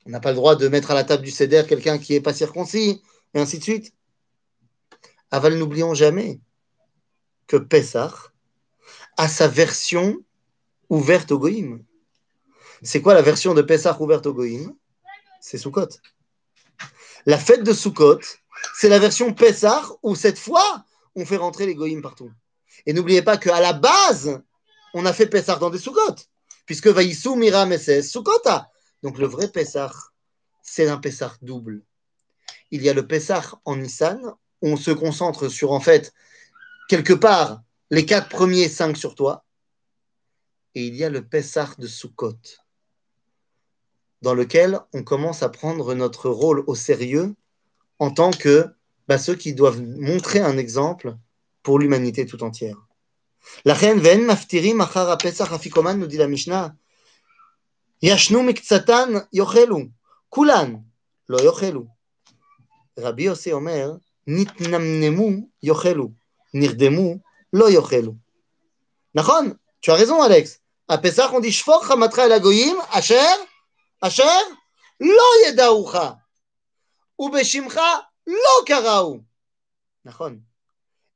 On 0.05 0.09
n'a 0.09 0.19
pas 0.19 0.31
le 0.31 0.35
droit 0.35 0.55
de 0.55 0.67
mettre 0.67 0.91
à 0.91 0.93
la 0.93 1.03
table 1.03 1.23
du 1.23 1.31
Seder 1.31 1.63
quelqu'un 1.67 1.97
qui 1.97 2.13
n'est 2.13 2.21
pas 2.21 2.33
circoncis, 2.33 3.01
et 3.33 3.39
ainsi 3.39 3.59
de 3.59 3.63
suite. 3.63 3.93
Aval, 5.31 5.57
n'oublions 5.57 5.93
jamais 5.93 6.39
que 7.47 7.57
Pessah 7.57 8.13
a 9.17 9.27
sa 9.27 9.47
version 9.47 10.17
ouverte 10.89 11.31
au 11.31 11.39
Goïm. 11.39 11.83
C'est 12.81 13.01
quoi 13.01 13.13
la 13.13 13.21
version 13.21 13.53
de 13.53 13.61
Pessah 13.61 13.99
ouverte 14.01 14.25
au 14.25 14.33
Goïm? 14.33 14.75
C'est 15.39 15.57
Sukkot. 15.57 15.87
La 17.25 17.37
fête 17.37 17.63
de 17.63 17.73
Sukkot, 17.73 18.19
c'est 18.75 18.89
la 18.89 18.99
version 18.99 19.33
Pessah 19.33 19.83
où 20.03 20.15
cette 20.15 20.37
fois, 20.37 20.83
on 21.15 21.25
fait 21.25 21.37
rentrer 21.37 21.65
les 21.65 21.75
Goïm 21.75 22.01
partout. 22.01 22.31
Et 22.85 22.93
n'oubliez 22.93 23.21
pas 23.21 23.37
qu'à 23.37 23.61
la 23.61 23.73
base, 23.73 24.41
on 24.93 25.05
a 25.05 25.13
fait 25.13 25.27
Pessah 25.27 25.55
dans 25.55 25.69
des 25.69 25.79
Sukkot, 25.79 26.15
puisque 26.65 26.87
Vaïsou 26.87 27.35
Mira 27.35 27.65
Meses 27.65 28.09
Sukkota. 28.09 28.69
Donc 29.03 29.17
le 29.17 29.27
vrai 29.27 29.49
Pessah, 29.49 29.91
c'est 30.61 30.87
un 30.87 30.97
Pessah 30.97 31.35
double. 31.41 31.83
Il 32.71 32.81
y 32.81 32.89
a 32.89 32.93
le 32.93 33.05
Pessah 33.05 33.59
en 33.65 33.75
Nissan, 33.75 34.19
où 34.61 34.69
on 34.69 34.77
se 34.77 34.91
concentre 34.91 35.49
sur 35.49 35.73
en 35.73 35.81
fait, 35.81 36.13
quelque 36.87 37.13
part, 37.13 37.61
les 37.91 38.05
quatre 38.05 38.29
premiers 38.29 38.69
cinq 38.69 38.97
sur 38.97 39.13
toi. 39.13 39.45
Et 40.73 40.87
il 40.87 40.95
y 40.95 41.03
a 41.03 41.09
le 41.09 41.23
Pessah 41.23 41.69
de 41.77 41.85
Sukkot, 41.85 42.39
dans 44.21 44.33
lequel 44.33 44.79
on 44.93 45.03
commence 45.03 45.43
à 45.43 45.49
prendre 45.49 45.93
notre 45.93 46.29
rôle 46.29 46.63
au 46.65 46.73
sérieux 46.73 47.35
en 47.99 48.09
tant 48.09 48.31
que 48.31 48.67
bah, 49.07 49.17
ceux 49.17 49.35
qui 49.35 49.53
doivent 49.53 49.81
montrer 49.81 50.39
un 50.39 50.57
exemple 50.57 51.15
pour 51.61 51.77
l'humanité 51.77 52.25
tout 52.25 52.41
entière. 52.41 52.87
La 53.65 53.73
reine 53.73 53.99
Ven 53.99 54.25
Maftiri 54.25 54.73
Machar 54.73 55.17
Pesach 55.17 55.49
nous 55.97 56.07
dit 56.07 56.17
la 56.17 56.27
Mishnah. 56.27 56.75
Yashnu 58.03 58.43
miktsatan 58.43 59.27
yochelu. 59.31 59.89
Kulan 60.29 60.83
lo 61.29 61.39
yochelu. 61.39 61.87
Rabbi 62.97 63.23
Yossi 63.23 63.53
Omer 63.53 63.97
Nitnamnemu 64.27 65.49
yochelu. 65.61 66.13
Nirdemu 66.53 67.21
lo 67.53 67.69
yochelu. 67.69 68.13
Nachon, 69.15 69.55
tu 69.79 69.91
as 69.91 69.95
raison 69.95 70.21
Alex. 70.21 70.59
À 70.89 70.97
Pesach 70.97 71.31
on 71.31 71.39
dit 71.39 71.53
Shfor 71.53 71.87
Chamatra 71.87 72.25
el 72.25 72.33
Agoyim 72.33 72.75
Asher 72.91 73.37
Asher 74.01 74.23
lo 74.99 75.45
yedaucha. 75.45 76.19
Ubeshimcha 77.17 78.09
lo 78.25 78.65
karau. 78.65 79.23
Nachon. 80.03 80.41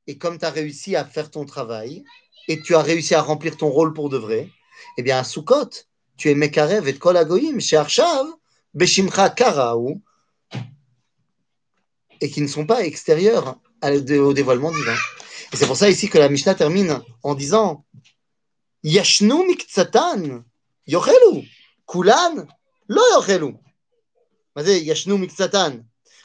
Et 0.06 0.16
comme 0.16 0.38
tu 0.38 0.46
as 0.46 0.50
réussi 0.50 0.96
à 0.96 1.04
faire 1.04 1.30
ton 1.30 1.44
travail 1.44 2.02
et 2.48 2.62
tu 2.62 2.74
as 2.74 2.80
réussi 2.80 3.14
à 3.14 3.20
remplir 3.20 3.58
ton 3.58 3.68
rôle 3.68 3.92
pour 3.92 4.08
de 4.08 4.16
vrai, 4.16 4.48
eh 4.96 5.02
bien 5.02 5.18
à 5.18 5.24
Sukkot, 5.24 5.68
tu 6.18 6.28
es 6.28 6.34
Mekarev 6.34 6.86
et 6.88 6.98
Kol 6.98 7.16
Agoyim, 7.16 7.58
Karaou, 9.34 10.02
et 12.20 12.30
qui 12.30 12.42
ne 12.42 12.48
sont 12.48 12.66
pas 12.66 12.84
extérieurs 12.84 13.58
au 13.82 14.32
dévoilement 14.34 14.72
divin. 14.72 14.96
Et 15.52 15.56
c'est 15.56 15.66
pour 15.66 15.76
ça 15.76 15.88
ici 15.88 16.08
que 16.10 16.18
la 16.18 16.28
Mishnah 16.28 16.54
termine 16.54 17.00
en 17.22 17.34
disant 17.34 17.84
Yashnu 18.82 19.46
miktsatan 19.46 20.44
yochelu, 20.86 21.48
kulan 21.86 22.46
lo 22.88 23.02
yochelu. 23.14 23.54
Yashnu 24.56 25.16
miktsatan. 25.16 25.70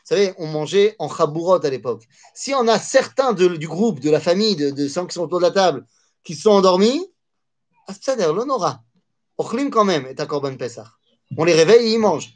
Vous 0.04 0.10
savez, 0.16 0.34
on 0.38 0.48
mangeait 0.48 0.96
en 1.00 1.08
chabourot 1.08 1.66
à 1.66 1.70
l'époque. 1.70 2.04
Si 2.34 2.54
on 2.54 2.68
a 2.68 2.78
certains 2.78 3.32
du 3.32 3.68
groupe, 3.68 4.02
de 4.02 4.10
la 4.10 4.20
famille, 4.20 4.58
de, 4.58 4.88
ceux 4.90 5.08
qui 5.08 5.14
sont 5.14 5.22
autour 5.22 5.40
de 5.40 5.46
la 5.46 5.52
table, 5.52 5.86
qui 6.26 6.36
sont 6.36 6.52
endormis, 6.52 7.06
c'est-à-dire 7.88 8.34
l'honora. 8.34 8.84
Quand 9.44 9.86
même 9.86 10.06
est 10.06 10.20
à 10.20 10.26
Korban 10.26 10.56
Pessah. 10.56 10.92
On 11.38 11.44
les 11.44 11.54
réveille 11.54 11.88
et 11.88 11.94
ils 11.94 12.00
mangent. 12.00 12.34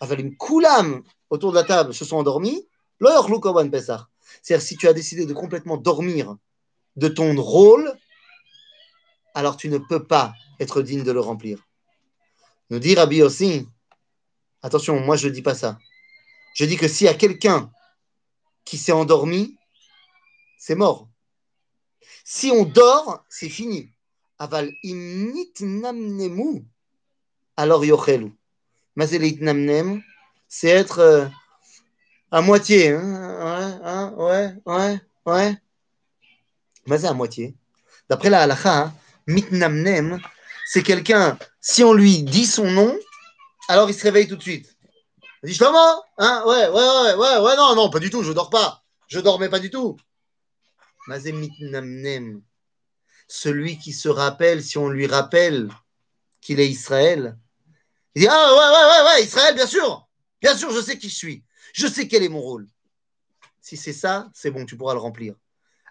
Avalim 0.00 0.36
koulam 0.36 1.02
autour 1.28 1.52
de 1.52 1.56
la 1.56 1.64
table 1.64 1.94
se 1.94 2.04
sont 2.04 2.16
endormis, 2.16 2.66
Pessah. 3.70 4.08
C'est-à-dire 4.42 4.66
si 4.66 4.76
tu 4.76 4.88
as 4.88 4.92
décidé 4.92 5.26
de 5.26 5.32
complètement 5.32 5.76
dormir 5.76 6.36
de 6.96 7.08
ton 7.08 7.34
rôle, 7.40 7.92
alors 9.34 9.56
tu 9.56 9.68
ne 9.68 9.78
peux 9.78 10.04
pas 10.04 10.32
être 10.58 10.82
digne 10.82 11.02
de 11.02 11.12
le 11.12 11.20
remplir. 11.20 11.58
Nous 12.70 12.78
dit 12.78 12.94
Rabbi 12.94 13.22
aussi, 13.22 13.66
attention, 14.62 15.00
moi 15.00 15.16
je 15.16 15.28
ne 15.28 15.32
dis 15.32 15.42
pas 15.42 15.54
ça. 15.54 15.78
Je 16.54 16.64
dis 16.64 16.76
que 16.76 16.88
s'il 16.88 17.06
y 17.06 17.10
a 17.10 17.14
quelqu'un 17.14 17.70
qui 18.64 18.76
s'est 18.76 18.92
endormi, 18.92 19.56
c'est 20.58 20.74
mort. 20.74 21.08
Si 22.24 22.50
on 22.50 22.64
dort, 22.64 23.24
c'est 23.28 23.48
fini. 23.48 23.90
Aval 24.40 24.72
imnit 24.82 25.52
namnemu, 25.60 26.64
alors 27.58 27.84
yochelu. 27.84 28.32
Mazelit 28.96 29.38
namnem, 29.42 30.02
c'est 30.48 30.68
être 30.68 31.30
à 32.30 32.40
moitié. 32.40 32.94
Ouais, 32.94 34.54
ouais, 34.64 35.00
ouais. 35.26 35.56
Mazé 36.86 37.06
à 37.06 37.12
moitié. 37.12 37.54
D'après 38.08 38.30
la 38.30 38.40
halakha, 38.40 38.94
mitnamnem, 39.26 40.18
c'est 40.66 40.82
quelqu'un, 40.82 41.38
si 41.60 41.84
on 41.84 41.92
lui 41.92 42.22
dit 42.22 42.46
son 42.46 42.70
nom, 42.70 42.98
alors 43.68 43.90
il 43.90 43.94
se 43.94 44.02
réveille 44.04 44.26
tout 44.26 44.36
de 44.36 44.42
suite. 44.42 44.74
Il 45.42 45.50
dit 45.50 45.54
Shlomo 45.54 45.78
Hein 46.16 46.44
Ouais, 46.46 46.66
ouais, 46.68 46.72
ouais, 46.72 47.14
ouais, 47.14 47.38
ouais, 47.44 47.56
non, 47.56 47.74
non, 47.74 47.90
pas 47.90 47.98
du 47.98 48.08
tout, 48.08 48.22
je 48.22 48.32
dors 48.32 48.48
pas. 48.48 48.82
Je 49.06 49.20
dormais 49.20 49.50
pas 49.50 49.60
du 49.60 49.70
tout. 49.70 49.98
Mazemit 51.08 51.52
Celui 53.32 53.78
qui 53.78 53.92
se 53.92 54.08
rappelle, 54.08 54.60
si 54.60 54.76
on 54.76 54.88
lui 54.88 55.06
rappelle 55.06 55.68
qu'il 56.40 56.58
est 56.58 56.68
Israël, 56.68 57.38
il 58.16 58.22
dit 58.22 58.28
Ah, 58.28 58.52
ouais, 58.52 59.06
ouais, 59.06 59.14
ouais, 59.14 59.24
Israël, 59.24 59.54
bien 59.54 59.68
sûr. 59.68 60.08
Bien 60.42 60.56
sûr, 60.56 60.72
je 60.72 60.80
sais 60.80 60.98
qui 60.98 61.08
je 61.08 61.14
suis. 61.14 61.44
Je 61.72 61.86
sais 61.86 62.08
quel 62.08 62.24
est 62.24 62.28
mon 62.28 62.40
rôle. 62.40 62.66
Si 63.60 63.76
c'est 63.76 63.92
ça, 63.92 64.28
c'est 64.34 64.50
bon, 64.50 64.66
tu 64.66 64.76
pourras 64.76 64.94
le 64.94 64.98
remplir. 64.98 65.36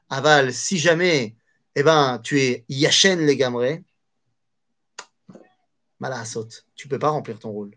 Aval, 0.09 0.53
si 0.53 0.77
jamais, 0.77 1.37
eh 1.75 1.83
ben, 1.83 2.19
tu 2.21 2.41
es 2.41 2.65
Yachen 2.67 3.25
les 3.25 3.37
Gamré, 3.37 3.85
Malasot, 6.01 6.49
tu 6.75 6.89
peux 6.89 6.99
pas 6.99 7.09
remplir 7.09 7.39
ton 7.39 7.51
rôle. 7.51 7.71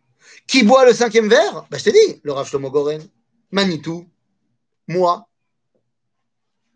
Qui 0.48 0.64
boit 0.64 0.86
le 0.86 0.92
cinquième 0.92 1.28
verre? 1.28 1.68
Ben, 1.70 1.78
Je 1.78 1.84
t'ai 1.84 1.92
dit, 1.92 2.20
le 2.24 2.32
Rav 2.32 2.48
Shlomo 2.48 2.72
Manitou, 3.52 4.10
moi. 4.88 5.28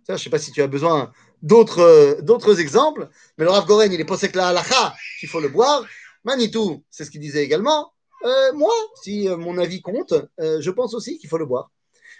Je 0.08 0.12
ne 0.12 0.18
sais 0.18 0.30
pas 0.30 0.38
si 0.38 0.52
tu 0.52 0.62
as 0.62 0.66
besoin 0.66 1.12
d'autres, 1.42 1.80
euh, 1.80 2.20
d'autres 2.22 2.60
exemples, 2.60 3.08
mais 3.36 3.44
le 3.44 3.50
Rav 3.50 3.66
Goren, 3.66 3.92
il 3.92 4.00
est 4.00 4.04
posé 4.04 4.30
que 4.30 4.36
la 4.36 4.48
halakha 4.48 4.94
qu'il 5.20 5.28
faut 5.28 5.40
le 5.40 5.48
boire. 5.48 5.84
Manitou, 6.24 6.84
c'est 6.90 7.04
ce 7.04 7.10
qu'il 7.10 7.20
disait 7.20 7.44
également. 7.44 7.92
Euh, 8.24 8.52
moi, 8.52 8.72
si 9.02 9.28
euh, 9.28 9.36
mon 9.36 9.58
avis 9.58 9.82
compte, 9.82 10.14
je 10.38 10.70
pense 10.70 10.94
aussi 10.94 11.18
qu'il 11.18 11.28
faut 11.28 11.38
le 11.38 11.46
boire. 11.46 11.70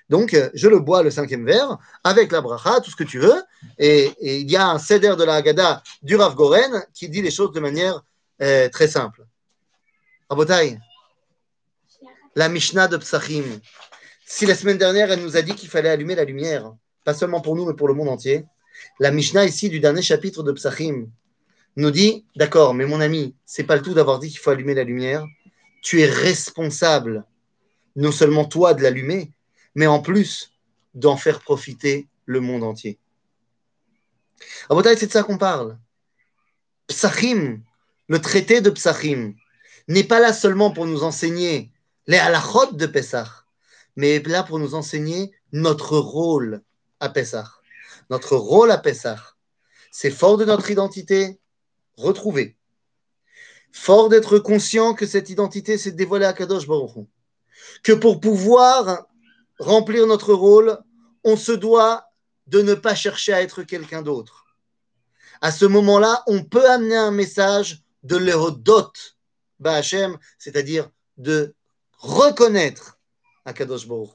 Donc, 0.08 0.36
je 0.54 0.68
le 0.68 0.78
bois 0.78 1.02
le 1.02 1.10
cinquième 1.10 1.44
verre 1.44 1.78
avec 2.04 2.30
la 2.30 2.40
bracha, 2.40 2.80
tout 2.80 2.92
ce 2.92 2.96
que 2.96 3.02
tu 3.02 3.18
veux. 3.18 3.42
Et, 3.78 4.12
il 4.20 4.48
y 4.48 4.56
a 4.56 4.68
un 4.68 4.78
céder 4.78 5.14
de 5.18 5.24
la 5.24 5.34
Haggadah 5.34 5.82
du 6.02 6.14
Rav 6.14 6.36
Goren 6.36 6.84
qui 6.94 7.08
dit 7.08 7.22
les 7.22 7.32
choses 7.32 7.50
de 7.50 7.58
manière 7.58 8.04
très 8.38 8.86
simple. 8.86 9.26
Rabotai, 10.30 10.78
la 12.36 12.48
Mishnah 12.48 12.86
de 12.86 12.98
Psachim. 12.98 13.44
Si 14.24 14.46
la 14.46 14.54
semaine 14.54 14.78
dernière, 14.78 15.10
elle 15.10 15.22
nous 15.22 15.36
a 15.36 15.42
dit 15.42 15.56
qu'il 15.56 15.68
fallait 15.68 15.88
allumer 15.88 16.14
la 16.14 16.24
lumière, 16.24 16.72
pas 17.06 17.14
seulement 17.14 17.40
pour 17.40 17.54
nous, 17.54 17.64
mais 17.64 17.74
pour 17.74 17.86
le 17.86 17.94
monde 17.94 18.08
entier, 18.08 18.44
la 18.98 19.12
Mishnah 19.12 19.44
ici 19.44 19.70
du 19.70 19.78
dernier 19.78 20.02
chapitre 20.02 20.42
de 20.42 20.50
Psachim 20.50 21.06
nous 21.76 21.92
dit 21.92 22.26
D'accord, 22.34 22.74
mais 22.74 22.84
mon 22.84 23.00
ami, 23.00 23.36
c'est 23.46 23.62
pas 23.62 23.76
le 23.76 23.82
tout 23.82 23.94
d'avoir 23.94 24.18
dit 24.18 24.28
qu'il 24.28 24.40
faut 24.40 24.50
allumer 24.50 24.74
la 24.74 24.82
lumière. 24.82 25.24
Tu 25.82 26.00
es 26.00 26.06
responsable, 26.06 27.24
non 27.94 28.10
seulement 28.10 28.44
toi 28.44 28.74
de 28.74 28.82
l'allumer, 28.82 29.30
mais 29.76 29.86
en 29.86 30.00
plus 30.00 30.52
d'en 30.94 31.16
faire 31.16 31.40
profiter 31.40 32.08
le 32.24 32.40
monde 32.40 32.64
entier. 32.64 32.98
À 34.68 34.74
c'est 34.96 35.06
de 35.06 35.12
ça 35.12 35.22
qu'on 35.22 35.38
parle. 35.38 35.78
Psachim, 36.88 37.60
le 38.08 38.20
traité 38.20 38.60
de 38.60 38.70
Psachim, 38.70 39.34
n'est 39.86 40.02
pas 40.02 40.18
là 40.18 40.32
seulement 40.32 40.72
pour 40.72 40.86
nous 40.86 41.04
enseigner 41.04 41.70
les 42.08 42.18
halachot 42.18 42.72
de 42.72 42.86
Pessah, 42.86 43.44
mais 43.94 44.18
là 44.24 44.42
pour 44.42 44.58
nous 44.58 44.74
enseigner 44.74 45.30
notre 45.52 45.98
rôle 45.98 46.62
à 47.00 47.08
Pessah. 47.08 47.50
Notre 48.10 48.36
rôle 48.36 48.70
à 48.70 48.78
Pessah, 48.78 49.20
c'est 49.90 50.10
fort 50.10 50.36
de 50.36 50.44
notre 50.44 50.70
identité 50.70 51.40
retrouvée, 51.96 52.56
fort 53.72 54.08
d'être 54.08 54.38
conscient 54.38 54.94
que 54.94 55.06
cette 55.06 55.30
identité 55.30 55.78
s'est 55.78 55.92
dévoilée 55.92 56.26
à 56.26 56.32
Kadosh 56.32 56.66
Baruch 56.66 57.06
que 57.82 57.92
pour 57.92 58.20
pouvoir 58.20 59.06
remplir 59.58 60.06
notre 60.06 60.34
rôle, 60.34 60.78
on 61.24 61.36
se 61.36 61.52
doit 61.52 62.04
de 62.46 62.62
ne 62.62 62.74
pas 62.74 62.94
chercher 62.94 63.32
à 63.32 63.42
être 63.42 63.62
quelqu'un 63.62 64.02
d'autre. 64.02 64.46
À 65.40 65.50
ce 65.52 65.64
moment-là, 65.64 66.22
on 66.26 66.44
peut 66.44 66.68
amener 66.70 66.96
un 66.96 67.10
message 67.10 67.82
de 68.02 68.16
l'Ehodot 68.16 68.92
Ba'Hachem, 69.58 70.16
c'est-à-dire 70.38 70.88
de 71.16 71.54
reconnaître 71.98 72.98
Akadosh 73.44 73.86
Baruch 73.86 74.10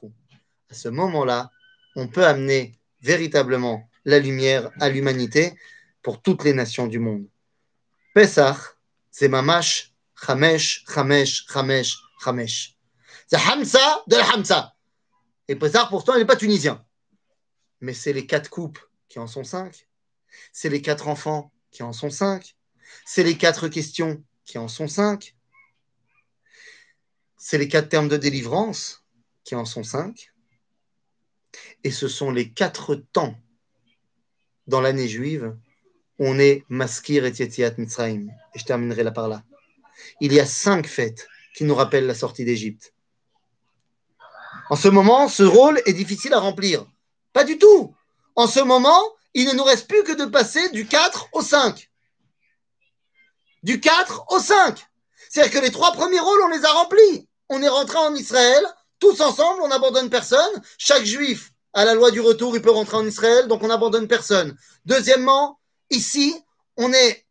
À 0.70 0.74
ce 0.74 0.88
moment-là, 0.88 1.50
on 1.96 2.08
peut 2.08 2.26
amener 2.26 2.78
véritablement 3.00 3.88
la 4.04 4.18
lumière 4.18 4.70
à 4.80 4.88
l'humanité 4.88 5.54
pour 6.02 6.22
toutes 6.22 6.44
les 6.44 6.52
nations 6.52 6.86
du 6.86 6.98
monde. 6.98 7.26
Pesach, 8.14 8.76
c'est 9.10 9.28
Mamash, 9.28 9.92
Chamesh, 10.20 10.84
Chamesh, 10.88 11.46
Chamesh, 11.52 11.98
Chamesh. 12.22 12.76
C'est 13.26 13.38
Hamza 13.38 14.02
de 14.06 14.16
la 14.16 14.34
Hamza. 14.34 14.74
Et 15.48 15.56
Pesach, 15.56 15.88
pourtant, 15.88 16.14
il 16.14 16.18
n'est 16.18 16.26
pas 16.26 16.36
tunisien. 16.36 16.84
Mais 17.80 17.94
c'est 17.94 18.12
les 18.12 18.26
quatre 18.26 18.50
coupes 18.50 18.78
qui 19.08 19.18
en 19.18 19.26
sont 19.26 19.44
cinq. 19.44 19.88
C'est 20.52 20.68
les 20.68 20.82
quatre 20.82 21.08
enfants 21.08 21.52
qui 21.70 21.82
en 21.82 21.92
sont 21.92 22.10
cinq. 22.10 22.56
C'est 23.04 23.24
les 23.24 23.36
quatre 23.36 23.68
questions 23.68 24.22
qui 24.44 24.58
en 24.58 24.68
sont 24.68 24.88
cinq 24.88 25.34
c'est 27.44 27.58
les 27.58 27.66
quatre 27.66 27.88
termes 27.88 28.06
de 28.06 28.16
délivrance, 28.16 29.04
qui 29.42 29.56
en 29.56 29.64
sont 29.64 29.82
cinq, 29.82 30.31
et 31.84 31.90
ce 31.90 32.08
sont 32.08 32.30
les 32.30 32.50
quatre 32.50 32.94
temps 32.94 33.34
dans 34.66 34.80
l'année 34.80 35.08
juive 35.08 35.56
où 36.18 36.26
on 36.26 36.38
est 36.38 36.64
Maskir 36.68 37.24
et 37.24 37.32
Tietiat 37.32 37.74
Mitzrayim. 37.78 38.28
Et 38.54 38.58
je 38.58 38.64
terminerai 38.64 39.02
là 39.02 39.10
par 39.10 39.28
là. 39.28 39.42
Il 40.20 40.32
y 40.32 40.40
a 40.40 40.46
cinq 40.46 40.86
fêtes 40.86 41.26
qui 41.54 41.64
nous 41.64 41.74
rappellent 41.74 42.06
la 42.06 42.14
sortie 42.14 42.44
d'Égypte. 42.44 42.94
En 44.70 44.76
ce 44.76 44.88
moment, 44.88 45.28
ce 45.28 45.42
rôle 45.42 45.80
est 45.86 45.92
difficile 45.92 46.34
à 46.34 46.38
remplir. 46.40 46.86
Pas 47.32 47.44
du 47.44 47.58
tout. 47.58 47.94
En 48.36 48.46
ce 48.46 48.60
moment, 48.60 49.00
il 49.34 49.46
ne 49.46 49.52
nous 49.52 49.64
reste 49.64 49.88
plus 49.88 50.02
que 50.04 50.12
de 50.12 50.24
passer 50.24 50.70
du 50.70 50.86
4 50.86 51.28
au 51.32 51.42
5. 51.42 51.90
Du 53.62 53.80
4 53.80 54.24
au 54.30 54.38
5. 54.38 54.78
C'est-à-dire 55.28 55.52
que 55.52 55.64
les 55.64 55.70
trois 55.70 55.92
premiers 55.92 56.20
rôles, 56.20 56.40
on 56.42 56.48
les 56.48 56.64
a 56.64 56.72
remplis 56.72 57.28
on 57.52 57.62
est 57.62 57.68
rentré 57.68 57.98
en 57.98 58.14
Israël, 58.14 58.64
tous 59.02 59.20
ensemble, 59.20 59.62
on 59.62 59.68
n'abandonne 59.68 60.08
personne. 60.08 60.62
Chaque 60.78 61.04
juif 61.04 61.50
à 61.72 61.84
la 61.84 61.94
loi 61.94 62.12
du 62.12 62.20
retour, 62.20 62.54
il 62.54 62.62
peut 62.62 62.70
rentrer 62.70 62.96
en 62.96 63.04
Israël, 63.04 63.48
donc 63.48 63.64
on 63.64 63.66
n'abandonne 63.66 64.06
personne. 64.06 64.56
Deuxièmement, 64.84 65.58
ici, 65.90 66.36
on 66.76 66.92
est 66.92 67.26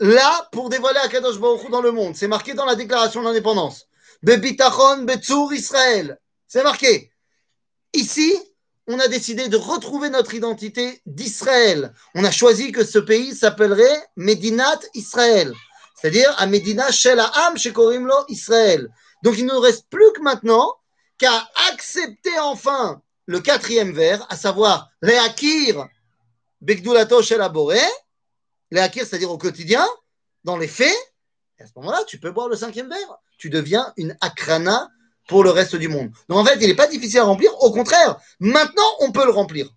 là 0.00 0.48
pour 0.50 0.70
dévoiler 0.70 1.00
Akadosh 1.00 1.38
Baruch 1.38 1.64
Hu 1.64 1.70
dans 1.70 1.82
le 1.82 1.92
monde. 1.92 2.16
C'est 2.16 2.26
marqué 2.26 2.54
dans 2.54 2.64
la 2.64 2.74
déclaration 2.74 3.22
d'indépendance. 3.22 3.86
Bebitachon 4.22 5.02
Betzur 5.02 5.52
Israël. 5.52 6.18
C'est 6.48 6.62
marqué. 6.62 7.12
Ici, 7.92 8.32
on 8.86 8.98
a 8.98 9.08
décidé 9.08 9.48
de 9.48 9.58
retrouver 9.58 10.08
notre 10.08 10.32
identité 10.32 11.02
d'Israël. 11.04 11.92
On 12.14 12.24
a 12.24 12.30
choisi 12.30 12.72
que 12.72 12.82
ce 12.82 12.98
pays 12.98 13.34
s'appellerait 13.34 14.06
Medinat 14.16 14.80
Israël. 14.94 15.52
C'est-à-dire 16.00 16.34
à 16.38 16.46
Medina 16.46 16.90
Shel 16.90 17.20
Ha'am 17.20 17.58
Shekorimlo 17.58 18.24
Israël. 18.28 18.88
Donc 19.22 19.38
il 19.38 19.46
ne 19.46 19.52
nous 19.52 19.60
reste 19.60 19.88
plus 19.88 20.12
que 20.12 20.20
maintenant 20.20 20.76
qu'à 21.18 21.48
accepter 21.70 22.36
enfin 22.40 23.00
le 23.26 23.40
quatrième 23.40 23.92
vers, 23.92 24.26
à 24.30 24.36
savoir 24.36 24.90
Leakir 25.00 25.86
Begdulato 26.60 27.22
Shel 27.22 27.40
Aboré. 27.40 27.80
Leakir, 28.70 29.06
c'est-à-dire 29.06 29.30
au 29.30 29.38
quotidien, 29.38 29.86
dans 30.44 30.56
les 30.56 30.68
faits. 30.68 30.96
Et 31.58 31.62
à 31.62 31.66
ce 31.66 31.72
moment-là, 31.76 32.02
tu 32.06 32.18
peux 32.18 32.30
boire 32.30 32.48
le 32.48 32.56
cinquième 32.56 32.88
verre. 32.88 33.18
Tu 33.38 33.50
deviens 33.50 33.92
une 33.96 34.16
akrana 34.20 34.88
pour 35.28 35.44
le 35.44 35.50
reste 35.50 35.76
du 35.76 35.88
monde. 35.88 36.10
Donc 36.28 36.38
en 36.38 36.44
fait, 36.44 36.58
il 36.60 36.66
n'est 36.66 36.74
pas 36.74 36.88
difficile 36.88 37.20
à 37.20 37.24
remplir. 37.24 37.52
Au 37.62 37.70
contraire, 37.70 38.20
maintenant, 38.40 38.96
on 39.00 39.12
peut 39.12 39.24
le 39.24 39.32
remplir. 39.32 39.68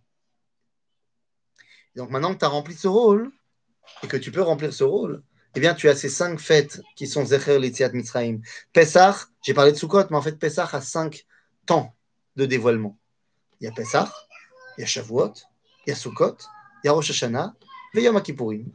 donc 1.95 2.09
maintenant 2.09 2.33
que 2.33 2.39
tu 2.39 2.45
as 2.45 2.49
rempli 2.49 2.73
ce 2.73 2.87
rôle 2.87 3.31
et 4.03 4.07
que 4.07 4.17
tu 4.17 4.31
peux 4.31 4.41
remplir 4.41 4.73
ce 4.73 4.83
rôle, 4.83 5.23
eh 5.55 5.59
bien, 5.61 5.73
tu 5.73 5.87
as 5.89 5.95
ces 5.95 6.09
cinq 6.09 6.39
fêtes 6.39 6.81
qui 6.95 7.07
sont 7.07 7.25
Zecher 7.25 7.59
Litziat 7.59 7.89
Mitzrayim. 7.89 8.41
Pessah, 8.73 9.15
j'ai 9.41 9.53
parlé 9.53 9.71
de 9.71 9.77
Sukkot, 9.77 10.07
mais 10.09 10.17
en 10.17 10.21
fait, 10.21 10.37
Pessah 10.37 10.69
a 10.71 10.81
cinq 10.81 11.25
temps 11.65 11.95
de 12.35 12.45
dévoilement. 12.45 12.97
Il 13.61 13.65
y 13.65 13.67
a 13.67 13.71
Pessah, 13.71 14.13
il 14.77 14.81
y 14.81 14.83
a 14.83 14.87
Shavuot, 14.87 15.33
il 15.85 15.91
y 15.91 15.93
a 15.93 15.95
Sukkot, 15.95 16.37
il 16.83 16.87
y 16.87 16.89
a 16.89 16.91
Rosh 16.91 17.09
Hashanah, 17.09 17.55
et 17.93 18.01
Yom 18.01 18.21
Kippourim. 18.21 18.65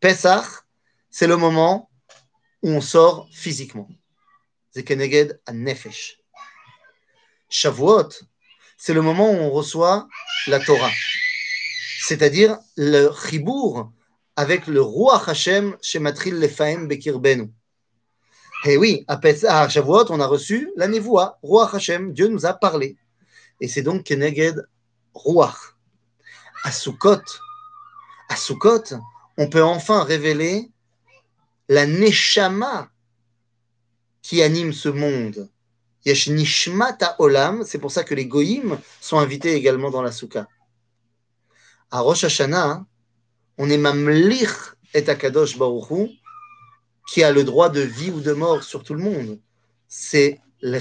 Pessah, 0.00 0.44
c'est 1.08 1.26
le 1.26 1.38
moment 1.38 1.90
où 2.62 2.68
on 2.68 2.82
sort 2.82 3.26
physiquement. 3.32 3.88
Zekeneged 4.74 5.40
à 5.46 5.52
Nefesh. 5.54 6.18
Shavuot, 7.48 8.10
c'est 8.76 8.92
le 8.92 9.00
moment 9.00 9.30
où 9.30 9.34
on 9.34 9.50
reçoit 9.50 10.06
la 10.46 10.60
Torah, 10.60 10.92
c'est-à-dire 12.02 12.58
le 12.76 13.10
chibour 13.12 13.90
avec 14.38 14.68
le 14.68 14.80
roi 14.80 15.20
Hashem 15.26 15.76
chez 15.82 15.98
Matril 15.98 16.38
Lefaim 16.38 16.86
Bekirbenu. 16.86 17.50
Et 18.66 18.76
oui, 18.76 19.04
à 19.08 19.68
Shavuot, 19.68 20.12
on 20.12 20.20
a 20.20 20.28
reçu 20.28 20.70
la 20.76 20.86
Nevoa, 20.86 21.40
roi 21.42 21.68
Hashem, 21.74 22.12
Dieu 22.12 22.28
nous 22.28 22.46
a 22.46 22.52
parlé. 22.52 22.96
Et 23.60 23.66
c'est 23.66 23.82
donc 23.82 24.04
Keneged 24.04 24.64
Ruach. 25.12 25.74
À 26.62 26.70
Sukkot, 26.70 27.24
à 28.28 28.36
Sukkot, 28.36 28.84
on 29.38 29.48
peut 29.48 29.64
enfin 29.64 30.04
révéler 30.04 30.70
la 31.68 31.86
Neshama 31.86 32.90
qui 34.22 34.40
anime 34.40 34.72
ce 34.72 34.88
monde. 34.88 35.50
Yesh 36.04 36.28
Nishmata 36.28 37.16
Olam, 37.18 37.64
c'est 37.66 37.78
pour 37.78 37.90
ça 37.90 38.04
que 38.04 38.14
les 38.14 38.26
Goïm 38.26 38.78
sont 39.00 39.18
invités 39.18 39.54
également 39.54 39.90
dans 39.90 40.02
la 40.02 40.12
Souka. 40.12 40.46
À 41.90 41.98
Rosh 42.00 42.22
Hashanah, 42.22 42.84
on 43.58 43.68
est 43.68 43.76
Mamlich 43.76 44.48
et 44.94 45.08
Akadosh 45.08 45.58
Baruchou, 45.58 46.08
qui 47.08 47.22
a 47.24 47.32
le 47.32 47.42
droit 47.42 47.68
de 47.68 47.80
vie 47.80 48.10
ou 48.10 48.20
de 48.20 48.32
mort 48.32 48.62
sur 48.62 48.84
tout 48.84 48.94
le 48.94 49.02
monde. 49.02 49.40
C'est 49.88 50.40
le 50.60 50.78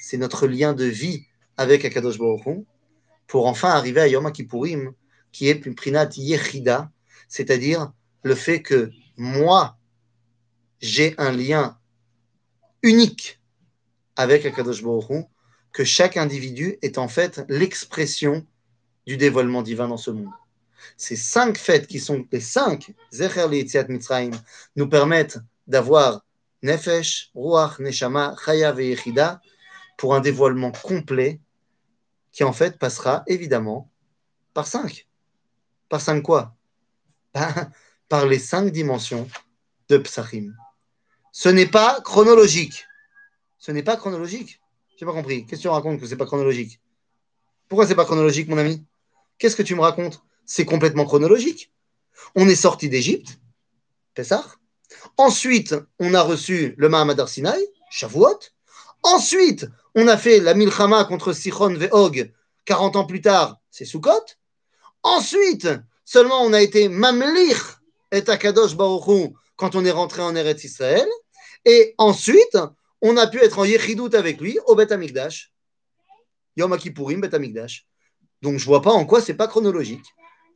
c'est 0.00 0.16
notre 0.18 0.46
lien 0.46 0.72
de 0.72 0.84
vie 0.84 1.24
avec 1.56 1.84
Akadosh 1.84 2.18
Baruchou, 2.18 2.66
pour 3.28 3.46
enfin 3.46 3.70
arriver 3.70 4.00
à 4.00 4.08
Yom 4.08 4.30
Kippourim, 4.30 4.92
qui 5.32 5.48
est 5.48 5.54
Prinat 5.54 6.10
Yechida, 6.16 6.90
c'est-à-dire 7.28 7.92
le 8.22 8.34
fait 8.34 8.62
que 8.62 8.90
moi, 9.16 9.78
j'ai 10.80 11.14
un 11.18 11.32
lien 11.32 11.78
unique 12.82 13.40
avec 14.16 14.44
Akadosh 14.44 14.82
Baruchou, 14.82 15.28
que 15.72 15.84
chaque 15.84 16.16
individu 16.16 16.78
est 16.82 16.98
en 16.98 17.08
fait 17.08 17.44
l'expression 17.48 18.46
du 19.06 19.16
dévoilement 19.16 19.62
divin 19.62 19.88
dans 19.88 19.98
ce 19.98 20.10
monde. 20.10 20.30
Ces 20.96 21.16
cinq 21.16 21.58
fêtes 21.58 21.86
qui 21.86 22.00
sont 22.00 22.26
les 22.30 22.40
cinq 22.40 22.92
Zecher 23.12 23.46
nous 24.76 24.88
permettent 24.88 25.38
d'avoir 25.66 26.24
Nefesh, 26.62 27.30
Ruach, 27.34 27.78
Neshama, 27.78 28.34
Chaya 28.44 28.74
et 28.78 28.88
Yechida 28.88 29.40
pour 29.96 30.14
un 30.14 30.20
dévoilement 30.20 30.72
complet 30.72 31.40
qui 32.32 32.44
en 32.44 32.52
fait 32.52 32.78
passera 32.78 33.22
évidemment 33.26 33.90
par 34.52 34.66
cinq. 34.66 35.06
Par 35.88 36.00
cinq 36.00 36.22
quoi? 36.22 36.54
Par 38.08 38.26
les 38.26 38.38
cinq 38.38 38.70
dimensions 38.70 39.28
de 39.88 39.98
Psachim. 39.98 40.52
Ce 41.32 41.48
n'est 41.48 41.66
pas 41.66 42.00
chronologique. 42.00 42.86
Ce 43.58 43.72
n'est 43.72 43.82
pas 43.82 43.96
chronologique. 43.96 44.60
J'ai 44.96 45.04
pas 45.04 45.12
compris. 45.12 45.44
Qu'est-ce 45.44 45.60
que 45.60 45.62
tu 45.62 45.68
racontes 45.68 46.00
que 46.00 46.06
c'est 46.06 46.16
pas 46.16 46.26
chronologique? 46.26 46.80
Pourquoi 47.68 47.86
c'est 47.86 47.94
pas 47.94 48.04
chronologique, 48.04 48.48
mon 48.48 48.58
ami? 48.58 48.84
Qu'est-ce 49.38 49.56
que 49.56 49.62
tu 49.62 49.74
me 49.74 49.80
racontes? 49.80 50.22
C'est 50.46 50.64
complètement 50.64 51.04
chronologique. 51.04 51.72
On 52.34 52.48
est 52.48 52.56
sorti 52.56 52.88
d'Égypte, 52.88 53.38
Pessah. 54.14 54.44
Ensuite, 55.18 55.74
on 55.98 56.14
a 56.14 56.22
reçu 56.22 56.74
le 56.78 56.88
Mahamad 56.88 57.18
Arsinaï, 57.20 57.66
Shavuot. 57.90 58.38
Ensuite, 59.02 59.66
on 59.94 60.08
a 60.08 60.16
fait 60.16 60.40
la 60.40 60.54
Milchama 60.54 61.04
contre 61.04 61.32
Sichon 61.32 61.74
Ve'og, 61.74 62.32
40 62.66 62.96
ans 62.96 63.04
plus 63.04 63.20
tard, 63.20 63.60
c'est 63.70 63.84
Sukkot. 63.84 64.24
Ensuite, 65.02 65.68
seulement 66.04 66.42
on 66.42 66.52
a 66.52 66.60
été 66.60 66.88
Mamlich 66.88 67.56
et 68.12 68.28
Akadosh 68.28 68.76
Baruchou 68.76 69.36
quand 69.56 69.74
on 69.74 69.84
est 69.84 69.90
rentré 69.90 70.22
en 70.22 70.34
Eretz 70.34 70.64
Israël. 70.64 71.08
Et 71.64 71.94
ensuite, 71.98 72.58
on 73.00 73.16
a 73.16 73.26
pu 73.26 73.38
être 73.38 73.58
en 73.58 73.64
Yechidout 73.64 74.14
avec 74.14 74.40
lui 74.40 74.58
au 74.66 74.74
Bet 74.74 74.92
Amikdash. 74.92 75.52
Yom 76.56 76.76
Kippourim, 76.76 77.20
Bet 77.20 77.34
Amikdash. 77.34 77.86
Donc 78.42 78.58
je 78.58 78.64
vois 78.64 78.82
pas 78.82 78.92
en 78.92 79.04
quoi 79.06 79.20
c'est 79.20 79.34
pas 79.34 79.48
chronologique. 79.48 80.04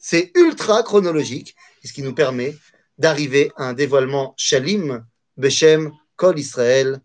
C'est 0.01 0.33
ultra 0.35 0.83
chronologique, 0.83 1.55
ce 1.85 1.93
qui 1.93 2.03
nous 2.03 2.15
permet 2.15 2.57
d'arriver 2.97 3.53
à 3.57 3.65
un 3.65 3.73
dévoilement 3.75 4.35
Shalim, 4.37 5.05
Beshem, 5.37 5.93
Kol 6.17 6.39
Israël, 6.39 7.01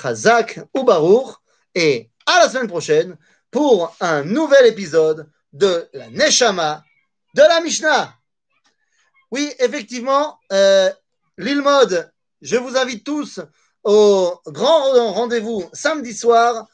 Chazak 0.00 0.60
ou 0.74 0.84
Baruch. 0.84 1.34
Et 1.74 2.10
à 2.26 2.38
la 2.38 2.48
semaine 2.48 2.68
prochaine 2.68 3.16
pour 3.50 3.94
un 4.00 4.22
nouvel 4.22 4.66
épisode 4.66 5.28
de 5.52 5.88
la 5.92 6.08
Neshama 6.10 6.84
de 7.34 7.42
la 7.42 7.60
Mishnah. 7.60 8.14
Oui, 9.32 9.52
effectivement, 9.58 10.38
euh, 10.52 10.90
l'île 11.36 11.62
mode, 11.62 12.12
je 12.42 12.56
vous 12.56 12.76
invite 12.76 13.04
tous 13.04 13.40
au 13.82 14.40
grand 14.46 15.12
rendez-vous 15.12 15.68
samedi 15.72 16.14
soir 16.14 16.66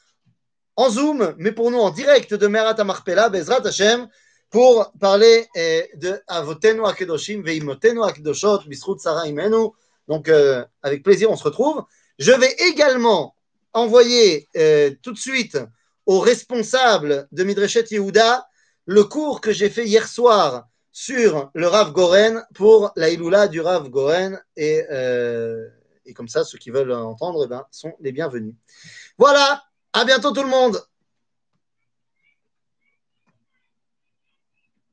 en 0.77 0.91
Zoom, 0.91 1.35
mais 1.39 1.53
pour 1.53 1.71
nous 1.71 1.79
en 1.79 1.91
direct 1.91 2.35
de 2.35 2.47
Merat 2.47 2.79
Amarpela, 2.79 3.31
Bezrat 3.31 3.67
Hashem 3.67 4.09
pour 4.51 4.93
parler 5.01 5.47
euh, 5.57 5.83
de 5.97 6.21
Avotenu 6.29 6.85
Akedoshim, 6.85 7.43
Veimotenu 7.43 8.03
Akedoshot, 8.03 8.61
Bisrut 8.67 8.99
Sarah 9.01 9.27
Imenu. 9.27 9.69
Donc, 10.09 10.29
euh, 10.29 10.65
avec 10.83 11.03
plaisir, 11.03 11.31
on 11.31 11.37
se 11.37 11.45
retrouve. 11.45 11.85
Je 12.19 12.33
vais 12.33 12.53
également 12.69 13.35
envoyer 13.73 14.49
euh, 14.57 14.91
tout 15.03 15.13
de 15.13 15.19
suite 15.19 15.59
au 16.07 16.21
responsable 16.21 17.27
de 17.33 17.45
Midreshet 17.45 17.87
Yehuda 17.91 18.47
le 18.87 19.05
cours 19.05 19.41
que 19.41 19.53
j'ai 19.53 19.69
fait 19.69 19.85
hier 19.85 20.07
soir 20.07 20.69
sur 20.93 21.51
le 21.53 21.67
Rav 21.67 21.93
Goren 21.93 22.47
pour 22.55 22.93
la 22.97 23.11
Iloula 23.11 23.49
du 23.49 23.61
Rav 23.61 23.91
Goren. 23.91 24.41
Et, 24.57 24.83
et 26.07 26.15
comme 26.15 26.29
ça, 26.29 26.45
ceux 26.45 26.57
qui 26.57 26.71
veulent 26.71 26.93
entendre 26.93 27.43
eh 27.45 27.49
ben, 27.49 27.65
sont 27.73 27.93
les 28.01 28.13
bienvenus. 28.13 28.55
Voilà, 29.19 29.65
à 29.93 30.05
bientôt 30.05 30.31
tout 30.31 30.45
le 30.45 30.49
monde. 30.49 30.81